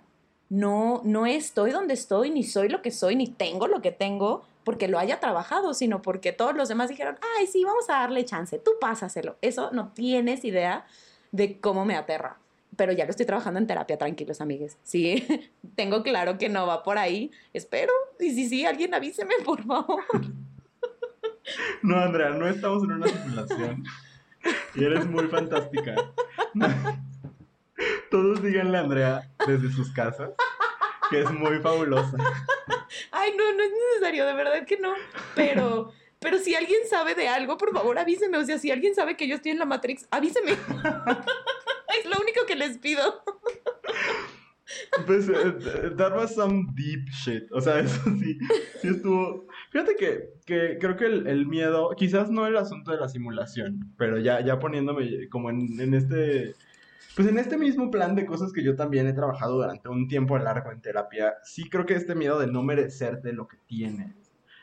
no, 0.48 1.02
no 1.04 1.26
estoy 1.26 1.72
donde 1.72 1.94
estoy, 1.94 2.30
ni 2.30 2.44
soy 2.44 2.68
lo 2.68 2.80
que 2.80 2.90
soy, 2.90 3.16
ni 3.16 3.26
tengo 3.26 3.66
lo 3.66 3.82
que 3.82 3.92
tengo 3.92 4.44
porque 4.64 4.88
lo 4.88 4.98
haya 4.98 5.20
trabajado, 5.20 5.74
sino 5.74 6.02
porque 6.02 6.32
todos 6.32 6.56
los 6.56 6.68
demás 6.68 6.88
dijeron, 6.88 7.18
ay, 7.38 7.46
sí, 7.46 7.64
vamos 7.64 7.88
a 7.88 7.94
darle 7.94 8.24
chance, 8.24 8.58
tú 8.58 8.72
pásaselo. 8.80 9.36
Eso 9.40 9.70
no 9.72 9.92
tienes 9.92 10.44
idea 10.44 10.86
de 11.30 11.60
cómo 11.60 11.84
me 11.84 11.96
aterra 11.96 12.38
pero 12.76 12.92
ya 12.92 13.04
lo 13.04 13.10
estoy 13.10 13.26
trabajando 13.26 13.58
en 13.58 13.66
terapia, 13.66 13.98
tranquilos, 13.98 14.40
amigues. 14.40 14.78
Sí, 14.82 15.26
tengo 15.74 16.02
claro 16.02 16.38
que 16.38 16.48
no 16.48 16.66
va 16.66 16.82
por 16.82 16.98
ahí. 16.98 17.30
Espero. 17.52 17.92
Y 18.20 18.30
si 18.30 18.48
sí, 18.48 18.66
alguien 18.66 18.94
avíseme, 18.94 19.34
por 19.44 19.64
favor. 19.64 20.04
No, 21.82 21.96
Andrea, 21.96 22.30
no 22.30 22.46
estamos 22.46 22.82
en 22.84 22.92
una 22.92 23.08
simulación. 23.08 23.84
Y 24.74 24.84
eres 24.84 25.06
muy 25.06 25.26
fantástica. 25.28 25.94
Todos 28.10 28.42
díganle 28.42 28.78
a 28.78 28.80
Andrea 28.80 29.30
desde 29.46 29.70
sus 29.70 29.92
casas 29.92 30.30
que 31.10 31.20
es 31.20 31.30
muy 31.30 31.58
fabulosa. 31.60 32.16
Ay, 33.12 33.32
no, 33.36 33.52
no 33.52 33.62
es 33.62 33.70
necesario, 33.70 34.26
de 34.26 34.32
verdad 34.32 34.66
que 34.66 34.76
no. 34.78 34.92
Pero, 35.34 35.92
pero 36.18 36.38
si 36.38 36.54
alguien 36.54 36.80
sabe 36.88 37.14
de 37.14 37.28
algo, 37.28 37.56
por 37.58 37.72
favor 37.72 37.98
avíseme. 37.98 38.38
O 38.38 38.44
sea, 38.44 38.58
si 38.58 38.70
alguien 38.70 38.94
sabe 38.94 39.16
que 39.16 39.28
yo 39.28 39.36
estoy 39.36 39.52
en 39.52 39.58
la 39.58 39.66
Matrix, 39.66 40.06
avíseme 40.10 40.56
es 41.98 42.06
lo 42.06 42.20
único 42.20 42.46
que 42.46 42.56
les 42.56 42.78
pido. 42.78 43.02
Pues, 45.06 45.28
uh, 45.28 45.94
that 45.96 46.14
was 46.14 46.34
some 46.34 46.66
deep 46.74 47.08
shit. 47.10 47.50
O 47.52 47.60
sea, 47.60 47.80
eso 47.80 48.02
sí, 48.18 48.38
sí 48.80 48.88
estuvo. 48.88 49.46
Fíjate 49.70 49.94
que, 49.96 50.30
que 50.44 50.78
creo 50.80 50.96
que 50.96 51.06
el, 51.06 51.46
miedo, 51.46 51.90
quizás 51.96 52.30
no 52.30 52.46
el 52.46 52.56
asunto 52.56 52.90
de 52.90 52.98
la 52.98 53.08
simulación, 53.08 53.94
pero 53.96 54.18
ya, 54.18 54.40
ya 54.44 54.58
poniéndome 54.58 55.28
como 55.28 55.50
en, 55.50 55.80
en 55.80 55.94
este 55.94 56.54
Pues 57.14 57.28
en 57.28 57.38
este 57.38 57.56
mismo 57.56 57.90
plan 57.90 58.14
de 58.14 58.26
cosas 58.26 58.52
que 58.52 58.64
yo 58.64 58.76
también 58.76 59.06
he 59.06 59.12
trabajado 59.12 59.56
durante 59.56 59.88
un 59.88 60.08
tiempo 60.08 60.36
largo 60.38 60.72
en 60.72 60.80
terapia, 60.80 61.34
sí 61.44 61.68
creo 61.70 61.86
que 61.86 61.94
este 61.94 62.14
miedo 62.14 62.38
de 62.38 62.46
no 62.48 62.62
merecerte 62.62 63.32
lo 63.32 63.46
que 63.48 63.58
tienes. 63.66 64.14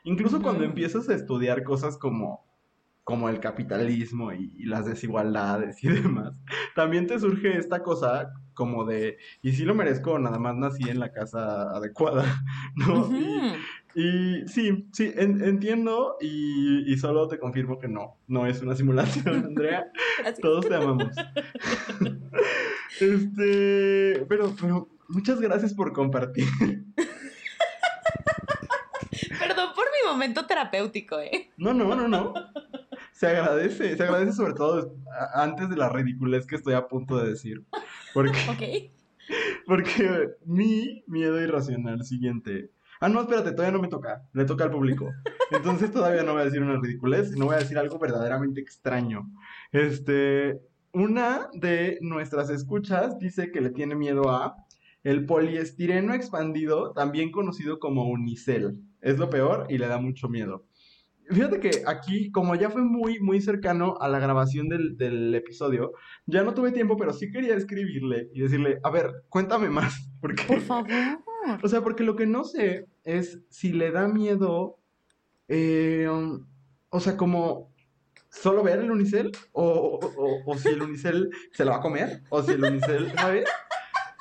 Incluso 0.03 0.41
cuando 0.41 0.66
empiezas 0.66 1.07
a 1.07 1.16
estudiar 1.16 1.64
cosas 1.64 1.97
como, 1.97 2.45
como 3.04 3.28
el 3.30 3.39
capitalismo 3.39 4.32
y, 4.32 4.54
y 4.58 4.66
las 4.66 4.86
desigualdades 4.86 5.84
y 5.84 5.88
demás, 6.01 6.39
también 6.76 7.06
te 7.08 7.20
surge 7.20 7.58
esta 7.58 7.84
cosa 7.84 8.32
como 8.54 8.86
de, 8.86 9.18
¿y 9.41 9.51
si 9.54 9.64
lo 9.66 9.74
merezco? 9.76 10.20
Nada 10.20 10.38
más 10.39 10.56
nací 10.56 10.88
en 10.89 10.99
la 10.99 11.12
casa 11.12 11.64
adecuada, 11.72 12.24
¿no? 12.76 13.10
Y, 13.95 14.47
sí, 14.47 14.88
sí, 14.91 15.12
en- 15.16 15.43
entiendo 15.43 16.18
y, 16.22 16.91
y 16.91 16.97
solo 16.97 17.28
te 17.28 17.38
confirmo 17.39 17.78
que 17.80 17.88
no, 17.88 18.18
no 18.28 18.47
es 18.47 18.62
una 18.62 18.76
simulación, 18.76 19.36
Andrea. 19.45 19.86
Todos 20.41 20.68
te 20.68 20.76
amamos. 20.76 21.10
Este, 22.99 24.26
pero, 24.30 24.56
pero 24.60 24.88
muchas 25.10 25.41
gracias 25.41 25.74
por 25.74 25.93
compartir. 25.93 26.45
Perdón 29.39 29.70
por 29.76 29.86
mi 29.86 30.10
momento 30.12 30.45
terapéutico, 30.45 31.20
¿eh? 31.20 31.49
No, 31.58 31.74
no, 31.74 31.95
no, 31.95 32.08
no. 32.08 32.34
Se 33.24 33.30
agradece, 33.30 33.95
se 33.95 34.03
agradece 34.03 34.34
sobre 34.34 34.53
todo 34.53 34.97
antes 35.34 35.69
de 35.69 35.78
la 35.78 35.88
ridiculez 35.88 36.45
que 36.45 36.57
estoy 36.57 36.74
a 36.74 36.89
punto 36.89 37.15
de 37.15 37.30
decir. 37.30 37.63
Porque, 38.13 38.91
porque 39.65 40.32
mi 40.43 41.05
miedo 41.07 41.41
irracional 41.41 42.03
siguiente. 42.03 42.71
Ah, 42.99 43.07
no, 43.07 43.21
espérate, 43.21 43.53
todavía 43.53 43.71
no 43.71 43.82
me 43.82 43.88
toca. 43.88 44.28
Le 44.34 44.43
toca 44.43 44.65
al 44.65 44.71
público. 44.71 45.09
Entonces 45.51 45.93
todavía 45.93 46.24
no 46.24 46.34
voy 46.34 46.41
a 46.41 46.45
decir 46.45 46.61
una 46.61 46.82
ridiculez, 46.82 47.32
no 47.38 47.45
voy 47.45 47.55
a 47.55 47.59
decir 47.59 47.78
algo 47.78 47.97
verdaderamente 47.97 48.59
extraño. 48.59 49.32
Este, 49.71 50.59
una 50.91 51.47
de 51.53 51.99
nuestras 52.01 52.49
escuchas 52.49 53.17
dice 53.19 53.53
que 53.53 53.61
le 53.61 53.69
tiene 53.69 53.95
miedo 53.95 54.32
a 54.32 54.57
el 55.05 55.26
poliestireno 55.26 56.13
expandido, 56.13 56.91
también 56.91 57.32
conocido 57.32 57.80
como 57.80 58.03
unicel. 58.03 58.82
Es 58.99 59.17
lo 59.17 59.30
peor 59.30 59.67
y 59.69 59.78
le 59.78 59.88
da 59.88 59.97
mucho 59.97 60.28
miedo. 60.28 60.65
Fíjate 61.30 61.59
que 61.59 61.84
aquí, 61.88 62.32
como 62.32 62.55
ya 62.55 62.69
fue 62.69 62.82
muy, 62.82 63.19
muy 63.19 63.39
cercano 63.41 63.95
a 63.99 64.07
la 64.09 64.19
grabación 64.19 64.67
del, 64.69 64.97
del 64.97 65.34
episodio, 65.34 65.93
ya 66.26 66.43
no 66.43 66.53
tuve 66.53 66.71
tiempo, 66.71 66.97
pero 66.97 67.13
sí 67.13 67.32
quería 67.32 67.55
escribirle 67.55 68.30
y 68.34 68.41
decirle, 68.41 68.80
a 68.84 68.89
ver, 68.89 69.11
cuéntame 69.30 69.69
más, 69.69 70.09
porque, 70.21 70.43
Por 70.43 70.59
favor. 70.61 70.89
o 71.61 71.67
sea, 71.67 71.82
porque 71.82 72.03
lo 72.03 72.15
que 72.15 72.26
no 72.26 72.43
sé 72.43 72.88
es 73.03 73.39
si 73.49 73.71
le 73.74 73.91
da 73.91 74.07
miedo, 74.07 74.78
eh, 75.47 76.07
o 76.89 76.99
sea, 76.99 77.15
como 77.17 77.71
solo 78.30 78.63
ver 78.63 78.80
el 78.80 78.91
unicel, 78.91 79.32
o, 79.51 79.63
o- 79.63 79.99
o- 80.17 80.41
o 80.51 80.57
si 80.57 80.69
el 80.69 80.82
unicel 80.82 81.30
se 81.51 81.63
lo 81.65 81.71
va 81.71 81.78
a 81.78 81.82
comer, 81.82 82.21
o 82.30 82.41
si 82.43 82.51
el 82.51 82.63
unicel, 82.63 83.11
¿sabes? 83.15 83.45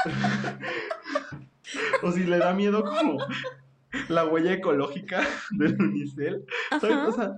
o 2.03 2.13
si 2.13 2.25
le 2.25 2.39
da 2.39 2.53
miedo 2.55 2.85
como 2.85 3.19
la 4.09 4.25
huella 4.27 4.53
ecológica 4.53 5.23
del 5.59 5.81
unicel. 5.81 6.45
¿Sabes? 6.81 6.97
O 7.09 7.13
sea, 7.13 7.37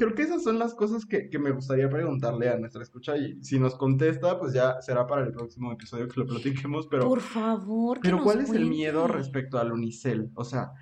creo 0.00 0.14
que 0.14 0.22
esas 0.22 0.42
son 0.42 0.58
las 0.58 0.74
cosas 0.74 1.04
que, 1.04 1.28
que 1.28 1.38
me 1.38 1.50
gustaría 1.50 1.88
preguntarle 1.90 2.48
a 2.48 2.58
nuestra 2.58 2.82
escucha 2.82 3.18
y 3.18 3.42
si 3.42 3.58
nos 3.58 3.74
contesta, 3.74 4.38
pues 4.38 4.54
ya 4.54 4.80
será 4.80 5.06
para 5.06 5.22
el 5.26 5.32
próximo 5.32 5.70
episodio 5.72 6.08
que 6.08 6.20
lo 6.20 6.26
platiquemos, 6.26 6.86
pero, 6.86 7.06
Por 7.06 7.20
favor, 7.20 8.00
pero 8.02 8.22
¿cuál 8.22 8.40
es 8.40 8.50
el 8.50 8.66
miedo 8.66 9.06
respecto 9.06 9.58
al 9.58 9.72
unicel? 9.72 10.30
O 10.34 10.44
sea, 10.44 10.72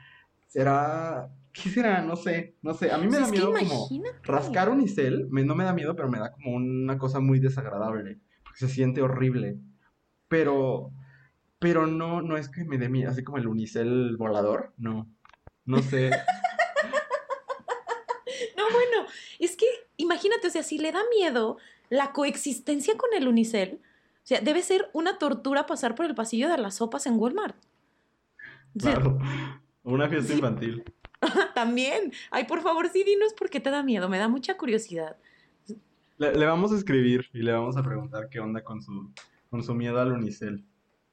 ¿será... 0.46 1.30
¿Qué 1.52 1.70
será? 1.70 2.02
No 2.02 2.14
sé, 2.14 2.56
no 2.62 2.74
sé. 2.74 2.92
A 2.92 2.98
mí 2.98 3.06
me 3.08 3.18
Pues 3.18 3.22
da 3.22 3.30
miedo 3.30 3.52
como 3.52 3.88
rascar 4.22 4.68
unicel, 4.68 5.26
me, 5.30 5.44
no 5.44 5.56
me 5.56 5.64
da 5.64 5.72
miedo, 5.72 5.96
pero 5.96 6.08
me 6.08 6.20
da 6.20 6.30
como 6.30 6.54
una 6.54 6.96
cosa 6.98 7.18
muy 7.18 7.40
desagradable, 7.40 8.20
porque 8.44 8.60
se 8.60 8.68
siente 8.68 9.02
horrible. 9.02 9.58
Pero, 10.28 10.92
pero 11.58 11.86
no, 11.86 12.20
no 12.22 12.36
es 12.36 12.48
que 12.48 12.64
me 12.64 12.78
dé 12.78 12.88
miedo, 12.88 13.10
así 13.10 13.22
como 13.24 13.38
el 13.38 13.46
unicel 13.46 14.16
volador, 14.16 14.72
no, 14.76 15.08
no 15.64 15.82
sé. 15.82 16.10
No, 18.56 18.64
bueno, 18.72 19.08
es 19.38 19.56
que 19.56 19.66
imagínate, 19.96 20.46
o 20.48 20.50
sea, 20.50 20.62
si 20.62 20.78
le 20.78 20.92
da 20.92 21.00
miedo 21.16 21.58
la 21.88 22.12
coexistencia 22.12 22.96
con 22.96 23.10
el 23.14 23.26
unicel, 23.26 23.80
o 23.82 24.26
sea, 24.28 24.40
debe 24.40 24.62
ser 24.62 24.90
una 24.92 25.18
tortura 25.18 25.66
pasar 25.66 25.94
por 25.94 26.06
el 26.06 26.14
pasillo 26.14 26.48
de 26.48 26.58
las 26.58 26.76
sopas 26.76 27.06
en 27.06 27.18
Walmart. 27.18 27.56
O 28.76 28.80
sea, 28.80 28.94
Claro. 28.94 29.18
Una 29.82 30.08
fiesta 30.08 30.28
Sí. 30.28 30.34
infantil. 30.34 30.84
también. 31.54 32.12
Ay, 32.30 32.44
por 32.44 32.60
favor, 32.60 32.88
sí, 32.90 33.02
dinos 33.04 33.32
por 33.32 33.48
qué 33.48 33.58
te 33.60 33.70
da 33.70 33.82
miedo. 33.82 34.08
Me 34.08 34.18
da 34.18 34.28
mucha 34.28 34.56
curiosidad. 34.56 35.16
Le, 36.18 36.34
le 36.34 36.46
vamos 36.46 36.70
a 36.72 36.76
escribir 36.76 37.26
y 37.32 37.38
le 37.42 37.52
vamos 37.52 37.76
a 37.76 37.82
preguntar 37.82 38.28
qué 38.28 38.38
onda 38.40 38.62
con 38.62 38.82
su, 38.82 39.10
con 39.50 39.64
su 39.64 39.74
miedo 39.74 39.98
al 40.00 40.12
unicel. 40.12 40.64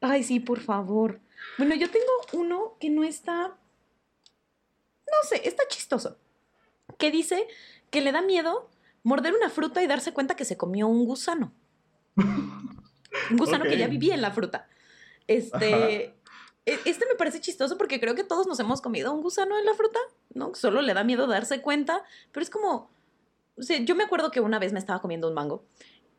Ay, 0.08 0.24
sí, 0.24 0.40
por 0.40 0.60
favor. 0.60 1.20
Bueno, 1.58 1.74
yo 1.76 1.90
tengo 1.90 2.06
uno 2.34 2.74
que 2.80 2.90
no 2.92 3.04
está. 3.04 3.48
No 3.48 5.18
sé, 5.28 5.48
está 5.48 5.64
chistoso. 5.68 6.18
Que 7.00 7.10
dice 7.10 7.48
que 7.90 8.02
le 8.02 8.12
da 8.12 8.22
miedo 8.22 8.70
morder 9.04 9.34
una 9.34 9.50
fruta 9.50 9.82
y 9.82 9.88
darse 9.88 10.14
cuenta 10.14 10.36
que 10.36 10.46
se 10.46 10.58
comió 10.58 10.88
un 10.88 11.06
gusano. 11.06 11.52
Un 13.32 13.38
gusano 13.38 13.64
que 13.64 13.78
ya 13.78 13.88
vivía 13.88 14.14
en 14.14 14.22
la 14.22 14.32
fruta. 14.32 14.68
Este. 15.26 15.74
Ajá. 15.74 15.88
e- 16.66 16.80
Este 16.86 17.06
me 17.08 17.16
parece 17.16 17.40
chistoso 17.42 17.78
porque 17.78 18.00
creo 18.00 18.14
que 18.14 18.24
todos 18.26 18.46
nos 18.46 18.60
hemos 18.60 18.82
comido 18.82 19.14
un 19.14 19.22
gusano 19.22 19.58
en 19.58 19.66
la 19.66 19.74
fruta, 19.74 20.00
¿no? 20.34 20.54
Solo 20.54 20.82
le 20.82 20.94
da 20.94 21.04
miedo 21.06 21.26
darse 21.26 21.62
cuenta, 21.62 22.04
pero 22.32 22.44
es 22.44 22.50
como. 22.52 22.92
O 23.58 23.64
sea, 23.64 23.80
yo 23.80 23.96
me 23.96 24.04
acuerdo 24.04 24.32
que 24.32 24.42
una 24.42 24.60
vez 24.60 24.74
me 24.74 24.80
estaba 24.80 25.02
comiendo 25.02 25.30
un 25.30 25.34
mango 25.34 25.64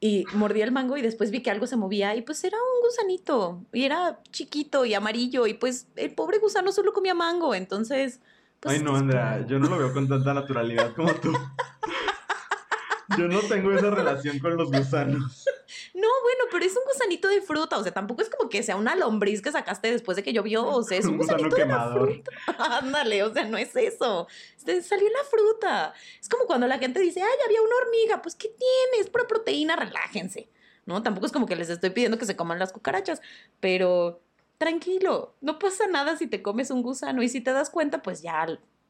y 0.00 0.24
mordí 0.34 0.60
el 0.62 0.72
mango 0.72 0.96
y 0.96 1.02
después 1.02 1.30
vi 1.30 1.40
que 1.40 1.50
algo 1.50 1.66
se 1.66 1.76
movía 1.76 2.14
y 2.14 2.22
pues 2.22 2.44
era 2.44 2.56
un 2.58 2.86
gusanito 2.86 3.62
y 3.72 3.84
era 3.84 4.20
chiquito 4.30 4.84
y 4.84 4.94
amarillo 4.94 5.46
y 5.46 5.54
pues 5.54 5.88
el 5.96 6.12
pobre 6.14 6.38
gusano 6.38 6.72
solo 6.72 6.92
comía 6.92 7.14
mango, 7.14 7.54
entonces... 7.54 8.20
Pues, 8.60 8.78
Ay, 8.78 8.82
no, 8.82 8.96
Andrea, 8.96 9.44
yo 9.46 9.58
no 9.58 9.68
lo 9.68 9.78
veo 9.78 9.92
con 9.92 10.08
tanta 10.08 10.32
naturalidad 10.32 10.94
como 10.94 11.12
tú. 11.14 11.32
Yo 13.16 13.28
no 13.28 13.40
tengo 13.40 13.72
esa 13.72 13.90
relación 13.90 14.38
con 14.38 14.56
los 14.56 14.70
gusanos. 14.70 15.44
No, 15.94 16.08
bueno, 16.22 16.44
pero 16.50 16.64
es 16.64 16.76
un 16.76 16.82
gusanito 16.84 17.28
de 17.28 17.40
fruta, 17.40 17.78
o 17.78 17.82
sea, 17.82 17.92
tampoco 17.92 18.22
es 18.22 18.30
como 18.30 18.48
que 18.48 18.62
sea 18.62 18.76
una 18.76 18.94
lombriz 18.94 19.42
que 19.42 19.50
sacaste 19.50 19.90
después 19.90 20.16
de 20.16 20.22
que 20.22 20.32
llovió, 20.32 20.66
o 20.66 20.82
sea, 20.82 20.98
es 20.98 21.04
un, 21.04 21.12
Un 21.12 21.18
gusano 21.18 21.38
gusanito 21.38 21.56
de 21.56 21.66
la 21.66 21.92
fruta. 21.92 22.30
Ándale, 22.78 23.22
o 23.22 23.32
sea, 23.32 23.44
no 23.44 23.58
es 23.58 23.74
eso. 23.76 24.26
Este, 24.56 24.82
salió 24.82 25.08
la 25.08 25.24
fruta. 25.28 25.94
Es 26.20 26.28
como 26.28 26.46
cuando 26.46 26.66
la 26.66 26.78
gente 26.78 27.00
dice, 27.00 27.22
ay, 27.22 27.38
había 27.44 27.62
una 27.62 27.76
hormiga, 27.76 28.22
pues 28.22 28.34
¿qué 28.34 28.48
tiene? 28.48 29.02
Es 29.02 29.10
pura 29.10 29.26
proteína, 29.26 29.76
relájense. 29.76 30.50
¿No? 30.84 31.02
Tampoco 31.02 31.26
es 31.26 31.32
como 31.32 31.46
que 31.46 31.56
les 31.56 31.68
estoy 31.68 31.90
pidiendo 31.90 32.18
que 32.18 32.26
se 32.26 32.36
coman 32.36 32.60
las 32.60 32.72
cucarachas, 32.72 33.20
pero 33.58 34.22
tranquilo, 34.58 35.34
no 35.40 35.58
pasa 35.58 35.86
nada 35.86 36.16
si 36.16 36.26
te 36.26 36.42
comes 36.42 36.70
un 36.70 36.82
gusano 36.82 37.22
y 37.22 37.28
si 37.28 37.40
te 37.40 37.52
das 37.52 37.70
cuenta, 37.70 38.02
pues 38.02 38.22
ya 38.22 38.46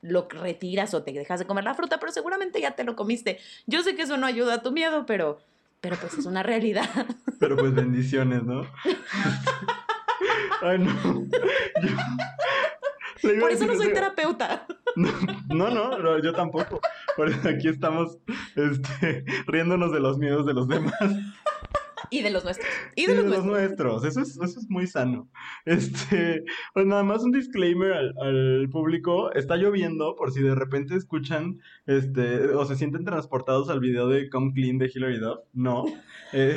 lo 0.09 0.29
retiras 0.29 0.95
o 0.95 1.03
te 1.03 1.13
dejas 1.13 1.39
de 1.41 1.47
comer 1.47 1.65
la 1.65 1.75
fruta, 1.75 1.99
pero 1.99 2.13
seguramente 2.13 2.61
ya 2.61 2.73
te 2.73 2.85
lo 2.85 2.97
comiste. 2.97 3.39
Yo 3.67 3.83
sé 3.83 3.95
que 3.97 4.03
eso 4.03 4.17
no 4.17 4.27
ayuda 4.27 4.55
a 4.55 4.63
tu 4.63 4.73
miedo, 4.73 5.05
pero, 5.07 5.39
pero 5.81 5.97
pues 5.97 6.15
es 6.15 6.27
una 6.27 6.43
realidad. 6.43 6.89
Pero 7.39 7.55
pues 7.57 7.75
bendiciones, 7.75 8.43
¿no? 8.45 8.67
Ay, 10.63 10.79
no. 10.79 10.91
Yo- 13.23 13.41
Por 13.41 13.51
eso 13.51 13.67
no 13.67 13.75
soy 13.75 13.93
terapeuta. 13.93 14.67
No, 14.95 15.69
no, 15.71 15.99
no, 15.99 16.19
yo 16.23 16.33
tampoco. 16.33 16.81
Por 17.17 17.29
eso 17.29 17.49
aquí 17.49 17.69
estamos 17.69 18.19
este, 18.55 19.25
riéndonos 19.47 19.93
de 19.93 20.01
los 20.01 20.17
miedos 20.19 20.47
de 20.47 20.55
los 20.55 20.69
demás. 20.69 20.95
Y 22.11 22.23
de 22.23 22.31
los 22.31 22.45
nuestros. 22.45 22.69
Y 22.95 23.05
Y 23.05 23.07
de 23.07 23.15
de 23.15 23.23
los 23.23 23.31
los 23.31 23.45
nuestros. 23.45 24.03
nuestros. 24.03 24.05
Eso 24.05 24.21
es, 24.21 24.49
eso 24.51 24.61
es 24.61 24.69
muy 24.71 24.87
sano. 24.87 25.29
Este, 25.65 26.45
pues 26.75 26.87
nada 26.87 27.03
más 27.03 27.23
un 27.23 27.33
disclaimer 27.33 27.93
al, 27.93 28.15
al 28.21 28.69
público. 28.71 29.33
Está 29.33 29.57
lloviendo, 29.57 30.15
por 30.17 30.31
si 30.33 30.43
de 30.43 30.55
repente 30.55 30.95
escuchan, 30.97 31.59
este, 31.87 32.49
o 32.51 32.65
se 32.65 32.77
sienten 32.77 33.05
transportados 33.05 33.69
al 33.71 33.81
video 33.81 34.09
de 34.09 34.29
Come 34.31 34.53
Clean 34.53 34.79
de 34.79 34.91
Hilary 34.95 35.19
Duff. 35.19 35.41
No. 35.53 35.85
Eh, 36.33 36.57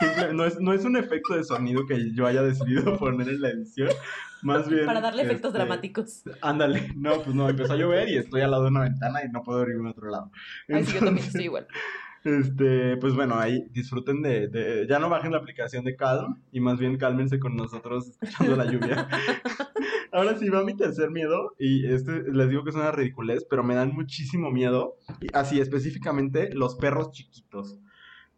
simple- 0.00 0.34
no, 0.34 0.44
es, 0.44 0.58
no 0.58 0.72
es 0.72 0.84
un 0.84 0.96
efecto 0.96 1.36
de 1.36 1.44
sonido 1.44 1.86
que 1.86 2.12
yo 2.14 2.26
haya 2.26 2.42
decidido 2.42 2.96
poner 2.98 3.28
en 3.28 3.40
la 3.40 3.50
edición. 3.50 3.88
Más 4.42 4.68
bien. 4.68 4.84
Para 4.86 5.00
darle 5.00 5.22
efectos 5.22 5.50
este, 5.50 5.58
dramáticos. 5.58 6.24
Ándale, 6.42 6.92
no, 6.96 7.22
pues 7.22 7.34
no, 7.34 7.48
empezó 7.48 7.74
a 7.74 7.76
llover 7.76 8.08
y 8.08 8.16
estoy 8.18 8.40
al 8.40 8.50
lado 8.50 8.64
de 8.64 8.70
una 8.70 8.80
ventana 8.80 9.20
y 9.24 9.28
no 9.30 9.44
puedo 9.44 9.62
ir 9.68 9.76
a 9.86 9.88
otro 9.88 10.10
lado. 10.10 10.32
Ay, 10.68 10.84
sí, 10.84 10.94
yo 10.94 10.98
también 10.98 11.08
Entonces, 11.08 11.26
estoy 11.28 11.44
igual. 11.44 11.68
Este, 12.24 12.96
pues 12.96 13.14
bueno, 13.14 13.36
ahí 13.38 13.64
disfruten 13.70 14.22
de, 14.22 14.48
de- 14.48 14.86
ya 14.88 14.98
no 14.98 15.08
bajen 15.10 15.32
la 15.32 15.38
aplicación 15.38 15.84
de 15.84 15.94
Calm 15.96 16.42
y 16.52 16.60
más 16.60 16.78
bien 16.78 16.96
cálmense 16.96 17.38
con 17.38 17.54
nosotros 17.56 18.08
escuchando 18.20 18.56
la 18.56 18.64
lluvia. 18.70 19.08
Ahora 20.12 20.38
sí 20.38 20.48
va 20.48 20.64
mi 20.64 20.76
tercer 20.76 21.10
miedo 21.10 21.54
y 21.58 21.86
este 21.86 22.22
les 22.32 22.48
digo 22.48 22.62
que 22.64 22.70
es 22.70 22.76
una 22.76 22.92
ridiculez, 22.92 23.44
pero 23.50 23.62
me 23.64 23.74
dan 23.74 23.92
muchísimo 23.92 24.50
miedo, 24.50 24.96
y 25.20 25.26
así 25.34 25.60
específicamente 25.60 26.50
los 26.54 26.76
perros 26.76 27.10
chiquitos. 27.10 27.78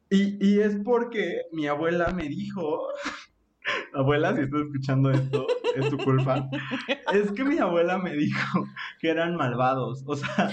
Y, 0.08 0.38
y 0.44 0.60
es 0.60 0.76
porque 0.84 1.42
mi 1.52 1.66
abuela 1.66 2.12
me 2.14 2.28
dijo, 2.28 2.86
abuela, 3.94 4.34
si 4.34 4.42
estás 4.42 4.62
escuchando 4.62 5.10
esto, 5.10 5.46
es 5.74 5.88
tu 5.90 5.98
culpa. 5.98 6.48
Es 7.12 7.30
que 7.32 7.44
mi 7.44 7.58
abuela 7.58 7.98
me 7.98 8.14
dijo 8.14 8.66
que 9.00 9.08
eran 9.10 9.36
malvados. 9.36 10.02
O 10.06 10.16
sea, 10.16 10.50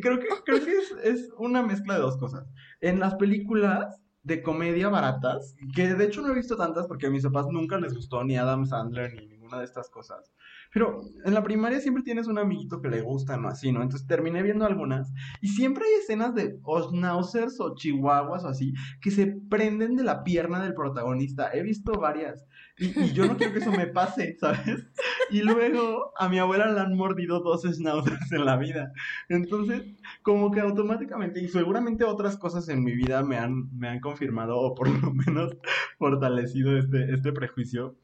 creo 0.00 0.18
que, 0.18 0.26
creo 0.44 0.64
que 0.64 0.72
es, 0.72 0.90
es 1.02 1.30
una 1.38 1.62
mezcla 1.62 1.94
de 1.94 2.00
dos 2.00 2.16
cosas. 2.16 2.46
En 2.80 3.00
las 3.00 3.14
películas, 3.14 4.00
de 4.24 4.42
comedia 4.42 4.88
baratas, 4.88 5.54
que 5.74 5.94
de 5.94 6.04
hecho 6.04 6.22
no 6.22 6.32
he 6.32 6.34
visto 6.34 6.56
tantas 6.56 6.86
porque 6.86 7.06
a 7.06 7.10
mis 7.10 7.22
papás 7.22 7.46
nunca 7.50 7.78
les 7.78 7.94
gustó 7.94 8.24
ni 8.24 8.36
Adam 8.36 8.64
Sandler 8.64 9.12
ni 9.14 9.26
ninguna 9.26 9.58
de 9.58 9.66
estas 9.66 9.90
cosas. 9.90 10.32
Pero 10.74 11.02
en 11.24 11.34
la 11.34 11.44
primaria 11.44 11.80
siempre 11.80 12.02
tienes 12.02 12.26
un 12.26 12.36
amiguito 12.36 12.82
que 12.82 12.88
le 12.88 13.00
gusta, 13.00 13.36
¿no? 13.36 13.48
Así, 13.48 13.70
¿no? 13.70 13.80
Entonces 13.80 14.08
terminé 14.08 14.42
viendo 14.42 14.66
algunas 14.66 15.12
y 15.40 15.48
siempre 15.48 15.84
hay 15.84 16.00
escenas 16.00 16.34
de 16.34 16.58
schnauzers 16.66 17.60
o 17.60 17.76
chihuahuas 17.76 18.44
o 18.44 18.48
así 18.48 18.74
que 19.00 19.12
se 19.12 19.36
prenden 19.48 19.94
de 19.94 20.02
la 20.02 20.24
pierna 20.24 20.60
del 20.60 20.74
protagonista. 20.74 21.48
He 21.52 21.62
visto 21.62 21.92
varias 21.92 22.44
y, 22.76 23.12
yo 23.12 23.26
no 23.26 23.36
quiero 23.36 23.52
que 23.52 23.60
eso 23.60 23.70
me 23.70 23.86
pase, 23.86 24.36
¿sabes? 24.40 24.90
Y 25.30 25.42
luego 25.42 26.12
a 26.18 26.28
mi 26.28 26.40
abuela 26.40 26.66
le 26.66 26.80
han 26.80 26.96
mordido 26.96 27.38
dos 27.38 27.62
schnauzers 27.62 28.32
en 28.32 28.44
la 28.44 28.56
vida. 28.56 28.92
Entonces, 29.28 29.82
como 30.22 30.50
que 30.50 30.58
automáticamente, 30.58 31.40
y 31.40 31.46
seguramente 31.46 32.02
otras 32.02 32.36
cosas 32.36 32.68
en 32.68 32.82
mi 32.82 32.96
vida 32.96 33.22
me 33.22 33.36
han, 33.36 33.70
me 33.78 33.88
han 33.88 34.00
confirmado 34.00 34.58
o 34.58 34.74
por 34.74 34.88
lo 34.88 35.14
menos 35.14 35.56
fortalecido 35.98 36.76
este, 36.76 37.14
este 37.14 37.32
prejuicio 37.32 37.96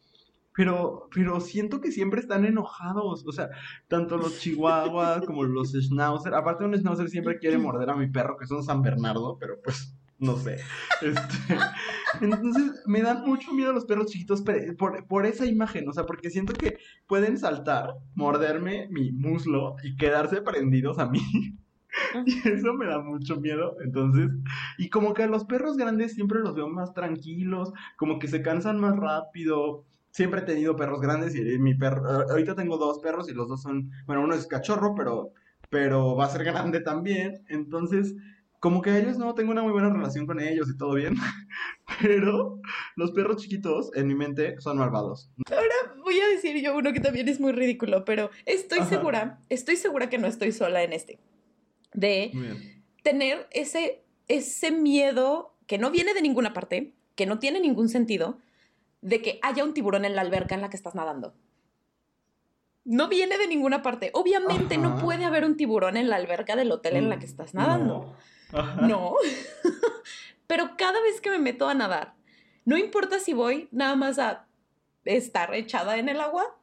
pero, 0.55 1.09
pero 1.15 1.41
siento 1.41 1.81
que 1.81 1.93
siempre 1.93 2.21
están 2.21 2.45
enojados, 2.45 3.25
o 3.27 3.33
sea, 3.33 3.51
tanto 3.89 4.17
los 4.17 4.39
chihuahuas 4.41 5.25
como 5.27 5.45
los 5.45 5.73
schnauzer, 5.73 6.35
aparte 6.35 6.65
un 6.65 6.77
schnauzer 6.77 7.09
siempre 7.09 7.39
quiere 7.39 7.59
morder 7.59 7.91
a 7.91 7.97
mi 7.97 8.09
perro, 8.09 8.37
que 8.37 8.45
es 8.45 8.51
un 8.51 8.63
San 8.63 8.83
Bernardo, 8.83 9.37
pero 9.39 9.61
pues, 9.63 9.97
no 10.19 10.37
sé. 10.37 10.59
Este, 11.01 11.59
entonces, 12.21 12.83
me 12.87 13.01
dan 13.01 13.25
mucho 13.25 13.53
miedo 13.53 13.73
los 13.73 13.87
perros 13.87 14.07
chiquitos 14.07 14.43
por, 14.77 15.07
por 15.07 15.25
esa 15.25 15.47
imagen, 15.47 15.89
o 15.89 15.93
sea, 15.93 16.05
porque 16.05 16.31
siento 16.31 16.53
que 16.53 16.79
pueden 17.07 17.39
saltar, 17.39 17.95
morderme 18.15 18.89
mi 18.91 19.13
muslo 19.13 19.77
y 19.83 19.97
quedarse 19.97 20.43
prendidos 20.43 20.99
a 20.99 21.07
mí. 21.07 21.21
Y 22.25 22.49
eso 22.49 22.73
me 22.75 22.87
da 22.87 23.01
mucho 23.01 23.41
miedo. 23.41 23.77
Entonces, 23.85 24.31
y 24.79 24.91
como 24.91 25.15
que 25.15 25.25
a 25.25 25.27
los 25.27 25.45
perros 25.45 25.77
grandes 25.77 26.15
siempre 26.15 26.41
los 26.41 26.55
veo 26.55 26.69
más 26.69 26.93
tranquilos, 26.95 27.73
como 27.97 28.19
que 28.19 28.29
se 28.29 28.43
cansan 28.43 28.81
más 28.81 28.97
rápido 28.97 29.85
siempre 30.11 30.41
he 30.41 30.45
tenido 30.45 30.77
perros 30.77 31.01
grandes 31.01 31.35
y 31.35 31.59
mi 31.59 31.75
perro, 31.75 32.03
ahorita 32.31 32.55
tengo 32.55 32.77
dos 32.77 32.99
perros 33.01 33.29
y 33.29 33.35
los 33.35 33.49
dos 33.49 33.63
son, 33.63 33.91
bueno, 34.07 34.23
uno 34.23 34.35
es 34.35 34.47
cachorro, 34.47 34.95
pero, 34.95 35.33
pero 35.69 36.17
va 36.17 36.27
a 36.27 36.31
ser 36.31 36.45
grande 36.45 36.81
también, 36.81 37.45
entonces, 37.49 38.15
como 38.59 38.83
que 38.83 38.99
ellos 38.99 39.19
no 39.19 39.35
tengo 39.35 39.53
una 39.53 39.63
muy 39.63 39.73
buena 39.73 39.91
relación 39.91 40.27
con 40.27 40.41
ellos 40.41 40.69
y 40.69 40.77
todo 40.77 40.95
bien, 40.95 41.15
pero 42.03 42.61
los 42.97 43.13
perros 43.13 43.43
chiquitos 43.43 43.91
en 43.95 44.07
mi 44.07 44.15
mente 44.15 44.61
son 44.61 44.79
malvados. 44.79 45.31
Ahora 45.51 45.95
voy 46.03 46.21
a 46.21 46.29
decir 46.29 46.61
yo 46.63 46.77
uno 46.77 46.93
que 46.93 47.01
también 47.01 47.29
es 47.29 47.41
muy 47.41 47.53
ridículo, 47.53 48.05
pero 48.05 48.31
estoy 48.47 48.83
segura, 48.83 49.41
estoy 49.49 49.77
segura 49.77 50.11
que 50.11 50.19
no 50.19 50.27
estoy 50.27 50.53
sola 50.53 50.83
en 50.83 50.93
este, 50.93 51.21
de 51.95 52.33
tener 53.03 53.47
ese, 53.53 54.03
ese 54.29 54.73
miedo 54.73 55.55
que 55.67 55.79
no 55.79 55.91
viene 55.91 56.15
de 56.15 56.23
ninguna 56.23 56.53
parte, 56.53 56.95
que 57.15 57.27
no 57.27 57.39
tiene 57.39 57.61
ningún 57.61 57.89
sentido, 57.89 58.39
de 59.01 59.23
que 59.23 59.39
haya 59.43 59.65
un 59.65 59.75
tiburón 59.75 60.05
en 60.05 60.15
la 60.15 60.23
alberca 60.23 60.55
en 60.55 60.61
la 60.61 60.71
que 60.71 60.77
estás 60.77 60.95
nadando. 60.95 61.35
No 62.85 63.09
viene 63.09 63.39
de 63.39 63.47
ninguna 63.47 63.83
parte. 63.83 64.11
Obviamente 64.15 64.79
no 64.79 64.99
puede 64.99 65.25
haber 65.25 65.45
un 65.45 65.57
tiburón 65.57 65.97
en 65.97 66.09
la 66.09 66.17
alberca 66.17 66.57
del 66.57 66.73
hotel 66.73 66.97
en 66.97 67.09
la 67.09 67.19
que 67.19 67.27
estás 67.27 67.55
nadando. 67.55 68.17
No. 68.53 68.89
no. 68.89 69.15
Pero 70.47 70.77
cada 70.77 71.01
vez 71.03 71.21
que 71.21 71.31
me 71.31 71.39
meto 71.39 71.69
a 71.69 71.75
nadar, 71.75 72.15
no 72.65 72.77
importa 72.77 73.21
si 73.21 73.33
voy 73.33 73.69
nada 73.71 73.97
más 73.97 74.19
a 74.19 74.47
estar 75.05 75.55
echada 75.55 75.99
en 75.99 76.09
el 76.09 76.21
agua 76.21 76.59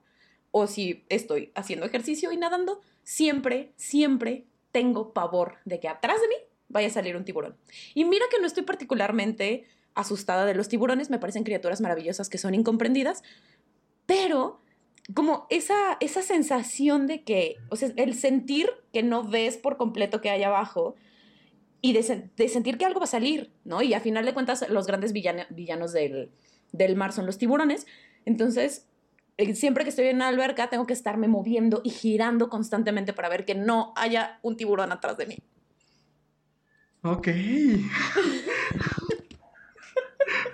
o 0.52 0.68
si 0.68 1.06
estoy 1.10 1.52
haciendo 1.56 1.86
ejercicio 1.86 2.32
y 2.32 2.38
nadando, 2.38 2.82
siempre, 3.04 3.74
siempre 3.76 4.46
tengo 4.72 5.14
pavor 5.14 5.58
de 5.66 5.80
que 5.80 5.88
atrás 5.88 6.20
de 6.22 6.28
mí 6.28 6.36
vaya 6.68 6.88
a 6.88 6.92
salir 6.92 7.16
un 7.16 7.26
tiburón. 7.26 7.58
Y 7.94 8.06
mira 8.06 8.26
que 8.30 8.40
no 8.40 8.48
estoy 8.48 8.64
particularmente 8.64 9.66
asustada 9.98 10.46
de 10.46 10.56
los 10.56 10.70
tiburones, 10.70 11.10
me 11.10 11.20
parecen 11.20 11.44
criaturas 11.44 11.82
maravillosas 11.82 12.30
que 12.30 12.38
son 12.38 12.56
incomprendidas, 12.56 13.24
pero 14.06 14.62
como 15.14 15.48
esa, 15.50 15.98
esa 16.00 16.22
sensación 16.22 17.08
de 17.08 17.24
que, 17.24 17.56
o 17.70 17.76
sea, 17.76 17.92
el 17.96 18.14
sentir 18.14 18.70
que 18.94 19.04
no 19.04 19.24
ves 19.24 19.58
por 19.58 19.78
completo 19.78 20.22
que 20.22 20.30
hay 20.30 20.44
abajo 20.44 20.96
y 21.82 21.94
de, 21.94 22.04
sentir 22.04 22.78
que 22.78 22.86
algo 22.86 23.00
va 23.00 23.06
a 23.06 23.08
salir, 23.08 23.52
¿no? 23.64 23.82
Y 23.82 23.94
a 23.94 24.00
final 24.00 24.26
de 24.26 24.34
cuentas 24.34 24.68
los 24.70 24.88
grandes 24.88 25.14
villanos 25.14 25.94
del, 25.94 26.32
del 26.72 26.96
mar 26.96 27.14
son 27.14 27.26
los 27.26 27.38
tiburones, 27.38 27.88
entonces 28.26 28.88
eh, 29.38 29.56
siempre 29.56 29.84
que 29.84 29.92
estoy 29.92 30.08
en 30.08 30.18
una 30.18 30.28
alberca 30.28 30.70
tengo 30.70 30.86
que 30.86 30.94
estarme 30.94 31.28
moviendo 31.28 31.82
y 31.84 31.92
girando 31.92 32.50
constantemente 32.50 33.14
para 33.14 33.30
ver 33.30 33.46
que 33.46 33.56
no 33.56 33.94
haya 33.96 34.40
un 34.42 34.58
tiburón 34.58 34.92
atrás 34.92 35.18
de 35.18 35.28
mí. 35.28 35.38
Ok. 37.04 37.28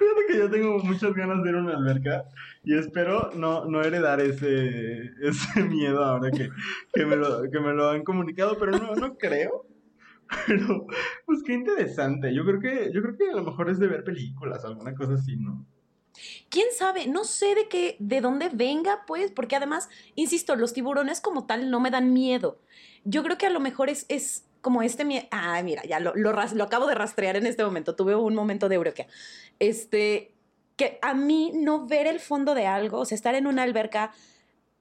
Fíjate 0.03 0.25
que 0.27 0.37
yo 0.37 0.49
tengo 0.49 0.79
muchas 0.79 1.13
ganas 1.13 1.43
de 1.43 1.49
ir 1.49 1.55
a 1.55 1.59
una 1.59 1.77
alberca 1.77 2.25
y 2.63 2.77
espero 2.77 3.31
no, 3.35 3.65
no 3.65 3.81
heredar 3.81 4.19
ese, 4.19 5.11
ese 5.21 5.63
miedo 5.63 6.03
ahora 6.03 6.29
que, 6.31 6.49
que, 6.93 7.05
me 7.05 7.15
lo, 7.15 7.43
que 7.49 7.59
me 7.59 7.73
lo 7.73 7.89
han 7.89 8.03
comunicado, 8.03 8.57
pero 8.57 8.71
no, 8.71 8.95
no 8.95 9.17
creo. 9.17 9.65
Pero, 10.47 10.87
pues 11.25 11.43
qué 11.43 11.53
interesante. 11.53 12.33
Yo 12.33 12.43
creo 12.43 12.59
que, 12.59 12.91
yo 12.93 13.01
creo 13.01 13.15
que 13.15 13.29
a 13.29 13.35
lo 13.35 13.43
mejor 13.43 13.69
es 13.69 13.77
de 13.79 13.87
ver 13.87 14.03
películas, 14.03 14.65
alguna 14.65 14.95
cosa 14.95 15.13
así, 15.13 15.35
¿no? 15.37 15.65
¿Quién 16.49 16.67
sabe? 16.75 17.07
No 17.07 17.23
sé 17.23 17.55
de 17.55 17.67
qué, 17.67 17.97
de 17.99 18.21
dónde 18.21 18.49
venga, 18.51 19.03
pues, 19.05 19.31
porque 19.31 19.55
además, 19.55 19.89
insisto, 20.15 20.55
los 20.55 20.73
tiburones 20.73 21.21
como 21.21 21.45
tal 21.45 21.69
no 21.69 21.79
me 21.79 21.91
dan 21.91 22.13
miedo. 22.13 22.59
Yo 23.03 23.23
creo 23.23 23.37
que 23.37 23.45
a 23.45 23.51
lo 23.51 23.59
mejor 23.59 23.89
es, 23.89 24.05
es 24.09 24.45
como 24.63 24.81
este 24.81 25.03
miedo. 25.05 25.27
Ah, 25.29 25.61
mira, 25.61 25.83
ya 25.83 25.99
lo, 25.99 26.15
lo, 26.15 26.31
lo, 26.31 26.63
acabo 26.63 26.87
de 26.87 26.95
rastrear 26.95 27.35
en 27.35 27.45
este 27.45 27.63
momento. 27.63 27.95
Tuve 27.95 28.15
un 28.15 28.33
momento 28.33 28.69
de 28.69 28.75
eureka. 28.75 29.05
Este, 29.59 30.33
que 30.77 30.97
a 31.01 31.13
mí 31.13 31.51
no 31.53 31.85
ver 31.85 32.07
el 32.07 32.19
fondo 32.19 32.55
de 32.55 32.65
algo, 32.65 32.99
o 32.99 33.05
sea, 33.05 33.15
estar 33.15 33.35
en 33.35 33.45
una 33.45 33.61
alberca 33.61 34.11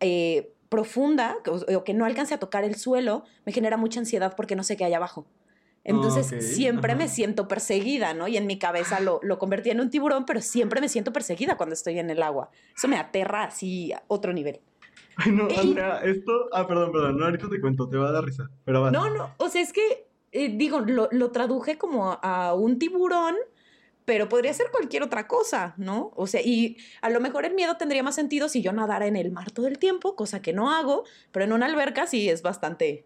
eh, 0.01 0.55
profunda 0.69 1.37
o, 1.47 1.85
que 1.85 1.95
no 1.95 2.07
alcance 2.07 2.33
a 2.33 2.39
tocar 2.39 2.65
el 2.65 2.77
suelo, 2.77 3.25
me 3.45 3.53
genera 3.53 3.77
mucha 3.77 3.99
ansiedad 3.99 4.35
porque 4.37 4.57
no 4.57 4.63
sé 4.63 4.77
qué 4.77 4.85
hay 4.85 4.95
abajo. 4.95 5.27
Entonces 5.85 6.55
siempre 6.55 6.95
me 6.95 7.09
siento 7.09 7.49
perseguida, 7.49 8.15
¿no? 8.15 8.29
Y 8.29 8.37
en 8.37 8.47
mi 8.47 8.57
cabeza 8.57 9.01
lo, 9.01 9.19
lo, 9.25 9.41
convertí 9.41 9.71
en 9.71 9.81
un 9.81 9.91
tiburón, 9.91 10.27
pero 10.27 10.41
siempre 10.41 10.81
me 10.81 10.89
siento 10.89 11.13
perseguida 11.13 11.57
cuando 11.57 11.75
estoy 11.75 11.99
en 11.99 12.09
el 12.09 12.23
agua. 12.23 12.51
Eso 12.77 12.87
me 12.87 12.97
aterra 12.97 13.43
así 13.43 13.93
a 13.93 14.05
otro 14.07 14.33
nivel. 14.33 14.61
Ay, 15.17 15.33
no, 15.33 15.49
Andrea, 15.59 16.01
esto. 16.05 16.49
Ah, 16.53 16.67
perdón, 16.67 16.93
perdón, 16.93 17.19
no, 17.19 17.25
ahorita 17.25 17.49
te 17.49 17.61
cuento, 17.61 17.89
te 17.89 17.97
va 17.97 18.09
a 18.09 18.13
dar 18.13 18.25
risa. 18.25 18.51
Pero 18.65 18.91
No, 18.91 19.11
no, 19.11 19.31
o 19.39 19.49
sea, 19.49 19.61
es 19.61 19.73
que, 19.73 20.07
eh, 20.33 20.51
digo, 20.57 20.81
lo, 20.81 21.09
lo, 21.13 21.31
traduje 21.31 21.79
como 21.79 22.19
a 22.23 22.55
un 22.55 22.79
tiburón, 22.79 23.37
pero 24.05 24.29
podría 24.29 24.53
ser 24.53 24.71
cualquier 24.71 25.03
otra 25.03 25.27
cosa, 25.29 25.75
¿no? 25.77 26.13
O 26.17 26.27
sea, 26.27 26.41
y 26.43 26.77
a 27.01 27.11
lo 27.11 27.21
mejor 27.21 27.45
el 27.45 27.55
miedo 27.55 27.77
tendría 27.77 28.03
más 28.03 28.15
sentido 28.15 28.49
si 28.49 28.63
yo 28.63 28.73
nadara 28.73 29.07
en 29.07 29.17
el 29.17 29.31
mar 29.31 29.51
todo 29.51 29.69
el 29.69 29.79
tiempo, 29.79 30.17
cosa 30.17 30.43
que 30.43 30.53
no 30.53 30.71
hago, 30.71 31.05
pero 31.31 31.45
en 31.45 31.53
una 31.53 31.67
alberca 31.67 32.07
sí 32.07 32.29
es 32.29 32.43
bastante, 32.43 33.05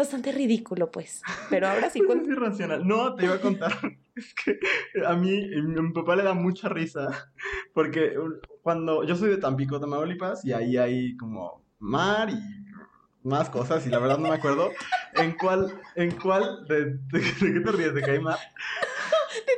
bastante 0.00 0.32
ridículo, 0.32 0.90
pues. 0.90 1.22
Pero 1.48 1.68
ahora 1.68 1.90
sí. 1.90 2.00
es 2.08 2.28
irracional. 2.28 2.86
No, 2.86 3.14
te 3.14 3.26
iba 3.26 3.34
a 3.34 3.40
contar. 3.40 3.72
es 4.14 4.34
que 4.34 4.58
a 5.06 5.14
mí, 5.14 5.50
a 5.54 5.82
mi 5.82 5.92
papá 5.92 6.16
le 6.16 6.22
da 6.22 6.34
mucha 6.34 6.68
risa, 6.68 7.30
porque 7.74 8.14
cuando 8.62 9.04
yo 9.04 9.16
soy 9.16 9.30
de 9.30 9.38
Tampico, 9.38 9.80
Tamaulipas, 9.80 10.44
y 10.44 10.52
ahí 10.52 10.76
hay 10.76 11.16
como 11.16 11.64
mar 11.78 12.30
y 12.30 13.28
más 13.28 13.50
cosas, 13.50 13.86
y 13.86 13.90
la 13.90 13.98
verdad 13.98 14.18
no 14.18 14.28
me 14.28 14.34
acuerdo 14.34 14.70
en 15.14 15.32
cuál, 15.36 15.78
en 15.94 16.10
cuál, 16.12 16.66
de, 16.66 16.94
de 16.94 17.20
qué 17.20 17.60
te 17.60 17.72
ríes, 17.72 17.94
de 17.94 18.02
que 18.02 18.10
hay 18.12 18.20
mar 18.20 18.38
de 18.38 19.09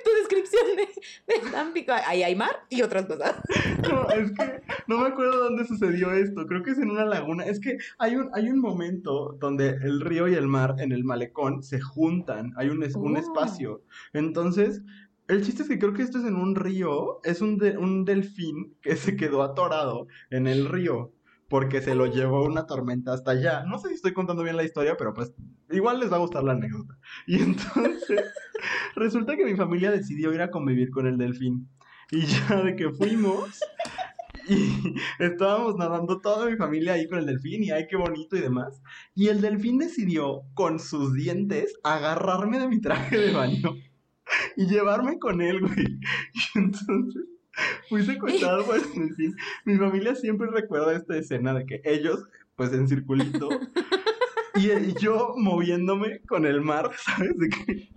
tu 0.04 0.10
descripción 0.20 0.64
de, 0.76 1.50
Tampico. 1.50 1.92
Ahí 2.06 2.22
hay 2.22 2.34
mar 2.34 2.64
y 2.68 2.82
otras 2.82 3.06
cosas. 3.06 3.36
No, 3.82 4.08
es 4.10 4.32
que 4.32 4.62
no 4.86 4.98
me 4.98 5.08
acuerdo 5.08 5.38
dónde 5.44 5.66
sucedió 5.66 6.12
esto. 6.12 6.46
Creo 6.46 6.62
que 6.62 6.70
es 6.70 6.78
en 6.78 6.90
una 6.90 7.04
laguna. 7.04 7.44
Es 7.44 7.60
que 7.60 7.78
hay 7.98 8.16
un, 8.16 8.30
hay 8.34 8.48
un 8.48 8.60
momento 8.60 9.36
donde 9.40 9.70
el 9.82 10.00
río 10.00 10.28
y 10.28 10.34
el 10.34 10.48
mar 10.48 10.76
en 10.78 10.92
el 10.92 11.04
malecón 11.04 11.62
se 11.62 11.80
juntan. 11.80 12.52
Hay 12.56 12.68
un, 12.68 12.82
un 12.82 13.16
oh. 13.16 13.18
espacio. 13.18 13.82
Entonces, 14.12 14.82
el 15.28 15.42
chiste 15.42 15.62
es 15.62 15.68
que 15.68 15.78
creo 15.78 15.92
que 15.94 16.02
esto 16.02 16.18
es 16.18 16.24
en 16.24 16.36
un 16.36 16.54
río. 16.54 17.20
Es 17.24 17.40
un, 17.40 17.60
un 17.78 18.04
delfín 18.04 18.76
que 18.82 18.96
se 18.96 19.16
quedó 19.16 19.42
atorado 19.42 20.06
en 20.30 20.46
el 20.46 20.68
río 20.68 21.12
porque 21.52 21.82
se 21.82 21.94
lo 21.94 22.06
llevó 22.06 22.46
una 22.46 22.64
tormenta 22.64 23.12
hasta 23.12 23.32
allá. 23.32 23.62
No 23.64 23.76
sé 23.76 23.88
si 23.88 23.94
estoy 23.96 24.14
contando 24.14 24.42
bien 24.42 24.56
la 24.56 24.64
historia, 24.64 24.96
pero 24.96 25.12
pues 25.12 25.34
igual 25.70 26.00
les 26.00 26.10
va 26.10 26.16
a 26.16 26.20
gustar 26.20 26.42
la 26.42 26.52
anécdota. 26.52 26.96
Y 27.26 27.42
entonces 27.42 28.32
resulta 28.96 29.36
que 29.36 29.44
mi 29.44 29.54
familia 29.54 29.90
decidió 29.90 30.32
ir 30.32 30.40
a 30.40 30.50
convivir 30.50 30.90
con 30.90 31.06
el 31.06 31.18
delfín. 31.18 31.68
Y 32.10 32.22
ya 32.22 32.62
de 32.62 32.74
que 32.74 32.88
fuimos 32.88 33.60
y 34.48 34.94
estábamos 35.18 35.76
nadando 35.76 36.22
toda 36.22 36.48
mi 36.48 36.56
familia 36.56 36.94
ahí 36.94 37.06
con 37.06 37.18
el 37.18 37.26
delfín 37.26 37.62
y 37.64 37.70
ay, 37.70 37.86
qué 37.86 37.96
bonito 37.96 38.34
y 38.34 38.40
demás. 38.40 38.80
Y 39.14 39.28
el 39.28 39.42
delfín 39.42 39.76
decidió 39.76 40.44
con 40.54 40.78
sus 40.78 41.12
dientes 41.12 41.78
agarrarme 41.84 42.60
de 42.60 42.68
mi 42.68 42.80
traje 42.80 43.18
de 43.18 43.30
baño 43.30 43.74
y 44.56 44.66
llevarme 44.68 45.18
con 45.18 45.42
él, 45.42 45.60
güey. 45.60 46.00
Y 46.32 46.58
entonces 46.58 47.24
Fui 47.88 48.04
secuestrado 48.04 48.64
por 48.66 48.76
el 48.76 48.82
delfín. 48.94 49.36
Mi 49.64 49.76
familia 49.76 50.14
siempre 50.14 50.48
recuerda 50.50 50.96
esta 50.96 51.16
escena 51.16 51.54
de 51.54 51.66
que 51.66 51.82
ellos, 51.84 52.24
pues 52.56 52.72
en 52.72 52.88
circulito, 52.88 53.48
y, 54.54 54.94
yo 55.00 55.34
moviéndome 55.36 56.20
con 56.20 56.46
el 56.46 56.60
mar, 56.60 56.90
¿sabes? 56.96 57.38
De 57.38 57.48
que 57.48 57.88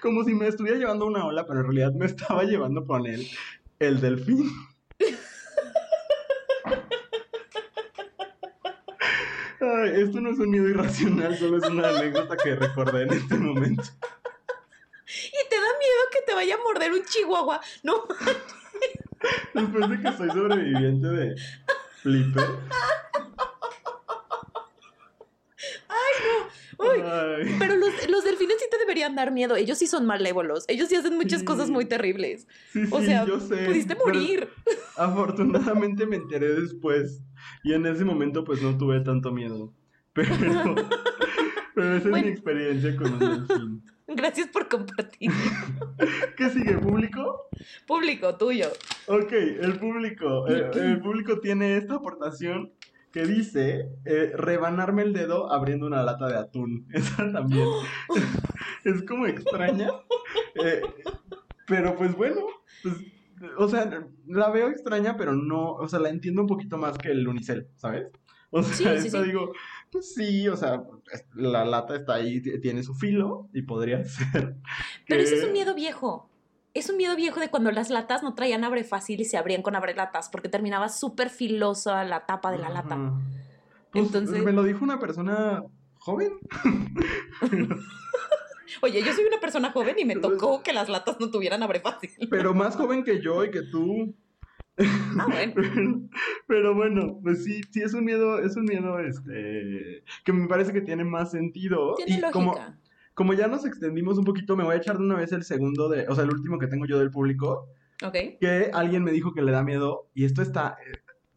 como 0.00 0.24
si 0.24 0.34
me 0.34 0.48
estuviera 0.48 0.76
llevando 0.78 1.06
una 1.06 1.24
ola, 1.24 1.46
pero 1.46 1.60
en 1.60 1.66
realidad 1.66 1.92
me 1.92 2.06
estaba 2.06 2.42
llevando 2.44 2.84
con 2.84 3.06
él 3.06 3.28
el 3.78 4.00
delfín. 4.00 4.50
Ay, 9.60 10.02
esto 10.02 10.20
no 10.20 10.30
es 10.30 10.38
un 10.38 10.50
miedo 10.50 10.68
irracional, 10.68 11.36
solo 11.36 11.58
es 11.58 11.68
una 11.68 11.88
anécdota 11.88 12.36
que 12.36 12.54
recordé 12.54 13.02
en 13.02 13.12
este 13.12 13.36
momento. 13.36 13.84
Y 15.06 15.48
te 15.48 15.56
da 15.56 15.68
miedo 15.78 16.02
que 16.12 16.22
te 16.26 16.34
vaya 16.34 16.54
a 16.54 16.58
morder 16.58 16.92
un 16.92 17.04
chihuahua. 17.04 17.60
No. 17.82 18.04
Después 19.60 19.90
de 19.90 20.00
que 20.00 20.16
soy 20.16 20.28
sobreviviente 20.30 21.06
de 21.08 21.34
Flipper. 22.02 22.44
Uy, 26.80 27.00
Ay. 27.04 27.56
pero 27.58 27.74
los, 27.76 27.90
los 28.08 28.22
delfines 28.24 28.56
sí 28.60 28.66
te 28.70 28.78
deberían 28.78 29.16
dar 29.16 29.32
miedo. 29.32 29.56
Ellos 29.56 29.78
sí 29.78 29.88
son 29.88 30.06
malévolos. 30.06 30.64
Ellos 30.68 30.88
sí 30.88 30.94
hacen 30.94 31.16
muchas 31.16 31.40
Sí. 31.40 31.44
cosas 31.44 31.70
muy 31.70 31.86
terribles. 31.86 32.46
Sí, 32.72 32.82
O 32.92 33.00
sea, 33.00 33.26
yo 33.26 33.40
sé. 33.40 33.64
pudiste 33.66 33.96
morir. 33.96 34.48
Afortunadamente 34.96 36.06
me 36.06 36.16
enteré 36.16 36.54
después. 36.60 37.20
Y 37.64 37.72
en 37.72 37.84
ese 37.86 38.04
momento 38.04 38.44
pues 38.44 38.62
no 38.62 38.78
tuve 38.78 39.00
tanto 39.00 39.32
miedo. 39.32 39.72
Pero, 40.12 40.30
pero 41.74 41.96
esa 41.96 42.08
es 42.16 42.24
mi 42.24 42.30
experiencia 42.30 42.96
con 42.96 43.12
un 43.14 43.18
delfín. 43.18 43.82
Gracias 44.08 44.48
por 44.48 44.68
compartir. 44.68 45.30
¿Qué 46.36 46.50
sigue? 46.50 46.78
¿Público? 46.78 47.48
Público, 47.86 48.36
tuyo. 48.36 48.68
Ok, 49.06 49.32
el 49.32 49.78
público. 49.78 50.46
El, 50.46 50.76
el 50.78 51.00
público 51.00 51.40
tiene 51.40 51.76
esta 51.76 51.96
aportación 51.96 52.72
que 53.12 53.26
dice 53.26 53.88
eh, 54.04 54.32
rebanarme 54.34 55.02
el 55.02 55.12
dedo 55.12 55.52
abriendo 55.52 55.86
una 55.86 56.02
lata 56.02 56.26
de 56.28 56.36
atún. 56.36 56.86
Esa 56.92 57.30
también 57.32 57.66
es 58.84 59.02
como 59.04 59.26
extraña. 59.26 59.90
eh, 60.62 60.80
pero 61.66 61.96
pues 61.96 62.16
bueno, 62.16 62.40
pues, 62.82 62.94
o 63.58 63.68
sea, 63.68 64.08
la 64.26 64.50
veo 64.50 64.68
extraña, 64.68 65.16
pero 65.16 65.32
no, 65.34 65.72
o 65.72 65.86
sea, 65.88 65.98
la 65.98 66.08
entiendo 66.08 66.42
un 66.42 66.48
poquito 66.48 66.78
más 66.78 66.96
que 66.96 67.10
el 67.10 67.28
unicel, 67.28 67.68
¿sabes? 67.76 68.08
O 68.50 68.62
sea, 68.62 68.94
Sí, 68.94 69.00
sí, 69.02 69.06
esta 69.08 69.20
sí. 69.22 69.26
digo, 69.28 69.52
pues 69.92 70.14
sí, 70.14 70.48
o 70.48 70.56
sea, 70.56 70.82
la 71.34 71.64
lata 71.66 71.94
está 71.96 72.14
ahí, 72.14 72.40
tiene 72.60 72.82
su 72.82 72.94
filo 72.94 73.48
y 73.52 73.62
podría 73.62 74.02
ser. 74.04 74.56
Pero 75.06 75.22
ese 75.22 75.36
es 75.38 75.44
un 75.44 75.52
miedo 75.52 75.74
viejo. 75.74 76.30
Es 76.74 76.88
un 76.90 76.96
miedo 76.96 77.14
viejo 77.16 77.40
de 77.40 77.50
cuando 77.50 77.70
las 77.72 77.90
latas 77.90 78.22
no 78.22 78.34
traían 78.34 78.64
abre 78.64 78.84
fácil 78.84 79.20
y 79.20 79.24
se 79.24 79.36
abrían 79.36 79.62
con 79.62 79.74
abre 79.76 79.94
latas, 79.94 80.28
porque 80.30 80.48
terminaba 80.48 80.88
súper 80.88 81.28
filosa 81.30 82.04
la 82.04 82.24
tapa 82.26 82.50
de 82.52 82.58
la 82.58 82.68
lata. 82.70 83.12
Pues, 83.90 84.06
Entonces- 84.06 84.42
me 84.44 84.52
lo 84.52 84.62
dijo 84.62 84.84
una 84.84 84.98
persona 84.98 85.62
joven. 85.98 86.38
Oye, 88.82 89.02
yo 89.02 89.12
soy 89.12 89.24
una 89.24 89.40
persona 89.40 89.72
joven 89.72 89.96
y 89.98 90.04
me 90.04 90.16
tocó 90.16 90.62
que 90.62 90.72
las 90.72 90.88
latas 90.88 91.18
no 91.20 91.30
tuvieran 91.30 91.62
abre 91.62 91.80
fácil. 91.80 92.10
pero 92.30 92.54
más 92.54 92.76
joven 92.76 93.02
que 93.02 93.20
yo 93.20 93.44
y 93.44 93.50
que 93.50 93.62
tú. 93.62 94.14
Ah, 95.18 95.26
bueno. 95.28 95.52
Pero, 95.56 96.00
pero 96.46 96.74
bueno, 96.74 97.18
pues 97.22 97.44
sí, 97.44 97.60
sí 97.70 97.82
es 97.82 97.94
un 97.94 98.04
miedo, 98.04 98.38
es 98.38 98.56
un 98.56 98.64
miedo 98.64 98.98
este 99.00 100.04
que 100.24 100.32
me 100.32 100.46
parece 100.48 100.72
que 100.72 100.80
tiene 100.80 101.04
más 101.04 101.30
sentido. 101.32 101.94
Tiene 101.96 102.12
y 102.12 102.20
lógica. 102.20 102.32
como, 102.32 102.54
como 103.14 103.34
ya 103.34 103.48
nos 103.48 103.64
extendimos 103.66 104.18
un 104.18 104.24
poquito, 104.24 104.56
me 104.56 104.64
voy 104.64 104.74
a 104.74 104.78
echar 104.78 104.96
de 104.98 105.04
una 105.04 105.16
vez 105.16 105.32
el 105.32 105.42
segundo 105.42 105.88
de, 105.88 106.06
o 106.08 106.14
sea, 106.14 106.24
el 106.24 106.30
último 106.30 106.58
que 106.58 106.68
tengo 106.68 106.86
yo 106.86 106.98
del 106.98 107.10
público, 107.10 107.66
Ok. 108.04 108.14
que 108.40 108.70
alguien 108.72 109.02
me 109.02 109.10
dijo 109.12 109.32
que 109.34 109.42
le 109.42 109.50
da 109.52 109.64
miedo, 109.64 110.08
y 110.14 110.24
esto 110.24 110.40
está, 110.42 110.76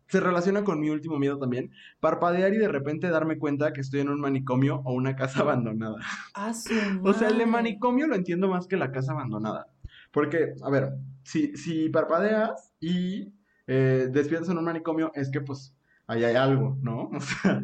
se 0.07 0.19
relaciona 0.19 0.63
con 0.63 0.79
mi 0.79 0.89
último 0.91 1.17
miedo 1.17 1.39
también, 1.39 1.71
parpadear 1.99 2.53
y 2.53 2.57
de 2.57 2.67
repente 2.67 3.09
darme 3.09 3.39
cuenta 3.39 3.73
que 3.73 3.81
estoy 3.81 4.01
en 4.01 4.09
un 4.09 4.19
manicomio 4.21 4.81
o 4.85 4.93
una 4.93 5.15
casa 5.15 5.39
abandonada. 5.41 5.97
Ah, 6.35 6.53
su 6.53 6.73
O 7.03 7.13
sea, 7.13 7.29
el 7.29 7.37
de 7.39 7.45
manicomio 7.47 8.05
lo 8.07 8.15
entiendo 8.15 8.47
más 8.47 8.67
que 8.67 8.77
la 8.77 8.91
casa 8.91 9.13
abandonada. 9.13 9.67
Porque, 10.11 10.53
a 10.61 10.69
ver, 10.69 10.93
si, 11.23 11.55
si 11.57 11.89
parpadeas 11.89 12.73
y 12.79 13.33
eh, 13.67 14.07
despiertas 14.11 14.49
en 14.49 14.57
un 14.57 14.65
manicomio, 14.65 15.11
es 15.15 15.29
que 15.31 15.41
pues 15.41 15.75
ahí 16.07 16.23
hay 16.23 16.35
algo, 16.35 16.77
¿no? 16.81 17.09
O 17.15 17.19
sea, 17.21 17.63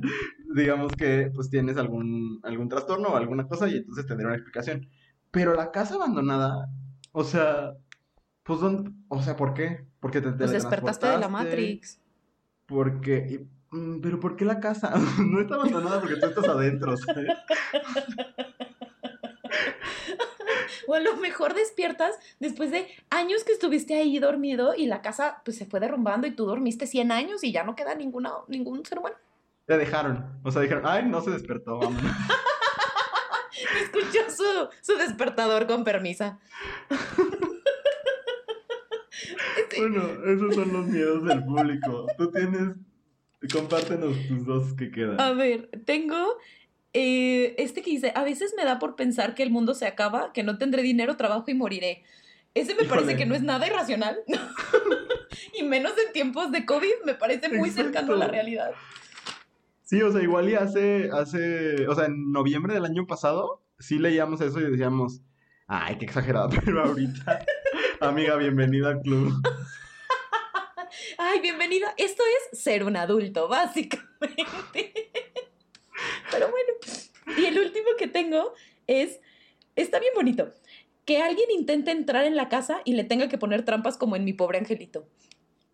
digamos 0.55 0.95
que 0.95 1.31
pues 1.33 1.49
tienes 1.49 1.77
algún, 1.77 2.39
algún 2.43 2.69
trastorno 2.69 3.09
o 3.09 3.15
alguna 3.17 3.47
cosa 3.47 3.67
y 3.69 3.77
entonces 3.77 4.05
tendrá 4.05 4.27
una 4.27 4.35
explicación. 4.37 4.87
Pero 5.31 5.53
la 5.55 5.71
casa 5.71 5.95
abandonada, 5.95 6.69
o 7.11 7.23
sea, 7.23 7.73
pues, 8.43 8.59
¿dónde- 8.59 8.91
o 9.09 9.21
sea, 9.21 9.35
¿por 9.35 9.53
qué? 9.53 9.85
Porque 9.99 10.21
te 10.21 10.31
Pues 10.31 10.51
despertaste 10.51 11.07
de 11.07 11.17
la 11.17 11.27
Matrix. 11.29 11.99
Porque, 12.65 13.47
mm, 13.71 13.99
pero 14.01 14.19
¿por 14.19 14.35
qué 14.35 14.45
la 14.45 14.59
casa? 14.59 14.93
No 15.19 15.41
está 15.41 15.55
abandonada 15.55 15.99
porque 16.01 16.17
tú 16.17 16.27
estás 16.27 16.47
adentro, 16.47 16.95
¿sabes? 16.97 17.27
O 20.88 20.93
a 20.93 20.99
lo 20.99 21.15
mejor 21.18 21.53
despiertas 21.53 22.15
después 22.39 22.72
de 22.72 22.88
años 23.09 23.43
que 23.43 23.53
estuviste 23.53 23.95
ahí 23.95 24.20
dormido 24.20 24.74
y 24.76 24.88
la 24.88 25.01
casa 25.01 25.41
pues 25.43 25.57
se 25.57 25.65
fue 25.65 25.80
derrumbando 25.80 26.28
y 26.28 26.32
tú 26.32 26.45
dormiste 26.45 26.88
100 26.88 27.11
años 27.11 27.43
y 27.43 27.51
ya 27.51 27.63
no 27.63 27.76
queda 27.76 27.95
ninguna, 27.95 28.32
ningún 28.47 28.86
ser 28.86 28.99
humano. 28.99 29.15
Te 29.65 29.78
dejaron. 29.78 30.39
O 30.43 30.51
sea, 30.51 30.61
dijeron, 30.61 30.84
ay, 30.86 31.05
no 31.05 31.22
se 31.22 31.32
despertó, 31.32 31.80
vámonos. 31.80 32.11
Escuchó 33.82 34.20
su, 34.30 34.70
su 34.82 34.97
despertador 34.97 35.68
con 35.68 35.84
permisa. 35.84 36.39
Este, 39.57 39.82
Bueno, 39.82 40.03
esos 40.26 40.55
son 40.55 40.72
los 40.72 40.86
miedos 40.86 41.24
del 41.26 41.43
público. 41.43 42.05
Tú 42.18 42.32
tienes, 42.32 42.76
compártenos 43.51 44.15
tus 44.28 44.45
dos 44.45 44.74
que 44.74 44.91
quedan. 44.91 45.20
A 45.20 45.34
ver, 45.34 45.70
tengo 45.86 46.38
eh, 46.93 47.55
este 47.57 47.81
que 47.81 47.91
dice, 47.91 48.11
a 48.15 48.23
veces 48.23 48.53
me 48.57 48.65
da 48.65 48.79
por 48.79 48.95
pensar 48.95 49.35
que 49.35 49.43
el 49.43 49.51
mundo 49.51 49.73
se 49.73 49.85
acaba, 49.85 50.31
que 50.33 50.43
no 50.43 50.57
tendré 50.57 50.81
dinero, 50.81 51.17
trabajo 51.17 51.45
y 51.47 51.53
moriré. 51.53 52.03
Ese 52.53 52.75
me 52.75 52.85
parece 52.85 53.15
que 53.15 53.25
no 53.25 53.35
es 53.35 53.43
nada 53.43 53.67
irracional. 53.67 54.17
y 55.59 55.63
menos 55.63 55.93
en 56.05 56.11
tiempos 56.13 56.51
de 56.51 56.65
COVID, 56.65 57.05
me 57.05 57.13
parece 57.13 57.49
muy 57.49 57.69
cercano 57.69 58.13
a 58.13 58.17
la 58.17 58.27
realidad. 58.27 58.71
Sí, 59.83 60.01
o 60.01 60.11
sea, 60.11 60.21
igual 60.21 60.49
y 60.49 60.55
hace, 60.55 61.09
hace, 61.13 61.88
o 61.88 61.95
sea, 61.95 62.05
en 62.05 62.31
noviembre 62.31 62.73
del 62.73 62.85
año 62.85 63.05
pasado, 63.07 63.63
sí 63.79 63.99
leíamos 63.99 64.41
eso 64.41 64.59
y 64.59 64.69
decíamos, 64.69 65.21
ay, 65.67 65.97
qué 65.97 66.05
exagerado, 66.05 66.49
pero 66.65 66.83
ahorita, 66.83 67.45
amiga, 68.01 68.35
bienvenida 68.35 68.89
al 68.89 69.01
club. 69.01 69.33
Ay, 71.19 71.41
bienvenida. 71.41 71.93
Esto 71.97 72.23
es 72.51 72.59
ser 72.59 72.83
un 72.83 72.95
adulto, 72.95 73.47
básicamente. 73.47 75.11
Pero 76.32 76.49
bueno. 76.49 77.38
Y 77.38 77.45
el 77.45 77.59
último 77.59 77.88
que 77.97 78.07
tengo 78.07 78.53
es, 78.88 79.19
está 79.75 79.99
bien 79.99 80.13
bonito, 80.15 80.51
que 81.05 81.21
alguien 81.21 81.51
intente 81.51 81.91
entrar 81.91 82.25
en 82.25 82.36
la 82.36 82.49
casa 82.49 82.82
y 82.86 82.93
le 82.93 83.03
tenga 83.03 83.28
que 83.30 83.38
poner 83.38 83.63
trampas 83.63 83.97
como 83.97 84.15
en 84.15 84.25
mi 84.25 84.34
pobre 84.34 84.57
angelito. 84.57 85.07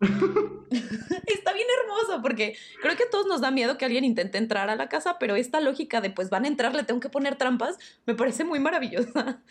Está 0.00 1.52
bien 1.52 1.66
hermoso 1.80 2.20
porque 2.22 2.56
creo 2.82 2.96
que 2.96 3.04
a 3.04 3.10
todos 3.10 3.26
nos 3.26 3.40
da 3.40 3.50
miedo 3.50 3.78
que 3.78 3.84
alguien 3.84 4.04
intente 4.04 4.38
entrar 4.38 4.68
a 4.68 4.76
la 4.76 4.88
casa, 4.88 5.16
pero 5.18 5.36
esta 5.36 5.60
lógica 5.60 6.00
de 6.00 6.10
pues 6.10 6.30
van 6.30 6.44
a 6.44 6.48
entrar, 6.48 6.74
le 6.74 6.84
tengo 6.84 7.00
que 7.00 7.08
poner 7.08 7.36
trampas, 7.36 7.78
me 8.06 8.14
parece 8.14 8.44
muy 8.44 8.58
maravillosa. 8.58 9.42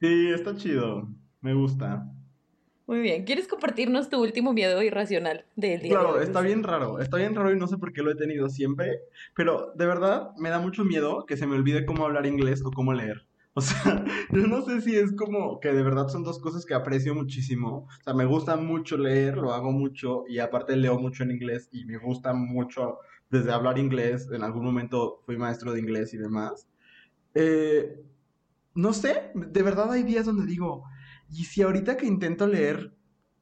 Sí, 0.00 0.30
está 0.30 0.56
chido, 0.56 1.08
me 1.40 1.54
gusta. 1.54 2.06
Muy 2.92 3.00
bien, 3.00 3.24
¿quieres 3.24 3.48
compartirnos 3.48 4.10
tu 4.10 4.20
último 4.20 4.52
miedo 4.52 4.82
irracional 4.82 5.46
del 5.56 5.80
día? 5.80 5.92
de 5.92 5.96
Claro, 5.96 6.16
hoy? 6.16 6.24
está 6.24 6.42
bien 6.42 6.62
raro, 6.62 6.98
está 7.00 7.16
bien 7.16 7.34
raro 7.34 7.50
y 7.50 7.58
no 7.58 7.66
sé 7.66 7.78
por 7.78 7.94
qué 7.94 8.02
lo 8.02 8.10
he 8.10 8.16
tenido 8.16 8.50
siempre, 8.50 9.00
pero 9.34 9.72
de 9.74 9.86
verdad 9.86 10.32
me 10.36 10.50
da 10.50 10.58
mucho 10.60 10.84
miedo 10.84 11.24
que 11.24 11.38
se 11.38 11.46
me 11.46 11.54
olvide 11.56 11.86
cómo 11.86 12.04
hablar 12.04 12.26
inglés 12.26 12.62
o 12.62 12.70
cómo 12.70 12.92
leer. 12.92 13.26
O 13.54 13.62
sea, 13.62 14.04
yo 14.30 14.46
no 14.46 14.60
sé 14.60 14.82
si 14.82 14.94
es 14.94 15.16
como 15.16 15.58
que 15.58 15.72
de 15.72 15.82
verdad 15.82 16.08
son 16.08 16.22
dos 16.22 16.38
cosas 16.38 16.66
que 16.66 16.74
aprecio 16.74 17.14
muchísimo. 17.14 17.88
O 17.98 18.04
sea, 18.04 18.12
me 18.12 18.26
gusta 18.26 18.56
mucho 18.58 18.98
leer, 18.98 19.38
lo 19.38 19.54
hago 19.54 19.72
mucho 19.72 20.24
y 20.28 20.38
aparte 20.38 20.76
leo 20.76 20.98
mucho 20.98 21.22
en 21.22 21.30
inglés 21.30 21.70
y 21.72 21.86
me 21.86 21.96
gusta 21.96 22.34
mucho 22.34 22.98
desde 23.30 23.52
hablar 23.52 23.78
inglés. 23.78 24.28
En 24.30 24.42
algún 24.44 24.66
momento 24.66 25.22
fui 25.24 25.38
maestro 25.38 25.72
de 25.72 25.80
inglés 25.80 26.12
y 26.12 26.18
demás. 26.18 26.68
Eh, 27.34 28.02
no 28.74 28.92
sé, 28.92 29.30
de 29.34 29.62
verdad 29.62 29.90
hay 29.92 30.02
días 30.02 30.26
donde 30.26 30.44
digo, 30.44 30.84
¿y 31.32 31.44
si 31.44 31.62
ahorita 31.62 31.96
que 31.96 32.06
intento 32.06 32.46
leer 32.46 32.94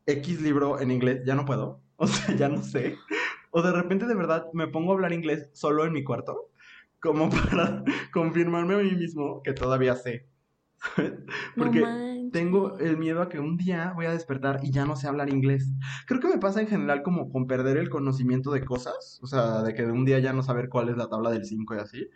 X 0.07 0.41
libro 0.41 0.81
en 0.81 0.91
inglés 0.91 1.23
ya 1.25 1.35
no 1.35 1.45
puedo? 1.45 1.81
O 2.03 2.07
sea, 2.07 2.35
ya 2.35 2.49
no 2.49 2.63
sé. 2.63 2.97
O 3.51 3.61
de 3.61 3.73
repente 3.73 4.07
de 4.07 4.15
verdad 4.15 4.47
me 4.55 4.67
pongo 4.67 4.93
a 4.93 4.95
hablar 4.95 5.13
inglés 5.13 5.51
solo 5.53 5.85
en 5.85 5.93
mi 5.93 6.03
cuarto, 6.03 6.49
como 6.99 7.29
para 7.51 7.85
confirmarme 8.11 8.75
a 8.75 8.79
mí 8.79 8.93
mismo 8.93 9.43
que 9.43 9.53
todavía 9.53 9.95
sé. 9.97 10.27
Porque 11.57 11.85
tengo 12.33 12.79
el 12.79 12.97
miedo 12.97 13.23
a 13.23 13.29
que 13.29 13.39
un 13.39 13.57
día 13.57 13.93
voy 13.95 14.07
a 14.07 14.13
despertar 14.13 14.61
y 14.63 14.71
ya 14.71 14.87
no 14.87 14.97
sé 14.97 15.09
hablar 15.09 15.29
inglés. 15.29 15.71
Creo 16.07 16.21
que 16.21 16.29
me 16.29 16.39
pasa 16.39 16.61
en 16.61 16.69
general 16.69 17.03
como 17.03 17.31
con 17.31 17.47
perder 17.47 17.77
el 17.77 17.91
conocimiento 17.91 18.51
de 18.51 18.65
cosas, 18.65 19.21
o 19.23 19.27
sea, 19.27 19.63
de 19.63 19.75
que 19.75 19.85
de 19.85 19.93
un 19.93 20.05
día 20.05 20.19
ya 20.21 20.33
no 20.33 20.43
saber 20.43 20.69
cuál 20.69 20.89
es 20.89 20.97
la 20.97 21.09
tabla 21.09 21.31
del 21.31 21.45
5 21.45 21.75
y 21.75 21.79
así. 21.79 22.09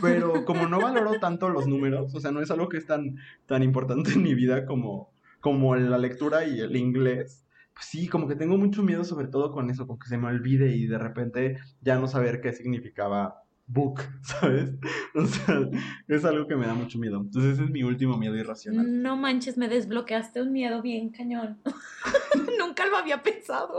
Pero 0.00 0.44
como 0.44 0.68
no 0.68 0.80
valoro 0.80 1.18
tanto 1.18 1.48
los 1.48 1.66
números, 1.66 2.14
o 2.14 2.20
sea, 2.20 2.30
no 2.30 2.40
es 2.40 2.50
algo 2.50 2.68
que 2.68 2.78
es 2.78 2.86
tan, 2.86 3.16
tan 3.46 3.62
importante 3.62 4.12
en 4.12 4.22
mi 4.22 4.34
vida 4.34 4.64
como, 4.66 5.13
como 5.44 5.76
la 5.76 5.98
lectura 5.98 6.46
y 6.46 6.58
el 6.58 6.74
inglés, 6.74 7.44
pues 7.74 7.84
sí, 7.84 8.08
como 8.08 8.26
que 8.26 8.34
tengo 8.34 8.56
mucho 8.56 8.82
miedo 8.82 9.04
sobre 9.04 9.28
todo 9.28 9.52
con 9.52 9.68
eso, 9.68 9.86
con 9.86 9.98
que 9.98 10.08
se 10.08 10.16
me 10.16 10.28
olvide 10.28 10.74
y 10.74 10.86
de 10.86 10.96
repente 10.96 11.58
ya 11.82 11.98
no 11.98 12.08
saber 12.08 12.40
qué 12.40 12.54
significaba 12.54 13.42
book, 13.66 14.00
¿sabes? 14.22 14.70
O 15.14 15.26
sea, 15.26 15.68
es 16.08 16.24
algo 16.24 16.46
que 16.46 16.56
me 16.56 16.66
da 16.66 16.72
mucho 16.72 16.98
miedo. 16.98 17.20
Entonces 17.20 17.52
ese 17.52 17.64
es 17.64 17.70
mi 17.70 17.82
último 17.82 18.16
miedo 18.16 18.34
irracional. 18.36 19.02
No 19.02 19.18
manches, 19.18 19.58
me 19.58 19.68
desbloqueaste 19.68 20.40
un 20.40 20.50
miedo 20.50 20.80
bien 20.80 21.10
cañón. 21.10 21.60
Nunca 22.58 22.86
lo 22.86 22.96
había 22.96 23.22
pensado. 23.22 23.76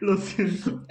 Lo 0.00 0.16
siento. 0.16 0.86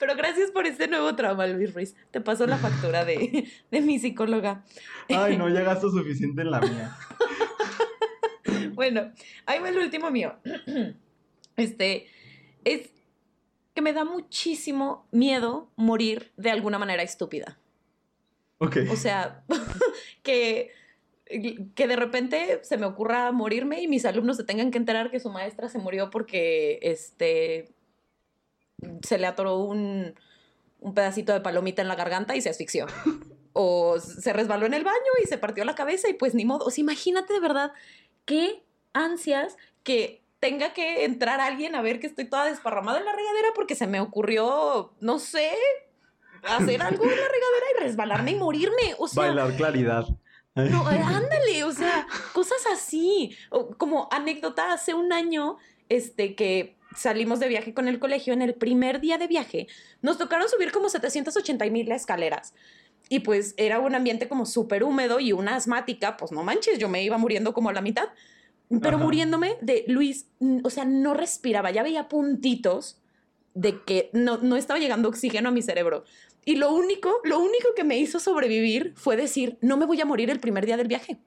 Pero 0.00 0.16
gracias 0.16 0.50
por 0.50 0.66
este 0.66 0.88
nuevo 0.88 1.14
trauma, 1.14 1.46
Luis 1.46 1.72
Ruiz. 1.72 1.94
Te 2.10 2.20
paso 2.20 2.44
la 2.48 2.56
factura 2.56 3.04
de, 3.04 3.46
de 3.70 3.80
mi 3.82 4.00
psicóloga. 4.00 4.64
Ay, 5.08 5.38
no, 5.38 5.48
ya 5.48 5.60
gasto 5.60 5.90
suficiente 5.90 6.42
en 6.42 6.50
la 6.50 6.60
mía. 6.60 6.96
Bueno, 8.80 9.12
ahí 9.46 9.58
va 9.58 9.70
el 9.70 9.78
último 9.78 10.10
mío. 10.10 10.34
Este, 11.56 12.06
es 12.64 12.90
que 13.72 13.80
me 13.80 13.94
da 13.94 14.04
muchísimo 14.04 15.06
miedo 15.10 15.70
morir 15.74 16.30
de 16.36 16.50
alguna 16.50 16.78
manera 16.78 17.02
estúpida. 17.02 17.58
Ok. 18.58 18.76
O 18.90 18.96
sea, 18.96 19.42
que, 20.22 20.70
que 21.74 21.88
de 21.88 21.96
repente 21.96 22.60
se 22.62 22.76
me 22.76 22.84
ocurra 22.84 23.32
morirme 23.32 23.80
y 23.80 23.88
mis 23.88 24.04
alumnos 24.04 24.36
se 24.36 24.44
tengan 24.44 24.70
que 24.70 24.76
enterar 24.76 25.10
que 25.10 25.18
su 25.18 25.30
maestra 25.30 25.70
se 25.70 25.78
murió 25.78 26.10
porque 26.10 26.78
este, 26.82 27.74
se 29.02 29.16
le 29.16 29.26
atoró 29.26 29.60
un, 29.60 30.14
un 30.80 30.94
pedacito 30.94 31.32
de 31.32 31.40
palomita 31.40 31.82
en 31.82 31.88
la 31.88 31.96
garganta 31.96 32.36
y 32.36 32.40
se 32.40 32.50
asfixió. 32.50 32.86
O 33.52 33.98
se 33.98 34.32
resbaló 34.32 34.66
en 34.66 34.74
el 34.74 34.84
baño 34.84 34.96
y 35.22 35.26
se 35.26 35.38
partió 35.38 35.64
la 35.64 35.74
cabeza 35.74 36.08
y 36.08 36.14
pues 36.14 36.34
ni 36.34 36.44
modo. 36.44 36.66
O 36.66 36.70
sea, 36.70 36.82
imagínate 36.82 37.32
de 37.32 37.40
verdad 37.40 37.72
qué 38.24 38.62
ansias 39.04 39.56
que 39.82 40.22
tenga 40.40 40.72
que 40.72 41.04
entrar 41.04 41.40
alguien 41.40 41.74
a 41.74 41.82
ver 41.82 42.00
que 42.00 42.06
estoy 42.06 42.26
toda 42.26 42.46
desparramada 42.46 42.98
en 42.98 43.04
la 43.04 43.12
regadera 43.12 43.48
porque 43.54 43.74
se 43.74 43.86
me 43.86 44.00
ocurrió, 44.00 44.92
no 45.00 45.18
sé, 45.18 45.50
hacer 46.42 46.82
algo 46.82 47.04
en 47.04 47.10
la 47.10 47.16
regadera 47.16 47.66
y 47.74 47.82
resbalarme 47.82 48.30
y 48.32 48.34
morirme. 48.36 48.94
O 48.98 49.08
sea, 49.08 49.24
Bailar 49.24 49.56
claridad. 49.56 50.06
no, 50.54 50.90
eh, 50.90 51.02
ándale, 51.04 51.64
o 51.64 51.72
sea, 51.72 52.06
cosas 52.32 52.58
así. 52.72 53.36
Como 53.78 54.08
anécdota, 54.10 54.72
hace 54.72 54.94
un 54.94 55.12
año, 55.12 55.56
este, 55.88 56.34
que 56.34 56.76
salimos 56.94 57.40
de 57.40 57.48
viaje 57.48 57.74
con 57.74 57.88
el 57.88 57.98
colegio, 57.98 58.32
en 58.32 58.42
el 58.42 58.54
primer 58.54 59.00
día 59.00 59.18
de 59.18 59.26
viaje, 59.26 59.66
nos 60.02 60.18
tocaron 60.18 60.48
subir 60.48 60.72
como 60.72 60.88
780 60.88 61.64
mil 61.66 61.90
escaleras. 61.92 62.54
Y 63.08 63.20
pues 63.20 63.54
era 63.56 63.78
un 63.78 63.94
ambiente 63.94 64.28
como 64.28 64.46
súper 64.46 64.82
húmedo 64.82 65.20
y 65.20 65.32
una 65.32 65.54
asmática, 65.54 66.16
pues 66.16 66.32
no 66.32 66.42
manches, 66.42 66.78
yo 66.78 66.88
me 66.88 67.02
iba 67.04 67.18
muriendo 67.18 67.52
como 67.52 67.68
a 67.68 67.72
la 67.72 67.80
mitad. 67.80 68.08
Pero 68.68 68.96
Ajá. 68.96 69.04
muriéndome 69.04 69.56
de 69.60 69.84
Luis, 69.86 70.26
o 70.62 70.70
sea, 70.70 70.84
no 70.84 71.14
respiraba, 71.14 71.70
ya 71.70 71.82
veía 71.82 72.08
puntitos 72.08 73.00
de 73.54 73.82
que 73.84 74.10
no, 74.12 74.38
no 74.38 74.56
estaba 74.56 74.80
llegando 74.80 75.08
oxígeno 75.08 75.48
a 75.48 75.52
mi 75.52 75.62
cerebro. 75.62 76.04
Y 76.44 76.56
lo 76.56 76.72
único, 76.72 77.20
lo 77.24 77.38
único 77.38 77.68
que 77.74 77.84
me 77.84 77.98
hizo 77.98 78.20
sobrevivir 78.20 78.92
fue 78.96 79.16
decir, 79.16 79.58
no 79.60 79.76
me 79.76 79.86
voy 79.86 80.00
a 80.00 80.04
morir 80.04 80.30
el 80.30 80.40
primer 80.40 80.66
día 80.66 80.76
del 80.76 80.88
viaje. 80.88 81.18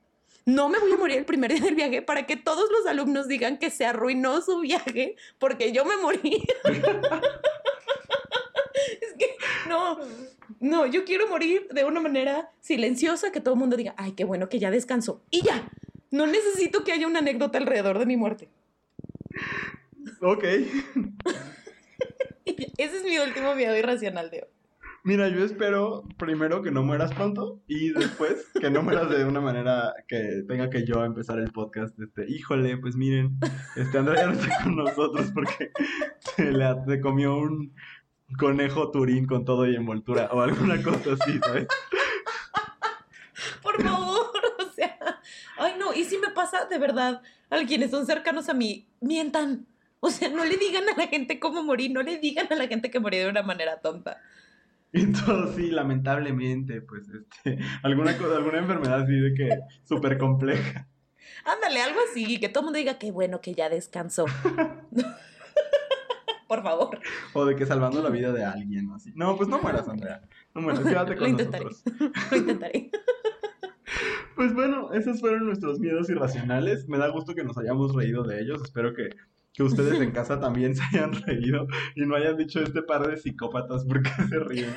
No 0.45 0.69
me 0.69 0.79
voy 0.79 0.91
a 0.91 0.97
morir 0.97 1.17
el 1.17 1.25
primer 1.25 1.53
día 1.53 1.63
del 1.63 1.75
viaje 1.75 2.01
para 2.01 2.25
que 2.25 2.35
todos 2.35 2.69
los 2.71 2.87
alumnos 2.87 3.27
digan 3.27 3.57
que 3.57 3.69
se 3.69 3.85
arruinó 3.85 4.41
su 4.41 4.61
viaje 4.61 5.15
porque 5.37 5.71
yo 5.71 5.85
me 5.85 5.97
morí. 5.97 6.43
es 9.01 9.13
que 9.17 9.35
no, 9.67 9.99
no, 10.59 10.85
yo 10.85 11.03
quiero 11.05 11.27
morir 11.27 11.67
de 11.71 11.83
una 11.83 11.99
manera 11.99 12.51
silenciosa 12.61 13.31
que 13.31 13.41
todo 13.41 13.53
el 13.55 13.59
mundo 13.59 13.75
diga, 13.75 13.93
ay, 13.97 14.13
qué 14.13 14.23
bueno 14.23 14.49
que 14.49 14.59
ya 14.59 14.71
descansó. 14.71 15.21
Y 15.29 15.43
ya, 15.43 15.69
no 16.11 16.27
necesito 16.27 16.83
que 16.83 16.91
haya 16.91 17.07
una 17.07 17.19
anécdota 17.19 17.57
alrededor 17.57 17.99
de 17.99 18.05
mi 18.05 18.17
muerte. 18.17 18.49
Ok. 20.21 20.43
Ese 22.45 22.97
es 22.97 23.03
mi 23.03 23.17
último 23.19 23.55
miedo 23.55 23.77
irracional 23.77 24.29
de 24.29 24.43
hoy. 24.43 24.49
Mira, 25.03 25.29
yo 25.29 25.45
espero 25.45 26.03
primero 26.17 26.61
que 26.61 26.71
no 26.71 26.83
mueras 26.83 27.13
pronto 27.13 27.61
y 27.67 27.91
después 27.91 28.51
que 28.59 28.69
no 28.69 28.83
mueras 28.83 29.09
de 29.09 29.23
una 29.23 29.39
manera 29.39 29.93
que 30.07 30.43
tenga 30.47 30.69
que 30.69 30.85
yo 30.85 31.05
empezar 31.05 31.39
el 31.39 31.51
podcast. 31.51 31.97
Este, 31.99 32.29
híjole, 32.29 32.77
pues 32.77 32.95
miren, 32.95 33.37
este 33.77 33.97
Andrea 33.97 34.23
ya 34.23 34.27
no 34.27 34.33
está 34.33 34.63
con 34.63 34.75
nosotros 34.75 35.31
porque 35.33 35.71
se 36.35 36.51
le 36.51 36.65
se 36.85 36.99
comió 36.99 37.37
un 37.37 37.73
conejo 38.37 38.91
turín 38.91 39.25
con 39.25 39.45
todo 39.45 39.67
y 39.67 39.75
envoltura 39.75 40.29
o 40.33 40.41
alguna 40.41 40.81
cosa 40.83 41.13
así, 41.13 41.39
¿sabes? 41.39 41.67
Por 43.61 43.81
favor, 43.81 44.08
y 45.99 46.03
si 46.05 46.17
me 46.17 46.29
pasa 46.29 46.65
de 46.65 46.77
verdad 46.77 47.21
a 47.49 47.65
quienes 47.65 47.91
son 47.91 48.05
cercanos 48.05 48.49
a 48.49 48.53
mí, 48.53 48.87
mientan. 49.01 49.67
O 49.99 50.09
sea, 50.09 50.29
no 50.29 50.45
le 50.45 50.55
digan 50.57 50.87
a 50.87 50.95
la 50.97 51.07
gente 51.07 51.39
cómo 51.39 51.61
morir, 51.63 51.91
no 51.91 52.01
le 52.01 52.17
digan 52.19 52.47
a 52.51 52.55
la 52.55 52.67
gente 52.67 52.89
que 52.89 52.99
morí 52.99 53.17
de 53.17 53.29
una 53.29 53.43
manera 53.43 53.81
tonta. 53.81 54.17
Entonces, 54.93 55.55
sí, 55.55 55.71
lamentablemente, 55.71 56.81
pues, 56.81 57.03
este, 57.09 57.59
alguna 57.83 58.17
cosa, 58.17 58.37
alguna 58.37 58.59
enfermedad 58.59 59.01
así 59.01 59.13
de 59.19 59.33
que 59.33 59.49
súper 59.83 60.17
compleja. 60.17 60.87
Ándale, 61.45 61.81
algo 61.81 61.99
así, 62.09 62.39
que 62.39 62.49
todo 62.49 62.61
el 62.61 62.65
mundo 62.65 62.79
diga 62.79 62.97
que 62.97 63.11
bueno 63.11 63.41
que 63.41 63.53
ya 63.53 63.69
descansó. 63.69 64.25
Por 66.47 66.63
favor, 66.63 66.99
O 67.33 67.45
de 67.45 67.55
que 67.55 67.65
salvando 67.67 68.01
la 68.01 68.09
vida 68.09 68.31
de 68.31 68.43
alguien 68.43 68.89
así. 68.91 69.11
No, 69.15 69.37
pues 69.37 69.47
no 69.47 69.59
mueras, 69.59 69.87
Andrea. 69.87 70.21
No 70.55 70.61
mueras, 70.61 70.83
quédate 70.83 71.11
lo 71.15 71.19
con 71.19 71.29
intentaré. 71.29 71.65
nosotros. 71.65 72.01
Lo 72.31 72.37
intentaré. 72.37 72.89
Pues 74.39 74.53
bueno, 74.53 74.93
esos 74.93 75.19
fueron 75.19 75.47
nuestros 75.47 75.81
miedos 75.81 76.09
irracionales. 76.09 76.87
Me 76.87 76.97
da 76.97 77.09
gusto 77.09 77.35
que 77.35 77.43
nos 77.43 77.57
hayamos 77.57 77.93
reído 77.93 78.23
de 78.23 78.39
ellos. 78.39 78.61
Espero 78.63 78.93
que, 78.93 79.09
que 79.51 79.63
ustedes 79.63 79.99
en 79.99 80.11
casa 80.11 80.39
también 80.39 80.77
se 80.77 80.81
hayan 80.93 81.11
reído 81.11 81.67
y 81.93 82.05
no 82.05 82.15
hayan 82.15 82.37
dicho 82.37 82.61
este 82.61 82.81
par 82.81 83.05
de 83.05 83.17
psicópatas 83.17 83.83
porque 83.83 84.09
se 84.29 84.39
ríen. 84.39 84.73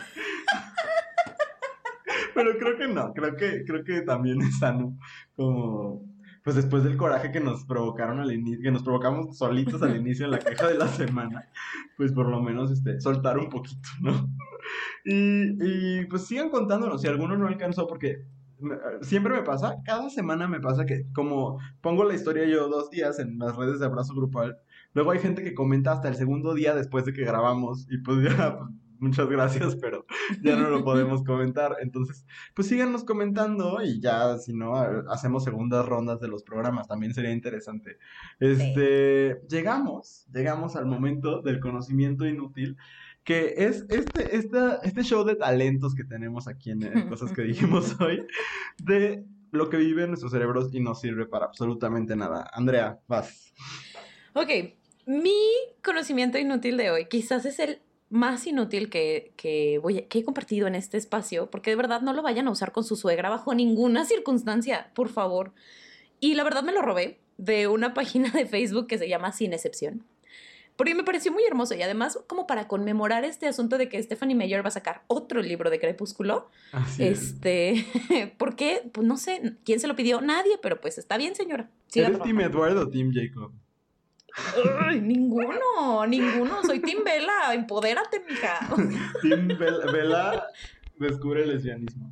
Pero 2.35 2.59
creo 2.59 2.77
que 2.77 2.89
no, 2.89 3.15
creo 3.15 3.37
que, 3.37 3.65
creo 3.65 3.85
que 3.85 4.01
también 4.01 4.43
es 4.43 4.59
sano 4.59 4.99
como 5.37 6.11
pues 6.43 6.57
después 6.57 6.83
del 6.83 6.97
coraje 6.97 7.31
que 7.31 7.39
nos 7.39 7.65
provocaron 7.65 8.19
al 8.19 8.33
inicio, 8.33 8.65
que 8.65 8.73
nos 8.73 8.83
provocamos 8.83 9.39
solitos 9.39 9.81
al 9.85 9.97
inicio 10.01 10.27
de 10.27 10.33
la 10.33 10.39
queja 10.41 10.67
de 10.67 10.75
la 10.75 10.89
semana, 10.89 11.49
pues 11.97 12.11
por 12.11 12.29
lo 12.29 12.43
menos 12.43 12.73
este, 12.73 13.01
soltar 13.01 13.39
un 13.39 13.49
poquito, 13.49 13.89
¿no? 14.01 14.29
Y, 15.05 16.01
y 16.01 16.07
pues 16.07 16.27
sigan 16.27 16.51
contándonos 16.51 17.01
si 17.01 17.07
alguno 17.07 17.37
no 17.37 17.47
alcanzó, 17.47 17.87
porque 17.87 18.25
siempre 19.03 19.35
me 19.35 19.43
pasa, 19.43 19.77
cada 19.85 20.11
semana 20.11 20.49
me 20.49 20.61
pasa 20.61 20.87
que 20.87 21.07
como 21.13 21.59
pongo 21.81 22.05
la 22.05 22.15
historia 22.15 22.47
yo 22.47 22.69
dos 22.69 22.91
días 22.91 23.19
en 23.19 23.39
las 23.39 23.57
redes 23.57 23.81
de 23.81 23.87
abrazo 23.87 24.15
grupal, 24.15 24.59
luego 24.95 25.11
hay 25.13 25.19
gente 25.21 25.43
que 25.43 25.55
comenta 25.55 25.93
hasta 25.93 26.09
el 26.09 26.17
segundo 26.17 26.55
día 26.55 26.75
después 26.75 27.05
de 27.05 27.13
que 27.13 27.25
grabamos 27.25 27.87
y 27.91 27.99
pues 27.99 28.19
ya, 28.25 28.57
pues, 28.59 28.71
muchas 28.99 29.29
gracias, 29.29 29.77
pero 29.77 30.07
ya 30.43 30.55
no 30.57 30.71
lo 30.71 30.85
podemos 30.85 31.25
comentar. 31.25 31.77
Entonces, 31.81 32.25
pues 32.55 32.69
síganos 32.69 33.03
comentando 33.05 33.83
y 33.83 34.01
ya, 34.01 34.39
si 34.39 34.53
no, 34.55 34.77
ha- 34.77 35.03
hacemos 35.09 35.43
segundas 35.45 35.85
rondas 35.87 36.21
de 36.21 36.29
los 36.29 36.45
programas, 36.45 36.87
también 36.87 37.13
sería 37.13 37.33
interesante. 37.33 37.99
Este, 38.39 39.41
llegamos, 39.49 40.27
llegamos 40.33 40.77
al 40.77 40.87
momento 40.87 41.43
del 41.43 41.59
conocimiento 41.61 42.27
inútil, 42.27 42.77
que 43.25 43.55
es 43.59 43.85
este, 43.89 44.37
esta, 44.37 44.77
este 44.83 45.03
show 45.03 45.25
de 45.25 45.37
talentos 45.37 45.95
que 45.95 46.05
tenemos 46.05 46.49
aquí 46.49 46.71
en, 46.71 46.83
en 46.83 47.09
Cosas 47.09 47.33
que 47.33 47.43
dijimos 47.43 47.97
hoy, 48.01 48.27
de 48.79 49.25
lo 49.53 49.69
que 49.71 49.77
vive 49.77 50.03
en 50.05 50.09
nuestros 50.09 50.33
cerebros 50.33 50.75
y 50.75 50.81
no 50.81 50.95
sirve 50.95 51.27
para 51.27 51.45
absolutamente 51.47 52.17
nada. 52.17 52.51
Andrea, 52.53 52.99
vas. 53.07 53.53
Ok, 54.35 54.49
mi 55.07 55.37
conocimiento 55.85 56.39
inútil 56.39 56.77
de 56.77 56.91
hoy 56.91 57.07
quizás 57.07 57.45
es 57.45 57.59
el 57.59 57.81
más 58.09 58.47
inútil 58.47 58.91
que, 58.91 59.33
que, 59.37 59.79
voy 59.79 59.99
a- 59.99 60.09
que 60.09 60.19
he 60.19 60.25
compartido 60.25 60.67
en 60.67 60.75
este 60.75 60.97
espacio, 60.99 61.51
porque 61.51 61.71
de 61.71 61.77
verdad 61.77 62.01
no 62.03 62.13
lo 62.13 62.23
vayan 62.23 62.47
a 62.49 62.51
usar 62.51 62.73
con 62.73 62.85
su 62.85 62.97
suegra 62.97 63.31
bajo 63.31 63.55
ninguna 63.55 64.05
circunstancia, 64.05 64.91
por 64.95 65.09
favor. 65.09 65.53
Y 66.21 66.35
la 66.35 66.45
verdad 66.45 66.63
me 66.63 66.73
lo 66.73 66.83
robé 66.83 67.21
de 67.39 67.69
una 67.69 67.95
página 67.95 68.31
de 68.31 68.47
Facebook 68.47 68.87
que 68.87 68.99
se 68.99 69.09
llama 69.09 69.33
Sin 69.33 69.53
Excepción. 69.53 70.05
Porque 70.77 70.95
me 70.95 71.05
pareció 71.05 71.31
muy 71.33 71.45
hermoso 71.45 71.75
y 71.75 71.83
además 71.83 72.19
como 72.27 72.47
para 72.47 72.67
conmemorar 72.67 73.25
este 73.25 73.47
asunto 73.47 73.79
de 73.79 73.89
que 73.89 74.03
Stephanie 74.03 74.35
Meyer 74.35 74.65
va 74.65 74.69
a 74.69 74.73
sacar 74.73 75.03
otro 75.07 75.43
libro 75.43 75.71
de 75.71 75.79
Crepúsculo. 75.79 76.49
Así 76.73 77.05
es. 77.05 77.23
Este, 77.23 77.87
¿por 78.39 78.57
qué? 78.57 78.89
Pues 78.93 79.07
no 79.07 79.17
sé, 79.17 79.57
¿quién 79.65 79.81
se 79.81 79.87
lo 79.87 79.95
pidió? 79.97 80.21
Nadie, 80.21 80.59
pero 80.63 80.81
pues 80.81 80.99
está 80.99 81.17
bien, 81.19 81.35
señora. 81.35 81.69
Siga 81.89 82.07
¿Eres 82.07 82.19
trabajando. 82.19 82.43
Edward 82.47 82.77
o 82.79 82.89
Team 82.89 83.13
Jacob? 83.13 83.53
Ay, 84.81 85.01
ninguno, 85.03 86.07
ninguno. 86.09 86.65
Soy 86.65 86.81
Tim 86.81 87.05
Vela. 87.05 87.53
Empodérate, 87.53 88.21
mija. 88.29 88.61
Bel- 89.23 89.93
Bella 89.93 90.47
descubre 90.99 91.43
el 91.43 91.51
lesbianismo. 91.51 92.11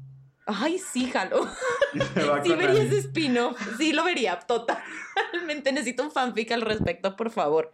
Ay, 0.52 0.78
sí, 0.78 1.06
jalo. 1.06 1.46
Sí 2.44 2.54
vería 2.54 2.82
ese 2.82 2.98
spin-off. 2.98 3.58
Sí, 3.76 3.92
lo 3.92 4.04
vería. 4.04 4.38
Totalmente. 4.38 5.72
Necesito 5.72 6.04
un 6.04 6.10
fanfic 6.10 6.52
al 6.52 6.62
respecto, 6.62 7.16
por 7.16 7.30
favor. 7.30 7.72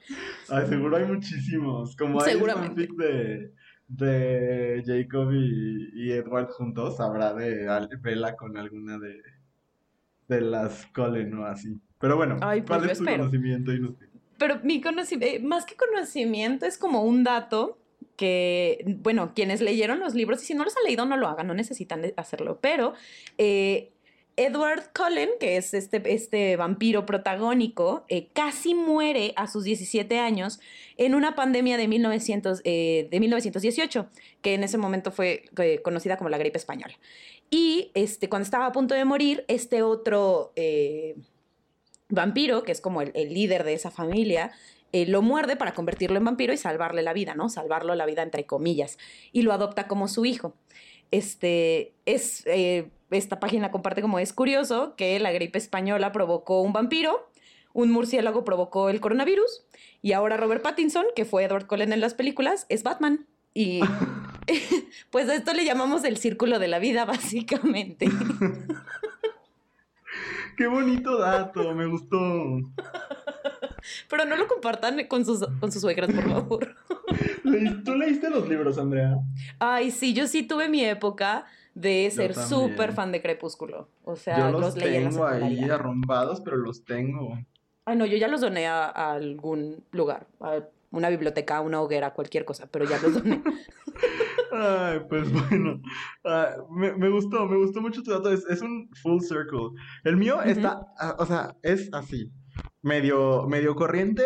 Ay, 0.49 0.67
seguro 0.67 0.97
hay 0.97 1.05
muchísimos. 1.05 1.97
Como 1.97 2.23
hay 2.23 2.35
un 2.37 2.49
fanfic 2.51 2.93
de, 2.93 3.53
de 3.89 4.83
Jacob 4.87 5.33
y, 5.33 5.91
y 5.95 6.13
Edward 6.13 6.49
juntos, 6.51 6.99
habrá 7.01 7.35
de 7.35 7.69
Bella 8.01 8.37
con 8.37 8.57
alguna 8.57 8.99
de, 8.99 9.21
de 10.29 10.41
las 10.41 10.87
Cullen 10.95 11.35
o 11.39 11.47
así. 11.47 11.79
Pero 11.99 12.17
bueno, 12.17 12.39
Ay, 12.41 12.63
pues 12.63 12.79
¿cuál 12.79 12.91
es 12.91 12.99
tu 12.99 13.05
espero. 13.05 13.19
conocimiento 13.25 13.73
inútil? 13.73 14.09
Pero 14.39 14.61
mi 14.63 14.81
conocimiento, 14.81 15.47
más 15.49 15.65
que 15.65 15.77
conocimiento, 15.77 16.67
es 16.67 16.77
como 16.79 17.03
un 17.03 17.25
dato 17.25 17.79
que, 18.17 18.83
bueno, 18.87 19.33
quienes 19.35 19.61
leyeron 19.61 20.01
los 20.01 20.15
libros, 20.15 20.43
y 20.43 20.47
si 20.47 20.55
no 20.55 20.65
los 20.65 20.77
han 20.77 20.85
leído, 20.85 21.05
no 21.07 21.17
lo 21.17 21.29
hagan, 21.29 21.47
no 21.47 21.55
necesitan 21.55 22.03
hacerlo, 22.17 22.59
pero 22.61 22.95
eh, 23.39 23.93
Edward 24.37 24.91
Cullen, 24.95 25.31
que 25.41 25.57
es 25.57 25.73
este, 25.73 26.03
este 26.13 26.57
vampiro 26.57 27.07
protagónico, 27.07 28.05
eh, 28.09 28.29
casi 28.33 28.75
muere 28.75 29.33
a 29.37 29.47
sus 29.47 29.65
17 29.65 30.19
años 30.19 30.61
en 30.97 31.15
una 31.15 31.35
pandemia 31.35 31.77
de, 31.77 31.89
1900, 31.89 32.61
eh, 32.65 33.09
de 33.11 33.21
1918, 33.21 34.09
que 34.43 34.55
en 34.55 34.65
ese 34.65 34.77
momento 34.77 35.11
fue 35.11 35.45
conocida 35.83 36.17
como 36.17 36.29
la 36.29 36.39
gripe 36.39 36.59
española. 36.59 36.95
Y 37.49 37.93
este, 37.95 38.29
cuando 38.29 38.45
estaba 38.45 38.67
a 38.67 38.73
punto 38.73 38.95
de 38.95 39.05
morir, 39.05 39.45
este 39.49 39.83
otro 39.83 40.53
vampiro, 42.09 42.63
que 42.63 42.73
es 42.73 42.81
como 42.81 43.03
el, 43.03 43.13
el, 43.15 43.33
líder 43.33 43.65
de 43.65 43.75
esa 43.75 43.91
familia, 43.91 44.53
lo 45.05 45.21
muerde 45.21 45.57
para 45.57 45.75
convertirlo 45.75 46.17
en 46.17 46.25
vampiro 46.25 46.55
y 46.55 46.57
salvarle 46.57 47.03
la 47.03 47.13
vida, 47.13 47.35
¿no? 47.35 47.51
Salvarlo 47.51 47.95
la 47.95 48.07
vida 48.07 48.23
entre 48.23 48.47
comillas. 48.47 48.97
Y 49.33 49.43
lo 49.43 49.53
adopta 49.53 49.87
como 49.89 50.09
su 50.09 50.25
hijo. 50.25 50.55
Este 51.11 51.93
es 52.07 52.45
esta 53.11 53.39
página 53.39 53.71
comparte 53.71 54.03
como 54.03 54.19
es 54.19 54.33
curioso 54.33 54.97
que 54.97 55.19
la 55.21 55.33
gripe 55.33 55.59
española 55.59 56.13
provocó 56.13 56.63
un 56.63 56.73
vampiro, 56.73 57.29
un 57.73 57.91
murciélago 57.93 58.45
provocó 58.45 58.89
el 58.89 59.01
coronavirus 59.01 59.67
y 60.03 60.13
ahora 60.13 60.37
Robert 60.37 60.63
Pattinson, 60.63 61.07
que 61.15 61.25
fue 61.25 61.45
Edward 61.45 61.67
Cullen 61.67 61.93
en 61.93 62.01
las 62.01 62.15
películas, 62.15 62.67
es 62.69 62.83
Batman. 62.83 63.27
Y 63.55 63.81
pues 65.11 65.29
a 65.29 65.35
esto 65.35 65.53
le 65.53 65.65
llamamos 65.65 66.05
el 66.05 66.17
círculo 66.17 66.59
de 66.59 66.69
la 66.69 66.79
vida, 66.79 67.05
básicamente. 67.05 68.09
Qué 70.57 70.67
bonito 70.67 71.19
dato, 71.19 71.75
me 71.75 71.87
gustó. 71.87 72.19
Pero 74.09 74.25
no 74.25 74.37
lo 74.37 74.47
compartan 74.49 75.07
con 75.07 75.25
sus, 75.25 75.47
con 75.61 75.73
sus 75.73 75.83
suegras, 75.83 76.11
por 76.13 76.29
favor. 76.29 76.77
¿Tú 77.85 77.95
leíste 77.95 78.31
los 78.31 78.49
libros, 78.49 78.79
Andrea? 78.79 79.19
Ay, 79.59 79.91
sí, 79.91 80.13
yo 80.13 80.27
sí 80.27 80.43
tuve 80.43 80.69
mi 80.69 80.85
época 80.85 81.47
de 81.75 82.11
ser 82.11 82.35
súper 82.35 82.93
fan 82.93 83.13
de 83.13 83.21
Crepúsculo. 83.21 83.89
O 84.05 84.17
sea, 84.17 84.51
yo 84.51 84.59
los, 84.59 84.75
tengo 84.75 85.27
ahí 85.27 85.63
arrumbados, 85.65 86.41
pero 86.41 86.57
los 86.57 86.85
tengo. 86.85 87.39
Ay, 87.85 87.97
no, 87.97 88.07
yo 88.07 88.17
ya 88.17 88.29
los 88.29 88.41
doné 88.41 88.67
a, 88.67 88.87
algún 88.89 89.85
lugar, 89.93 90.27
a 90.41 90.63
una 90.91 91.11
biblioteca, 91.11 91.59
a 91.59 91.61
una 91.61 91.81
hoguera, 91.81 92.15
cualquier 92.15 92.45
cosa, 92.45 92.67
pero 92.71 92.85
ya 92.87 92.99
los 93.01 93.15
doné. 93.15 93.43
Ay, 94.53 95.01
pues 95.09 95.31
bueno, 95.31 95.81
ah, 96.25 96.57
me, 96.71 97.11
gustó, 97.11 97.47
me 97.47 97.57
gustó 97.59 97.83
mucho 97.83 98.03
tu 98.03 98.11
dato, 98.11 98.33
es, 98.33 98.47
es 98.49 98.63
un 98.63 98.89
full 99.03 99.21
circle. 99.21 99.79
El 100.05 100.17
mío 100.17 100.41
está, 100.43 100.81
ah, 100.99 101.17
o 101.19 101.27
sea, 101.27 101.55
es 101.63 101.93
así, 101.93 102.31
medio, 102.87 103.47
medio 103.49 103.75
corriente, 103.75 104.25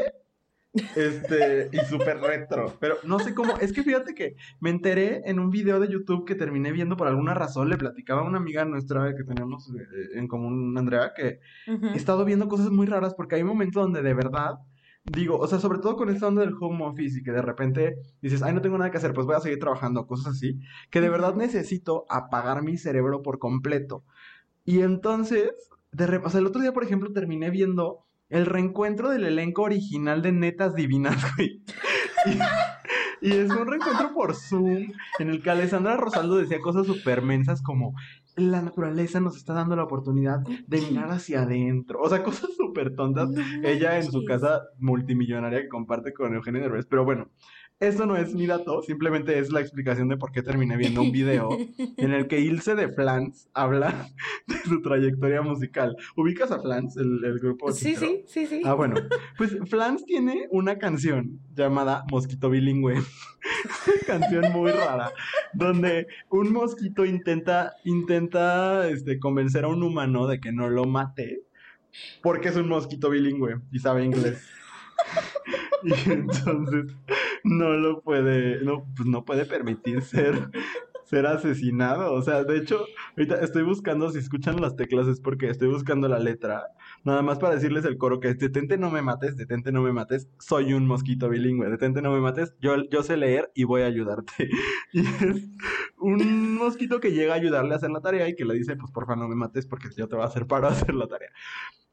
este, 0.95 1.69
y 1.73 1.79
súper 1.87 2.21
retro. 2.21 2.75
Pero 2.79 2.97
no 3.05 3.19
sé 3.19 3.35
cómo. 3.35 3.57
Es 3.59 3.73
que 3.73 3.83
fíjate 3.83 4.15
que 4.15 4.37
me 4.61 4.71
enteré 4.71 5.23
en 5.25 5.41
un 5.41 5.51
video 5.51 5.81
de 5.81 5.89
YouTube 5.89 6.27
que 6.27 6.35
terminé 6.35 6.71
viendo 6.71 6.97
por 6.97 7.09
alguna 7.09 7.35
razón. 7.35 7.69
Le 7.69 7.79
platicaba 7.79 8.21
a 8.21 8.25
una 8.25 8.39
amiga 8.39 8.65
nuestra 8.65 9.15
que 9.17 9.25
teníamos 9.25 9.71
eh, 9.71 10.11
en 10.15 10.29
común, 10.29 10.77
Andrea, 10.77 11.13
que 11.17 11.41
he 11.67 11.97
estado 11.97 12.25
viendo 12.25 12.49
cosas 12.49 12.71
muy 12.71 12.87
raras 12.87 13.15
porque 13.15 13.37
hay 13.37 13.45
momentos 13.45 13.83
donde 13.83 14.03
de 14.03 14.15
verdad. 14.15 14.59
Digo, 15.03 15.39
o 15.39 15.47
sea, 15.47 15.59
sobre 15.59 15.79
todo 15.79 15.97
con 15.97 16.11
esta 16.11 16.29
onda 16.29 16.43
del 16.43 16.55
home 16.61 16.85
office 16.85 17.19
y 17.19 17.23
que 17.23 17.33
de 17.33 17.41
repente 17.41 17.97
dices, 18.21 18.43
ay, 18.43 18.53
no 18.53 18.61
tengo 18.61 18.77
nada 18.77 18.91
que 18.91 18.99
hacer, 18.99 19.15
pues 19.15 19.27
voy 19.27 19.35
a 19.35 19.41
seguir 19.41 19.59
trabajando, 19.59 20.07
cosas 20.07 20.35
así, 20.35 20.61
que 20.91 21.01
de 21.01 21.09
verdad 21.09 21.35
necesito 21.35 22.05
apagar 22.11 22.63
mi 22.63 22.77
cerebro 22.77 23.23
por 23.23 23.39
completo. 23.39 24.05
Y 24.67 24.83
entonces, 24.83 25.53
de 25.91 26.05
o 26.23 26.29
sea, 26.29 26.41
el 26.41 26.47
otro 26.47 26.61
día, 26.61 26.75
por 26.75 26.85
ejemplo, 26.85 27.11
terminé 27.15 27.49
viendo 27.49 28.05
el 28.31 28.47
reencuentro 28.47 29.11
del 29.11 29.25
elenco 29.25 29.63
original 29.63 30.23
de 30.23 30.33
Netas 30.33 30.75
Divinas, 30.75 31.23
güey. 31.37 31.63
Y, 33.23 33.33
es 33.33 33.51
un 33.51 33.67
reencuentro 33.67 34.15
por 34.15 34.35
Zoom 34.35 34.93
en 35.19 35.29
el 35.29 35.43
que 35.43 35.51
Alessandra 35.51 35.97
Rosaldo 35.99 36.37
decía 36.37 36.59
cosas 36.61 36.87
súper 36.87 37.21
mensas 37.21 37.61
como 37.61 37.95
la 38.37 38.63
naturaleza 38.63 39.21
nos 39.21 39.37
está 39.37 39.53
dando 39.53 39.77
la 39.77 39.85
oportunidad 39.85 40.41
de 40.41 40.81
mirar 40.81 41.11
hacia 41.11 41.43
adentro. 41.43 42.01
O 42.01 42.09
sea, 42.09 42.23
cosas 42.23 42.51
súper 42.57 42.95
tontas. 42.95 43.29
Ella 43.63 43.99
en 43.99 44.11
su 44.11 44.25
casa 44.25 44.63
multimillonaria 44.79 45.63
que 45.63 45.69
comparte 45.69 46.15
con 46.15 46.35
Eugenio 46.35 46.63
Derbez. 46.63 46.87
Pero 46.87 47.05
bueno, 47.05 47.29
eso 47.81 48.07
no 48.07 48.17
es 48.17 48.35
mi 48.35 48.47
dato, 48.47 48.83
simplemente 48.83 49.39
es 49.39 49.51
la 49.51 49.61
explicación 49.61 50.09
de 50.09 50.17
por 50.17 50.33
qué 50.33 50.43
terminé 50.43 50.77
viendo 50.77 51.03
un 51.03 51.11
video 51.11 51.49
en 51.97 52.13
el 52.13 52.29
que 52.29 52.41
Ilse 52.41 52.75
de 52.75 52.89
Flans 52.89 53.49
habla 53.55 54.09
de 54.47 54.57
su 54.59 54.81
trayectoria 54.83 55.43
musical. 55.43 55.97
¿Ubicas 56.17 56.51
a 56.53 56.61
Flans, 56.61 56.97
el, 56.97 57.39
grupo? 57.41 57.73
Sí, 57.73 57.97
sí, 57.97 58.25
sí, 58.27 58.47
sí. 58.47 58.63
Ah, 58.65 58.75
bueno. 58.75 58.97
Pues 59.37 59.57
Flans 59.69 60.05
tiene 60.05 60.47
una 60.51 60.79
canción 60.79 61.41
llamada 61.55 62.05
Mosquito 62.11 62.51
Bilingüe. 62.51 62.97
canción 64.07 64.53
muy 64.53 64.71
rara, 64.71 65.13
donde 65.55 66.07
un 66.29 66.53
mosquito 66.53 67.07
intenta, 67.07 67.75
intenta 67.85 68.87
este, 68.89 69.19
convencer 69.19 69.65
a 69.65 69.69
un 69.69 69.83
humano 69.83 70.27
de 70.27 70.41
que 70.41 70.53
no 70.53 70.69
lo 70.69 70.85
mate 70.85 71.45
porque 72.23 72.49
es 72.49 72.57
un 72.57 72.69
mosquito 72.69 73.11
bilingüe 73.11 73.61
y 73.73 73.79
sabe 73.79 74.05
inglés. 74.05 74.47
y 75.83 76.11
entonces 76.11 76.93
no 77.45 77.73
lo 77.75 78.03
puede, 78.03 78.63
no, 78.65 78.87
pues 78.97 79.09
no 79.09 79.25
puede 79.25 79.47
permitir 79.47 80.03
ser, 80.03 80.51
ser 81.05 81.27
asesinado. 81.27 82.13
O 82.15 82.23
sea, 82.23 82.45
de 82.45 82.59
hecho, 82.59 82.85
ahorita 83.17 83.37
estoy 83.41 83.63
buscando, 83.63 84.11
si 84.11 84.19
escuchan 84.19 84.61
las 84.61 84.77
teclas 84.77 85.09
es 85.09 85.21
porque 85.21 85.49
estoy 85.51 85.69
buscando 85.69 86.09
la 86.09 86.19
letra. 86.19 86.65
Nada 87.05 87.23
más 87.23 87.39
para 87.39 87.55
decirles 87.55 87.85
el 87.85 87.99
coro 87.99 88.21
que 88.21 88.29
es 88.29 88.39
detente 88.39 88.79
no 88.79 88.91
me 88.91 89.03
mates, 89.03 89.37
detente 89.37 89.73
no 89.73 89.83
me 89.83 89.93
mates, 89.93 90.29
soy 90.39 90.73
un 90.75 90.87
mosquito 90.87 91.29
bilingüe, 91.29 91.71
detente 91.71 92.03
no 92.03 92.13
me 92.13 92.21
mates, 92.21 92.55
yo, 92.61 92.77
yo 92.91 93.03
sé 93.03 93.17
leer 93.17 93.51
y 93.55 93.65
voy 93.65 93.83
a 93.83 93.87
ayudarte. 93.87 94.49
Y 94.93 95.01
es 95.07 95.49
un 95.99 96.57
mosquito 96.57 96.99
que 97.01 97.13
llega 97.13 97.35
a 97.35 97.37
ayudarle 97.37 97.75
a 97.75 97.77
hacer 97.77 97.91
la 97.91 98.01
tarea 98.01 98.29
y 98.29 98.35
que 98.35 98.45
le 98.45 98.55
dice, 98.55 98.77
pues 98.77 98.91
porfa 98.91 99.15
no 99.15 99.29
me 99.29 99.37
mates 99.37 99.67
porque 99.67 99.89
yo 99.97 100.09
te 100.09 100.17
voy 100.17 100.25
a 100.25 100.29
hacer 100.29 100.47
para 100.47 100.69
hacer 100.69 100.95
la 100.95 101.07
tarea. 101.07 101.31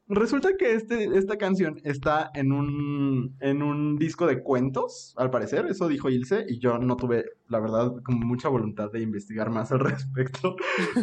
Resulta 0.08 0.56
que 0.58 0.72
este, 0.72 1.18
esta 1.18 1.36
canción 1.36 1.80
está 1.84 2.30
en 2.34 2.52
un, 2.52 3.36
en 3.40 3.62
un 3.62 3.98
disco 3.98 4.26
de 4.26 4.42
cuentos, 4.42 5.14
al 5.18 5.30
parecer, 5.30 5.66
eso 5.66 5.86
dijo 5.86 6.08
Ilse, 6.08 6.46
y 6.48 6.58
yo 6.58 6.78
no 6.78 6.96
tuve, 6.96 7.26
la 7.48 7.60
verdad, 7.60 7.92
como 8.02 8.26
mucha 8.26 8.48
voluntad 8.48 8.90
de 8.90 9.02
investigar 9.02 9.50
más 9.50 9.70
al 9.70 9.80
respecto, 9.80 10.56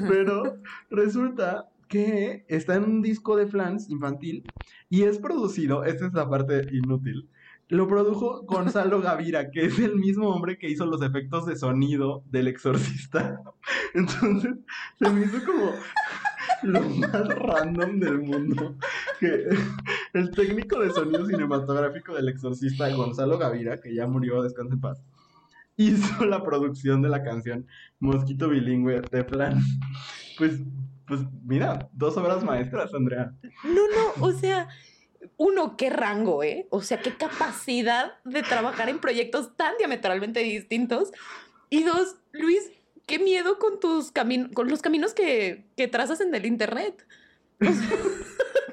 pero 0.09 0.57
resulta 0.89 1.69
que 1.87 2.45
está 2.47 2.75
en 2.75 2.83
un 2.85 3.01
disco 3.03 3.35
de 3.35 3.45
flans 3.45 3.91
infantil 3.91 4.43
y 4.89 5.03
es 5.03 5.19
producido, 5.19 5.83
esta 5.83 6.07
es 6.07 6.13
la 6.13 6.27
parte 6.27 6.67
inútil, 6.71 7.29
lo 7.67 7.87
produjo 7.87 8.43
Gonzalo 8.43 9.01
Gavira, 9.01 9.49
que 9.49 9.65
es 9.65 9.79
el 9.79 9.95
mismo 9.95 10.29
hombre 10.29 10.57
que 10.57 10.69
hizo 10.69 10.85
los 10.85 11.01
efectos 11.01 11.47
de 11.47 11.55
sonido 11.55 12.23
del 12.29 12.47
exorcista. 12.47 13.41
Entonces, 13.95 14.55
se 14.99 15.09
me 15.09 15.25
hizo 15.25 15.43
como 15.43 15.71
lo 16.63 16.81
más 16.81 17.27
random 17.27 17.99
del 17.99 18.19
mundo. 18.19 18.75
Que 19.19 19.47
el 20.13 20.31
técnico 20.31 20.79
de 20.79 20.91
sonido 20.91 21.25
cinematográfico 21.25 22.13
del 22.13 22.29
exorcista 22.29 22.89
Gonzalo 22.89 23.37
Gavira, 23.37 23.79
que 23.79 23.93
ya 23.93 24.07
murió, 24.07 24.41
descanse 24.41 24.73
en 24.73 24.81
paz, 24.81 25.01
hizo 25.77 26.25
la 26.25 26.43
producción 26.43 27.01
de 27.01 27.09
la 27.09 27.23
canción 27.23 27.67
Mosquito 27.99 28.49
Bilingüe 28.49 29.01
de 29.11 29.23
plan. 29.23 29.61
Pues, 30.37 30.59
pues 31.07 31.21
mira, 31.43 31.89
dos 31.93 32.17
obras 32.17 32.43
maestras, 32.43 32.93
Andrea. 32.93 33.33
No, 33.63 33.87
no, 33.87 34.25
o 34.25 34.31
sea, 34.31 34.67
uno, 35.37 35.77
qué 35.77 35.89
rango, 35.89 36.43
¿eh? 36.43 36.67
O 36.69 36.81
sea, 36.81 37.01
qué 37.01 37.13
capacidad 37.15 38.13
de 38.23 38.43
trabajar 38.43 38.89
en 38.89 38.99
proyectos 38.99 39.55
tan 39.55 39.77
diametralmente 39.77 40.41
distintos. 40.41 41.11
Y 41.69 41.83
dos, 41.83 42.15
Luis, 42.31 42.71
qué 43.05 43.19
miedo 43.19 43.59
con 43.59 43.79
tus 43.79 44.11
caminos, 44.11 44.51
con 44.53 44.69
los 44.69 44.81
caminos 44.81 45.13
que, 45.13 45.65
que, 45.75 45.87
trazas 45.87 46.21
en 46.21 46.33
el 46.33 46.45
internet. 46.45 47.05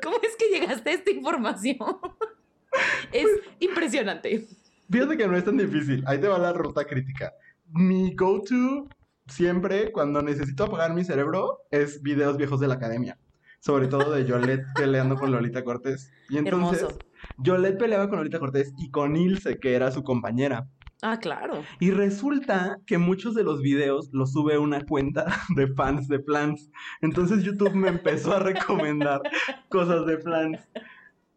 ¿Cómo 0.03 0.17
es 0.23 0.37
que 0.37 0.49
llegaste 0.49 0.91
a 0.91 0.95
esta 0.95 1.11
información? 1.11 1.79
es 3.13 3.29
impresionante. 3.61 4.47
Fíjate 4.91 5.17
que 5.17 5.29
no 5.29 5.37
es 5.37 5.45
tan 5.45 5.57
difícil. 5.57 6.03
Ahí 6.07 6.21
te 6.21 6.29
va 6.29 6.39
la 6.39 6.53
ruta 6.53 6.85
crítica. 6.85 7.33
Mi 7.69 8.15
go-to 8.15 8.89
siempre 9.27 9.93
cuando 9.93 10.23
necesito 10.23 10.65
apagar 10.65 10.93
mi 10.93 11.05
cerebro 11.05 11.61
es 11.71 12.03
videos 12.03 12.37
viejos 12.37 12.61
de 12.61 12.69
la 12.69 12.75
academia. 12.75 13.19
Sobre 13.61 13.87
todo 13.87 14.13
de 14.13 14.25
Yolette 14.25 14.67
peleando 14.75 15.17
con 15.17 15.31
Lolita 15.31 15.63
Cortés. 15.65 16.11
Y 16.29 16.39
entonces, 16.39 16.83
Hermoso. 16.83 16.99
Yolette 17.39 17.79
peleaba 17.79 18.09
con 18.09 18.19
Lolita 18.19 18.39
Cortés 18.39 18.73
y 18.77 18.91
con 18.91 19.17
Ilse, 19.17 19.59
que 19.59 19.75
era 19.75 19.91
su 19.93 20.03
compañera. 20.03 20.69
Ah, 21.05 21.19
claro. 21.19 21.65
Y 21.81 21.91
resulta 21.91 22.79
que 22.87 22.97
muchos 22.97 23.35
de 23.35 23.43
los 23.43 23.61
videos 23.61 24.09
los 24.13 24.33
sube 24.33 24.57
una 24.57 24.81
cuenta 24.83 25.27
de 25.57 25.67
fans 25.75 26.07
de 26.07 26.21
Plants. 26.21 26.71
Entonces 27.01 27.43
YouTube 27.43 27.75
me 27.75 27.89
empezó 27.89 28.33
a 28.35 28.39
recomendar 28.39 29.21
cosas 29.69 30.07
de 30.07 30.19
Plants. 30.19 30.63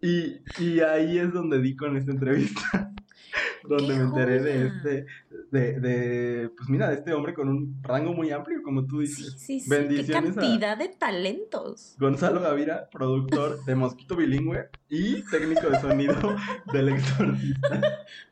Y, 0.01 0.36
y 0.63 0.82
ahí 0.82 1.18
es 1.18 1.34
donde 1.34 1.59
di 1.61 1.76
con 1.76 1.97
esta 1.97 2.11
entrevista. 2.11 2.93
donde 3.63 3.95
me 3.95 4.03
enteré 4.03 4.39
de 4.39 4.67
este, 4.67 5.05
de, 5.51 5.79
de, 5.79 6.49
pues 6.55 6.69
mira, 6.69 6.89
de 6.89 6.95
este 6.95 7.13
hombre 7.13 7.33
con 7.33 7.49
un 7.49 7.81
rango 7.83 8.13
muy 8.13 8.31
amplio, 8.31 8.61
como 8.63 8.86
tú 8.86 8.99
dices. 8.99 9.33
Sí, 9.33 9.59
sí, 9.59 9.59
sí. 9.61 9.69
Bendiciones 9.69 10.36
Qué 10.36 10.41
cantidad 10.41 10.77
de 10.77 10.89
talentos. 10.89 11.95
Gonzalo 11.99 12.41
Gavira, 12.41 12.89
productor 12.91 13.63
de 13.65 13.75
Mosquito 13.75 14.15
Bilingüe 14.15 14.69
y 14.89 15.23
técnico 15.23 15.69
de 15.69 15.79
sonido 15.79 16.15
del 16.73 16.89
exorcista. 16.89 17.81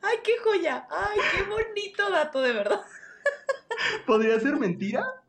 ¡Ay, 0.02 0.18
qué 0.24 0.34
joya! 0.44 0.88
¡Ay, 0.90 1.20
qué 1.36 1.44
bonito 1.50 2.10
dato, 2.12 2.42
de 2.42 2.54
verdad! 2.54 2.82
¿Podría 4.06 4.40
ser 4.40 4.58
mentira? 4.58 5.23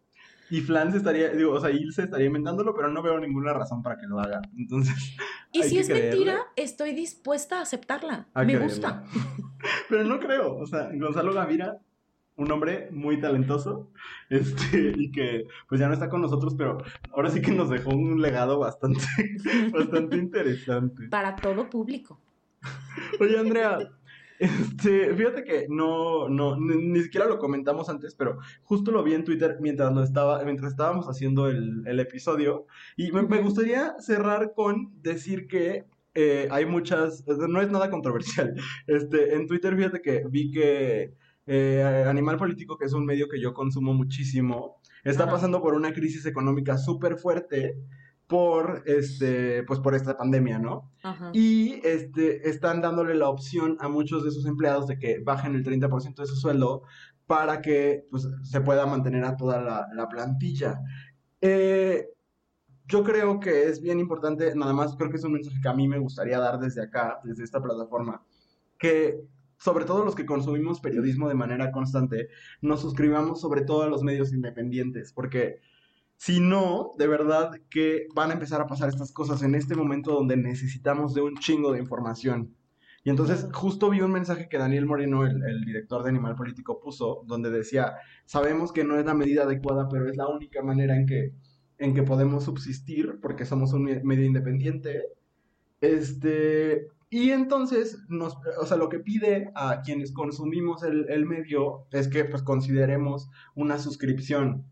Y 0.50 0.60
Flan 0.60 0.92
se 0.92 0.98
estaría, 0.98 1.30
digo, 1.30 1.52
o 1.52 1.60
sea, 1.60 1.70
se 1.90 2.02
estaría 2.02 2.26
inventándolo, 2.26 2.74
pero 2.74 2.88
no 2.88 3.02
veo 3.02 3.18
ninguna 3.18 3.52
razón 3.52 3.82
para 3.82 3.96
que 3.96 4.06
lo 4.06 4.20
haga. 4.20 4.40
Entonces. 4.56 4.94
Y 5.52 5.62
si 5.62 5.78
es 5.78 5.88
mentira, 5.88 6.48
estoy 6.56 6.94
dispuesta 6.94 7.60
a 7.60 7.62
aceptarla. 7.62 8.26
Me 8.44 8.58
gusta. 8.58 9.04
pero 9.88 10.02
no 10.02 10.18
creo. 10.18 10.56
O 10.56 10.66
sea, 10.66 10.90
Gonzalo 10.92 11.32
Gavira, 11.32 11.78
un 12.36 12.50
hombre 12.50 12.88
muy 12.90 13.20
talentoso, 13.20 13.90
este, 14.30 14.94
y 14.96 15.12
que 15.12 15.46
pues 15.68 15.80
ya 15.80 15.86
no 15.86 15.94
está 15.94 16.08
con 16.08 16.22
nosotros, 16.22 16.54
pero 16.56 16.78
ahora 17.12 17.30
sí 17.30 17.40
que 17.40 17.52
nos 17.52 17.70
dejó 17.70 17.90
un 17.90 18.20
legado 18.20 18.58
bastante, 18.58 19.04
bastante 19.72 20.16
interesante. 20.16 21.08
Para 21.08 21.36
todo 21.36 21.70
público. 21.70 22.18
Oye, 23.20 23.38
Andrea, 23.38 23.78
este, 24.38 25.14
fíjate 25.14 25.44
que 25.44 25.66
no, 25.68 26.28
no, 26.28 26.56
ni, 26.56 27.00
siquiera 27.02 27.26
lo 27.26 27.38
comentamos 27.38 27.88
antes, 27.88 28.14
pero 28.14 28.38
justo 28.62 28.90
lo 28.90 29.02
vi 29.02 29.14
en 29.14 29.24
Twitter 29.24 29.58
mientras 29.60 29.92
lo 29.92 30.02
estaba, 30.02 30.42
mientras 30.44 30.72
estábamos 30.72 31.06
haciendo 31.06 31.48
el, 31.48 32.00
episodio. 32.00 32.66
Y 32.96 33.12
me, 33.12 33.40
gustaría 33.40 33.94
cerrar 34.00 34.52
con 34.54 35.00
decir 35.02 35.46
que 35.46 35.84
eh, 36.14 36.48
hay 36.50 36.66
muchas, 36.66 37.24
no 37.26 37.60
es 37.60 37.70
nada 37.70 37.90
controversial. 37.90 38.54
Este, 38.86 39.34
en 39.34 39.46
Twitter, 39.46 39.76
fíjate 39.76 40.00
que 40.00 40.24
vi 40.28 40.50
que 40.50 41.14
eh, 41.46 42.04
Animal 42.06 42.36
Político, 42.36 42.76
que 42.76 42.86
es 42.86 42.92
un 42.92 43.04
medio 43.04 43.28
que 43.28 43.40
yo 43.40 43.54
consumo 43.54 43.94
muchísimo, 43.94 44.80
está 45.04 45.28
pasando 45.28 45.60
por 45.60 45.74
una 45.74 45.92
crisis 45.92 46.24
económica 46.26 46.78
súper 46.78 47.16
fuerte 47.16 47.76
por 48.26 48.82
este 48.86 49.62
pues 49.64 49.80
por 49.80 49.94
esta 49.94 50.16
pandemia, 50.16 50.58
¿no? 50.58 50.90
Y 51.32 51.80
este 51.84 52.48
están 52.48 52.80
dándole 52.80 53.14
la 53.14 53.28
opción 53.28 53.76
a 53.80 53.88
muchos 53.88 54.24
de 54.24 54.30
sus 54.30 54.46
empleados 54.46 54.86
de 54.86 54.98
que 54.98 55.18
bajen 55.20 55.54
el 55.54 55.64
30% 55.64 56.14
de 56.14 56.26
su 56.26 56.36
sueldo 56.36 56.82
para 57.26 57.60
que 57.60 58.06
pues, 58.10 58.28
se 58.42 58.60
pueda 58.60 58.86
mantener 58.86 59.24
a 59.24 59.36
toda 59.36 59.60
la, 59.60 60.08
plantilla. 60.08 60.80
Eh, 61.40 62.08
yo 62.86 63.02
creo 63.02 63.40
que 63.40 63.64
es 63.64 63.80
bien 63.80 63.98
importante, 63.98 64.54
nada 64.54 64.72
más 64.72 64.94
creo 64.96 65.10
que 65.10 65.16
es 65.16 65.24
un 65.24 65.32
mensaje 65.32 65.60
que 65.62 65.68
a 65.68 65.74
mí 65.74 65.88
me 65.88 65.98
gustaría 65.98 66.38
dar 66.38 66.58
desde 66.58 66.82
acá, 66.82 67.20
desde 67.24 67.44
esta 67.44 67.62
plataforma, 67.62 68.22
que 68.78 69.20
sobre 69.56 69.86
todo 69.86 70.04
los 70.04 70.14
que 70.14 70.26
consumimos 70.26 70.80
periodismo 70.80 71.28
de 71.28 71.34
manera 71.34 71.72
constante, 71.72 72.28
nos 72.60 72.80
suscribamos 72.80 73.40
sobre 73.40 73.62
todo 73.62 73.82
a 73.82 73.88
los 73.88 74.02
medios 74.02 74.32
independientes, 74.32 75.12
porque 75.12 75.60
si 76.16 76.40
no, 76.40 76.94
de 76.98 77.06
verdad 77.06 77.50
que 77.70 78.06
van 78.14 78.30
a 78.30 78.34
empezar 78.34 78.60
a 78.60 78.66
pasar 78.66 78.88
estas 78.88 79.12
cosas 79.12 79.42
en 79.42 79.54
este 79.54 79.74
momento 79.74 80.12
donde 80.12 80.36
necesitamos 80.36 81.14
de 81.14 81.22
un 81.22 81.36
chingo 81.36 81.72
de 81.72 81.80
información. 81.80 82.54
Y 83.04 83.10
entonces 83.10 83.46
justo 83.52 83.90
vi 83.90 84.00
un 84.00 84.12
mensaje 84.12 84.48
que 84.48 84.56
Daniel 84.56 84.86
Moreno, 84.86 85.26
el, 85.26 85.64
director 85.66 86.02
de 86.02 86.08
Animal 86.08 86.36
Político, 86.36 86.80
puso, 86.80 87.22
donde 87.26 87.50
decía, 87.50 87.96
sabemos 88.24 88.72
que 88.72 88.84
no 88.84 88.98
es 88.98 89.04
la 89.04 89.12
medida 89.12 89.42
adecuada, 89.42 89.88
pero 89.90 90.08
es 90.08 90.16
la 90.16 90.26
única 90.26 90.62
manera 90.62 90.96
en 90.96 91.06
que, 91.06 91.34
en 91.78 91.94
que 91.94 92.02
podemos 92.02 92.44
subsistir, 92.44 93.18
porque 93.20 93.44
somos 93.44 93.74
un 93.74 93.84
medio 93.84 94.24
independiente. 94.24 95.02
Este, 95.82 96.86
y 97.10 97.30
entonces, 97.30 97.98
nos, 98.08 98.38
o 98.58 98.64
sea, 98.64 98.78
lo 98.78 98.88
que 98.88 99.00
pide 99.00 99.50
a 99.54 99.82
quienes 99.82 100.10
consumimos 100.10 100.82
el, 100.82 101.06
el 101.10 101.26
medio 101.26 101.86
es 101.90 102.08
que 102.08 102.24
pues 102.24 102.42
consideremos 102.42 103.28
una 103.54 103.78
suscripción 103.78 104.64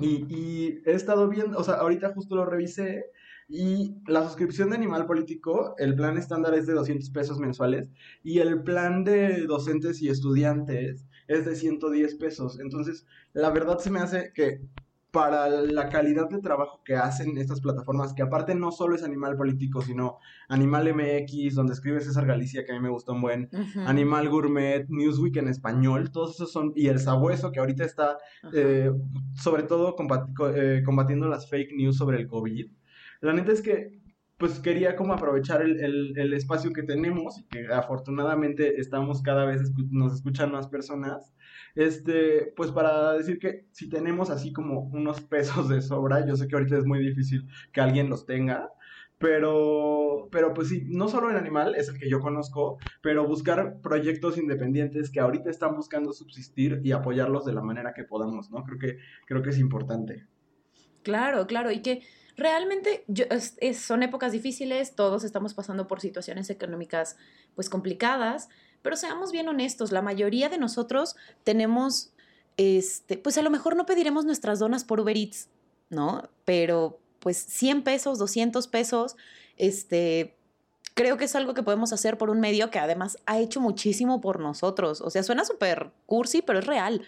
y, 0.00 0.80
he 0.84 0.92
estado 0.92 1.28
viendo, 1.28 1.58
o 1.58 1.64
sea, 1.64 1.74
ahorita 1.74 2.12
justo 2.14 2.36
lo 2.36 2.44
revisé 2.44 3.06
y 3.48 3.96
la 4.06 4.22
suscripción 4.24 4.70
de 4.70 4.76
Animal 4.76 5.06
Político, 5.06 5.74
el 5.78 5.94
plan 5.94 6.16
estándar 6.16 6.54
es 6.54 6.66
de 6.66 6.74
200 6.74 7.10
pesos 7.10 7.38
mensuales 7.38 7.90
y 8.22 8.38
el 8.38 8.62
plan 8.62 9.04
de 9.04 9.46
docentes 9.46 10.00
y 10.00 10.08
estudiantes 10.08 11.06
es 11.28 11.44
de 11.44 11.56
110 11.56 12.14
pesos. 12.16 12.60
Entonces, 12.60 13.06
la 13.32 13.50
verdad 13.50 13.78
se 13.78 13.90
me 13.90 14.00
hace 14.00 14.32
que 14.34 14.60
para 15.12 15.48
la 15.48 15.90
calidad 15.90 16.28
de 16.30 16.40
trabajo 16.40 16.80
que 16.84 16.96
hacen 16.96 17.36
estas 17.36 17.60
plataformas, 17.60 18.14
que 18.14 18.22
aparte 18.22 18.54
no 18.54 18.72
solo 18.72 18.94
es 18.96 19.04
Animal 19.04 19.36
Político, 19.36 19.82
sino 19.82 20.18
Animal 20.48 20.94
MX, 20.94 21.54
donde 21.54 21.74
escribe 21.74 22.00
César 22.00 22.26
Galicia, 22.26 22.64
que 22.64 22.72
a 22.72 22.74
mí 22.74 22.80
me 22.80 22.88
gustó 22.88 23.12
un 23.12 23.20
buen, 23.20 23.50
Animal 23.86 24.30
Gourmet, 24.30 24.86
Newsweek 24.88 25.36
en 25.36 25.48
español, 25.48 26.10
todos 26.10 26.36
esos 26.36 26.50
son, 26.50 26.72
y 26.74 26.86
El 26.86 26.98
Sabueso, 26.98 27.52
que 27.52 27.60
ahorita 27.60 27.84
está 27.84 28.16
eh, 28.54 28.90
sobre 29.34 29.64
todo 29.64 29.94
eh, 30.54 30.82
combatiendo 30.82 31.28
las 31.28 31.48
fake 31.48 31.74
news 31.76 31.98
sobre 31.98 32.18
el 32.18 32.26
COVID. 32.26 32.70
La 33.20 33.34
neta 33.34 33.52
es 33.52 33.60
que 33.60 34.02
pues 34.38 34.58
quería 34.58 34.96
como 34.96 35.12
aprovechar 35.12 35.62
el, 35.62 36.18
el, 36.18 36.32
espacio 36.32 36.72
que 36.72 36.82
tenemos 36.82 37.38
y 37.38 37.44
que 37.44 37.72
afortunadamente 37.72 38.80
estamos 38.80 39.22
cada 39.22 39.44
vez, 39.44 39.70
nos 39.90 40.14
escuchan 40.14 40.50
más 40.50 40.66
personas, 40.66 41.32
este, 41.74 42.52
pues 42.56 42.70
para 42.70 43.14
decir 43.14 43.38
que 43.38 43.66
si 43.72 43.88
tenemos 43.88 44.30
así 44.30 44.52
como 44.52 44.80
unos 44.80 45.20
pesos 45.32 45.68
de 45.68 45.82
sobra, 45.82 46.26
yo 46.26 46.36
sé 46.36 46.48
que 46.48 46.56
ahorita 46.56 46.78
es 46.78 46.84
muy 46.84 46.98
difícil 46.98 47.48
que 47.72 47.80
alguien 47.80 48.08
los 48.08 48.26
tenga, 48.26 48.70
pero, 49.18 50.28
pero 50.32 50.52
pues 50.52 50.68
sí, 50.68 50.82
no 50.88 51.08
solo 51.08 51.30
el 51.30 51.36
animal 51.36 51.76
es 51.76 51.88
el 51.88 51.98
que 51.98 52.10
yo 52.10 52.18
conozco, 52.18 52.78
pero 53.02 53.26
buscar 53.26 53.80
proyectos 53.80 54.36
independientes 54.36 55.10
que 55.10 55.20
ahorita 55.20 55.48
están 55.48 55.76
buscando 55.76 56.12
subsistir 56.12 56.80
y 56.82 56.90
apoyarlos 56.90 57.44
de 57.44 57.52
la 57.52 57.62
manera 57.62 57.94
que 57.94 58.02
podamos, 58.02 58.50
¿no? 58.50 58.64
Creo 58.64 58.78
que, 58.78 58.98
creo 59.26 59.42
que 59.42 59.50
es 59.50 59.58
importante. 59.58 60.26
Claro, 61.04 61.46
claro, 61.46 61.70
y 61.70 61.82
que 61.82 62.02
realmente 62.36 63.04
son 63.74 64.02
épocas 64.02 64.32
difíciles, 64.32 64.96
todos 64.96 65.22
estamos 65.24 65.54
pasando 65.54 65.86
por 65.86 66.00
situaciones 66.00 66.50
económicas 66.50 67.16
pues 67.54 67.68
complicadas, 67.68 68.48
pero 68.82 68.96
seamos 68.96 69.32
bien 69.32 69.48
honestos, 69.48 69.92
la 69.92 70.02
mayoría 70.02 70.48
de 70.48 70.58
nosotros 70.58 71.16
tenemos, 71.44 72.12
este, 72.56 73.16
pues 73.16 73.38
a 73.38 73.42
lo 73.42 73.50
mejor 73.50 73.76
no 73.76 73.86
pediremos 73.86 74.24
nuestras 74.24 74.58
donas 74.58 74.84
por 74.84 75.00
Uber 75.00 75.16
Eats, 75.16 75.48
¿no? 75.88 76.28
Pero 76.44 76.98
pues 77.20 77.38
100 77.38 77.82
pesos, 77.82 78.18
200 78.18 78.66
pesos, 78.66 79.16
este, 79.56 80.36
creo 80.94 81.16
que 81.16 81.24
es 81.24 81.36
algo 81.36 81.54
que 81.54 81.62
podemos 81.62 81.92
hacer 81.92 82.18
por 82.18 82.30
un 82.30 82.40
medio 82.40 82.70
que 82.70 82.78
además 82.78 83.18
ha 83.26 83.38
hecho 83.38 83.60
muchísimo 83.60 84.20
por 84.20 84.40
nosotros. 84.40 85.00
O 85.00 85.10
sea, 85.10 85.22
suena 85.22 85.44
súper 85.44 85.90
cursi, 86.06 86.42
pero 86.42 86.58
es 86.58 86.66
real. 86.66 87.02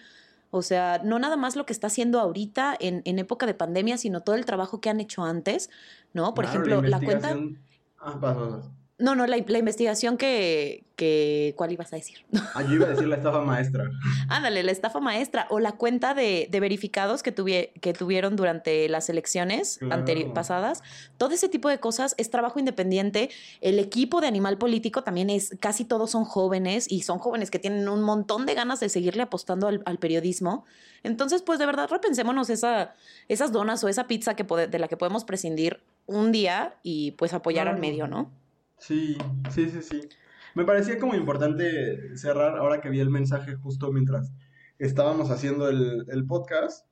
O 0.51 0.61
sea, 0.61 1.01
no 1.03 1.19
nada 1.19 1.35
más 1.35 1.55
lo 1.57 1.65
que 1.65 1.73
está 1.73 1.87
haciendo 1.87 2.19
ahorita 2.19 2.75
en, 2.79 3.01
en 3.03 3.19
época 3.19 3.45
de 3.45 3.53
pandemia, 3.53 3.97
sino 3.97 4.21
todo 4.21 4.35
el 4.35 4.45
trabajo 4.45 4.79
que 4.79 4.89
han 4.89 5.01
hecho 5.01 5.23
antes, 5.23 5.69
¿no? 6.13 6.33
Por 6.33 6.45
ejemplo, 6.45 6.81
la, 6.81 7.01
cuenta... 7.01 7.35
Ah, 7.99 8.61
no, 8.97 9.13
no, 9.13 9.27
la, 9.27 9.37
investigación 9.37 10.15
que, 10.15 10.85
que, 10.95 11.53
¿Cuál 11.57 11.73
ibas 11.73 11.91
a 11.91 11.97
decir? 11.97 12.19
Ah, 12.55 12.61
yo 12.61 12.75
iba 12.75 12.85
a 12.85 12.89
decir 12.89 13.07
la 13.07 13.17
estafa 13.17 13.41
maestra. 13.41 13.91
Ándale, 14.29 14.63
la 14.63 14.71
estafa 14.71 15.01
maestra. 15.01 15.47
O 15.49 15.59
la 15.59 15.73
cuenta 15.73 16.13
de, 16.13 16.47
de 16.49 16.59
verificados 16.61 17.21
que, 17.21 17.33
que 17.81 17.93
tuvieron 17.93 18.37
durante 18.37 18.87
las 18.87 19.09
elecciones 19.09 19.79
pasadas. 20.33 20.81
Todo 21.17 21.31
ese 21.33 21.49
tipo 21.49 21.67
de 21.67 21.79
cosas 21.81 22.15
es 22.17 22.29
trabajo 22.29 22.57
independiente. 22.57 23.29
El 23.59 23.79
equipo 23.79 24.21
de 24.21 24.27
Animal 24.27 24.57
Político 24.57 25.03
también 25.03 25.29
es... 25.29 25.57
Casi 25.59 25.83
todos 25.83 26.11
son 26.11 26.23
jóvenes 26.23 26.89
y 26.89 27.01
son 27.01 27.19
jóvenes 27.19 27.51
que 27.51 27.59
tienen 27.59 27.89
un 27.89 28.01
montón 28.01 28.45
de 28.45 28.53
ganas 28.53 28.79
de 28.79 28.87
seguirle 28.87 29.23
apostando 29.23 29.67
al, 29.67 29.97
periodismo. 29.99 30.63
Entonces, 31.03 31.41
pues 31.41 31.59
de 31.59 31.65
verdad, 31.65 31.89
repensémonos 31.89 32.49
esa, 32.49 32.95
esas 33.27 33.51
donas 33.51 33.83
o 33.83 33.89
esa 33.89 34.07
pizza 34.07 34.37
que 34.37 34.45
de 34.45 34.79
la 34.79 34.87
que 34.87 34.95
podemos 34.95 35.25
prescindir 35.25 35.83
un 36.05 36.31
día 36.31 36.75
y 36.81 37.11
pues 37.11 37.33
apoyar 37.33 37.67
al 37.67 37.79
medio, 37.79 38.07
¿no? 38.07 38.31
Sí, 38.87 39.17
sí, 39.49 39.69
sí, 39.69 39.81
sí. 39.81 40.01
Me 40.53 40.63
parecía 40.63 40.99
como 40.99 41.15
importante 41.15 42.15
cerrar 42.17 42.57
ahora 42.57 42.81
que 42.81 42.89
vi 42.89 42.99
el 42.99 43.09
mensaje 43.09 43.55
justo 43.55 43.91
mientras 43.91 44.31
estábamos 44.77 45.31
haciendo 45.31 45.67
el, 45.69 46.05
el 46.09 46.25
podcast. 46.27 46.87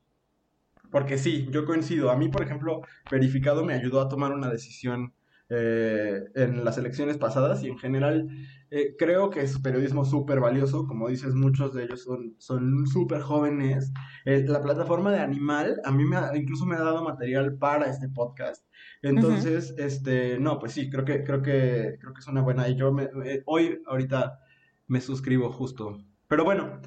Porque 0.91 1.17
sí, 1.17 1.47
yo 1.51 1.65
coincido. 1.65 2.09
A 2.11 2.17
mí, 2.17 2.29
por 2.29 2.43
ejemplo, 2.43 2.81
verificado 3.11 3.63
me 3.63 3.73
ayudó 3.75 4.01
a 4.01 4.09
tomar 4.09 4.31
una 4.33 4.49
decisión 4.49 5.13
eh, 5.55 6.23
en 6.33 6.65
las 6.65 6.79
elecciones 6.79 7.17
pasadas 7.17 7.63
y 7.63 7.67
en 7.67 7.77
general 7.77 8.27
eh, 8.71 8.95
creo 8.97 9.29
que 9.29 9.41
es 9.41 9.59
periodismo 9.59 10.03
súper 10.03 10.39
valioso, 10.39 10.87
como 10.87 11.09
dices, 11.09 11.35
muchos 11.35 11.75
de 11.75 11.83
ellos 11.83 12.03
son 12.03 12.33
son 12.39 12.87
súper 12.87 13.21
jóvenes. 13.21 13.93
Eh, 14.25 14.43
la 14.47 14.63
plataforma 14.63 15.11
de 15.11 15.19
Animal 15.19 15.79
a 15.83 15.91
mí 15.91 16.05
me 16.05 16.17
incluso 16.35 16.65
me 16.65 16.75
ha 16.75 16.79
dado 16.79 17.03
material 17.03 17.55
para 17.59 17.85
este 17.85 18.09
podcast. 18.09 18.65
Entonces, 19.03 19.75
este, 19.77 20.39
no, 20.39 20.57
pues 20.57 20.71
sí, 20.71 20.89
creo 20.89 21.05
que 21.05 21.23
creo 21.23 21.43
que 21.43 21.97
creo 21.99 22.13
que 22.13 22.19
es 22.19 22.27
una 22.27 22.41
buena 22.41 22.67
y 22.67 22.75
yo 22.75 22.91
me, 22.91 23.09
hoy 23.45 23.79
ahorita 23.85 24.39
me 24.87 25.01
suscribo 25.01 25.51
justo. 25.51 25.99
Pero 26.27 26.43
bueno, 26.43 26.81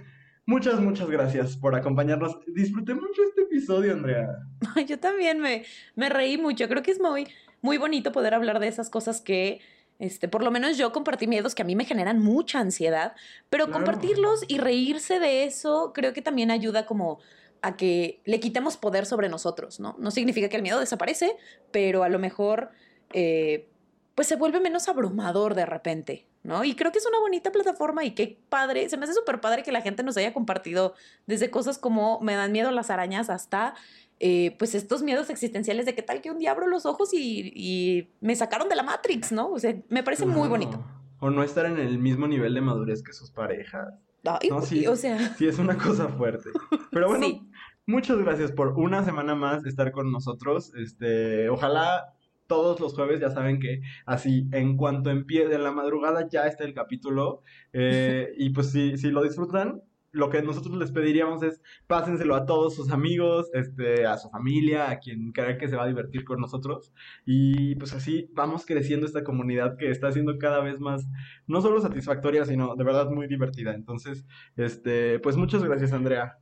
Muchas, 0.48 0.78
muchas 0.78 1.10
gracias 1.10 1.56
por 1.56 1.74
acompañarnos. 1.74 2.38
Disfruté 2.46 2.94
mucho 2.94 3.20
este 3.28 3.42
episodio, 3.42 3.92
Andrea. 3.92 4.28
Yo 4.86 4.96
también 5.00 5.40
me, 5.40 5.64
me 5.96 6.08
reí 6.08 6.38
mucho. 6.38 6.68
Creo 6.68 6.84
que 6.84 6.92
es 6.92 7.00
muy, 7.00 7.26
muy 7.62 7.78
bonito 7.78 8.12
poder 8.12 8.34
hablar 8.34 8.60
de 8.60 8.68
esas 8.68 8.90
cosas 8.90 9.20
que 9.20 9.60
Este, 9.98 10.28
por 10.28 10.42
lo 10.42 10.50
menos 10.50 10.76
yo 10.76 10.92
compartí 10.92 11.26
miedos 11.26 11.54
que 11.54 11.62
a 11.62 11.64
mí 11.64 11.74
me 11.74 11.86
generan 11.86 12.18
mucha 12.22 12.58
ansiedad, 12.60 13.14
pero 13.48 13.64
Claro. 13.64 13.78
compartirlos 13.78 14.44
y 14.46 14.58
reírse 14.58 15.18
de 15.20 15.44
eso 15.44 15.92
creo 15.94 16.12
que 16.12 16.20
también 16.20 16.50
ayuda 16.50 16.84
como 16.84 17.18
a 17.62 17.78
que 17.78 18.20
le 18.26 18.38
quitemos 18.38 18.76
poder 18.76 19.06
sobre 19.06 19.30
nosotros, 19.30 19.80
¿no? 19.80 19.96
No 19.98 20.10
significa 20.10 20.50
que 20.50 20.56
el 20.56 20.62
miedo 20.62 20.78
desaparece, 20.80 21.34
pero 21.70 22.02
a 22.02 22.10
lo 22.10 22.18
mejor 22.18 22.72
eh, 23.14 23.70
pues 24.14 24.28
se 24.28 24.36
vuelve 24.36 24.60
menos 24.60 24.86
abrumador 24.88 25.54
de 25.54 25.64
repente, 25.64 26.26
¿no? 26.42 26.62
Y 26.62 26.74
creo 26.74 26.92
que 26.92 26.98
es 26.98 27.06
una 27.06 27.18
bonita 27.20 27.50
plataforma 27.50 28.04
y 28.04 28.10
qué 28.10 28.38
padre, 28.50 28.90
se 28.90 28.98
me 28.98 29.04
hace 29.04 29.14
súper 29.14 29.40
padre 29.40 29.62
que 29.62 29.72
la 29.72 29.80
gente 29.80 30.02
nos 30.02 30.18
haya 30.18 30.34
compartido 30.34 30.94
desde 31.26 31.50
cosas 31.50 31.78
como 31.78 32.20
me 32.20 32.34
dan 32.34 32.52
miedo 32.52 32.70
las 32.70 32.90
arañas 32.90 33.30
hasta 33.30 33.74
eh, 34.20 34.54
pues 34.58 34.74
estos 34.74 35.02
miedos 35.02 35.28
existenciales 35.30 35.86
de 35.86 35.94
qué 35.94 36.02
tal 36.02 36.20
que 36.22 36.30
un 36.30 36.38
día 36.38 36.52
abro 36.52 36.66
los 36.66 36.86
ojos 36.86 37.12
y, 37.12 37.52
y 37.54 38.08
me 38.20 38.34
sacaron 38.36 38.68
de 38.68 38.76
la 38.76 38.82
Matrix, 38.82 39.32
¿no? 39.32 39.50
O 39.50 39.58
sea, 39.58 39.74
me 39.88 40.02
parece 40.02 40.26
muy 40.26 40.48
bonito. 40.48 40.82
O 41.20 41.30
no 41.30 41.42
estar 41.42 41.66
en 41.66 41.78
el 41.78 41.98
mismo 41.98 42.26
nivel 42.28 42.54
de 42.54 42.60
madurez 42.60 43.02
que 43.02 43.12
sus 43.12 43.30
parejas. 43.30 43.94
Ay, 44.24 44.48
No, 44.48 44.60
sí. 44.62 44.86
O 44.86 44.96
sea, 44.96 45.34
Sí, 45.36 45.46
es 45.46 45.58
una 45.58 45.76
cosa 45.78 46.08
fuerte. 46.08 46.50
Pero 46.90 47.08
bueno, 47.08 47.26
Sí. 47.26 47.42
muchas 47.86 48.18
gracias 48.18 48.52
por 48.52 48.68
una 48.78 49.04
semana 49.04 49.34
más 49.34 49.64
estar 49.66 49.92
con 49.92 50.10
nosotros. 50.10 50.72
Este, 50.76 51.48
ojalá 51.48 52.12
todos 52.46 52.78
los 52.80 52.94
jueves 52.94 53.20
ya 53.20 53.30
saben 53.30 53.58
que 53.60 53.80
así 54.04 54.46
en 54.52 54.76
cuanto 54.76 55.10
empiece 55.10 55.54
en 55.54 55.64
la 55.64 55.72
madrugada 55.72 56.28
ya 56.28 56.46
está 56.46 56.64
el 56.64 56.74
capítulo. 56.74 57.42
Eh, 57.72 58.32
y 58.36 58.50
pues 58.50 58.70
si, 58.72 58.96
si 58.98 59.10
lo 59.10 59.22
disfrutan, 59.22 59.82
lo 60.16 60.30
que 60.30 60.42
nosotros 60.42 60.76
les 60.78 60.90
pediríamos 60.90 61.42
es 61.42 61.60
pásenselo 61.86 62.34
a 62.34 62.46
todos 62.46 62.74
sus 62.74 62.90
amigos, 62.90 63.50
este, 63.52 64.06
a 64.06 64.16
su 64.16 64.30
familia, 64.30 64.90
a 64.90 64.98
quien 64.98 65.30
crea 65.32 65.58
que 65.58 65.68
se 65.68 65.76
va 65.76 65.84
a 65.84 65.86
divertir 65.86 66.24
con 66.24 66.40
nosotros. 66.40 66.92
Y 67.26 67.74
pues 67.76 67.92
así 67.92 68.30
vamos 68.32 68.64
creciendo 68.64 69.06
esta 69.06 69.24
comunidad 69.24 69.76
que 69.76 69.90
está 69.90 70.10
siendo 70.10 70.38
cada 70.38 70.60
vez 70.60 70.80
más, 70.80 71.06
no 71.46 71.60
solo 71.60 71.80
satisfactoria, 71.80 72.46
sino 72.46 72.74
de 72.76 72.84
verdad 72.84 73.10
muy 73.10 73.26
divertida. 73.26 73.74
Entonces, 73.74 74.24
este, 74.56 75.18
pues 75.18 75.36
muchas 75.36 75.62
gracias, 75.62 75.92
Andrea. 75.92 76.38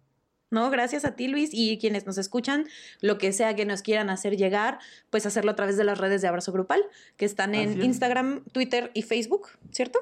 No, 0.51 0.71
gracias 0.71 1.05
a 1.05 1.17
ti, 1.17 1.27
Luis, 1.27 1.51
y 1.53 1.79
quienes 1.79 2.07
nos 2.07 2.17
escuchan, 2.17 2.67
lo 3.01 3.19
que 3.19 3.33
sea 3.33 3.57
que 3.57 3.67
nos 3.67 3.83
quieran 3.83 4.09
hacer 4.09 4.37
llegar, 4.37 4.79
pues 5.11 5.27
hacerlo 5.27 5.51
a 5.51 5.57
través 5.57 5.77
de 5.77 5.83
las 5.83 5.99
redes 5.99 6.23
de 6.23 6.29
Abrazo 6.29 6.53
Grupal, 6.53 6.85
que 7.17 7.25
están 7.25 7.57
en 7.57 7.81
es. 7.81 7.85
Instagram, 7.85 8.45
Twitter 8.53 8.93
y 8.95 9.03
Facebook, 9.03 9.49
¿cierto? 9.73 9.99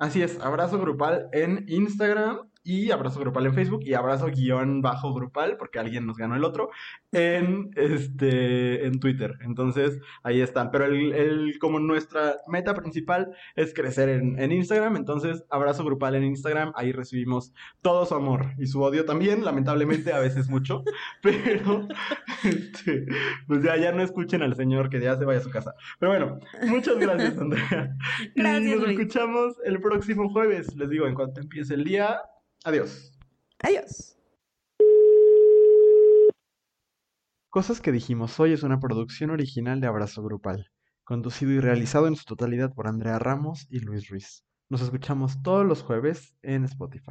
Así 0.00 0.22
es, 0.22 0.40
abrazo 0.40 0.78
grupal 0.78 1.28
en 1.32 1.66
Instagram 1.68 2.48
y 2.62 2.90
abrazo 2.90 3.20
grupal 3.20 3.46
en 3.46 3.54
Facebook 3.54 3.80
y 3.84 3.94
abrazo 3.94 4.26
guion 4.26 4.82
bajo 4.82 5.14
grupal, 5.14 5.56
porque 5.56 5.78
alguien 5.78 6.06
nos 6.06 6.16
ganó 6.18 6.36
el 6.36 6.44
otro, 6.44 6.70
en 7.12 7.70
este 7.76 8.86
en 8.86 9.00
Twitter. 9.00 9.38
Entonces, 9.42 9.98
ahí 10.22 10.40
están. 10.40 10.70
Pero 10.70 10.84
el, 10.86 11.12
el- 11.12 11.58
como 11.58 11.78
nuestra 11.80 12.36
meta 12.48 12.74
principal 12.74 13.32
es 13.56 13.72
crecer 13.74 14.08
en, 14.08 14.38
en 14.38 14.52
Instagram, 14.52 14.96
entonces 14.96 15.44
abrazo 15.50 15.84
grupal 15.84 16.14
en 16.14 16.24
Instagram, 16.24 16.72
ahí 16.76 16.92
recibimos 16.92 17.52
todo 17.82 18.04
su 18.06 18.14
amor 18.14 18.46
y 18.58 18.66
su 18.66 18.82
odio 18.82 19.04
también, 19.04 19.44
lamentablemente 19.44 20.12
a 20.12 20.18
veces 20.18 20.48
mucho, 20.48 20.84
pero 21.22 21.88
este, 22.44 23.06
pues 23.46 23.62
ya, 23.62 23.76
ya 23.76 23.92
no 23.92 24.02
escuchen 24.02 24.42
al 24.42 24.54
señor 24.56 24.90
que 24.90 25.00
ya 25.00 25.16
se 25.16 25.24
vaya 25.24 25.40
a 25.40 25.42
su 25.42 25.50
casa. 25.50 25.74
Pero 25.98 26.12
bueno, 26.12 26.38
muchas 26.68 26.98
gracias, 26.98 27.38
Andrea. 27.38 27.96
Y 28.34 28.40
Gracias, 28.40 28.76
nos 28.76 28.86
Luis. 28.86 28.98
escuchamos 29.00 29.54
el 29.64 29.80
próximo 29.80 30.30
jueves. 30.30 30.74
Les 30.76 30.90
digo, 30.90 31.06
en 31.06 31.14
cuanto 31.14 31.40
empiece 31.40 31.74
el 31.74 31.84
día, 31.84 32.20
adiós. 32.64 33.12
Adiós. 33.58 34.16
Cosas 37.48 37.80
que 37.80 37.90
dijimos 37.90 38.38
hoy 38.38 38.52
es 38.52 38.62
una 38.62 38.78
producción 38.78 39.30
original 39.30 39.80
de 39.80 39.88
Abrazo 39.88 40.22
Grupal, 40.22 40.70
conducido 41.04 41.50
y 41.52 41.60
realizado 41.60 42.06
en 42.06 42.14
su 42.14 42.24
totalidad 42.24 42.72
por 42.72 42.86
Andrea 42.86 43.18
Ramos 43.18 43.66
y 43.70 43.80
Luis 43.80 44.08
Ruiz. 44.08 44.44
Nos 44.68 44.82
escuchamos 44.82 45.42
todos 45.42 45.66
los 45.66 45.82
jueves 45.82 46.36
en 46.42 46.64
Spotify. 46.64 47.06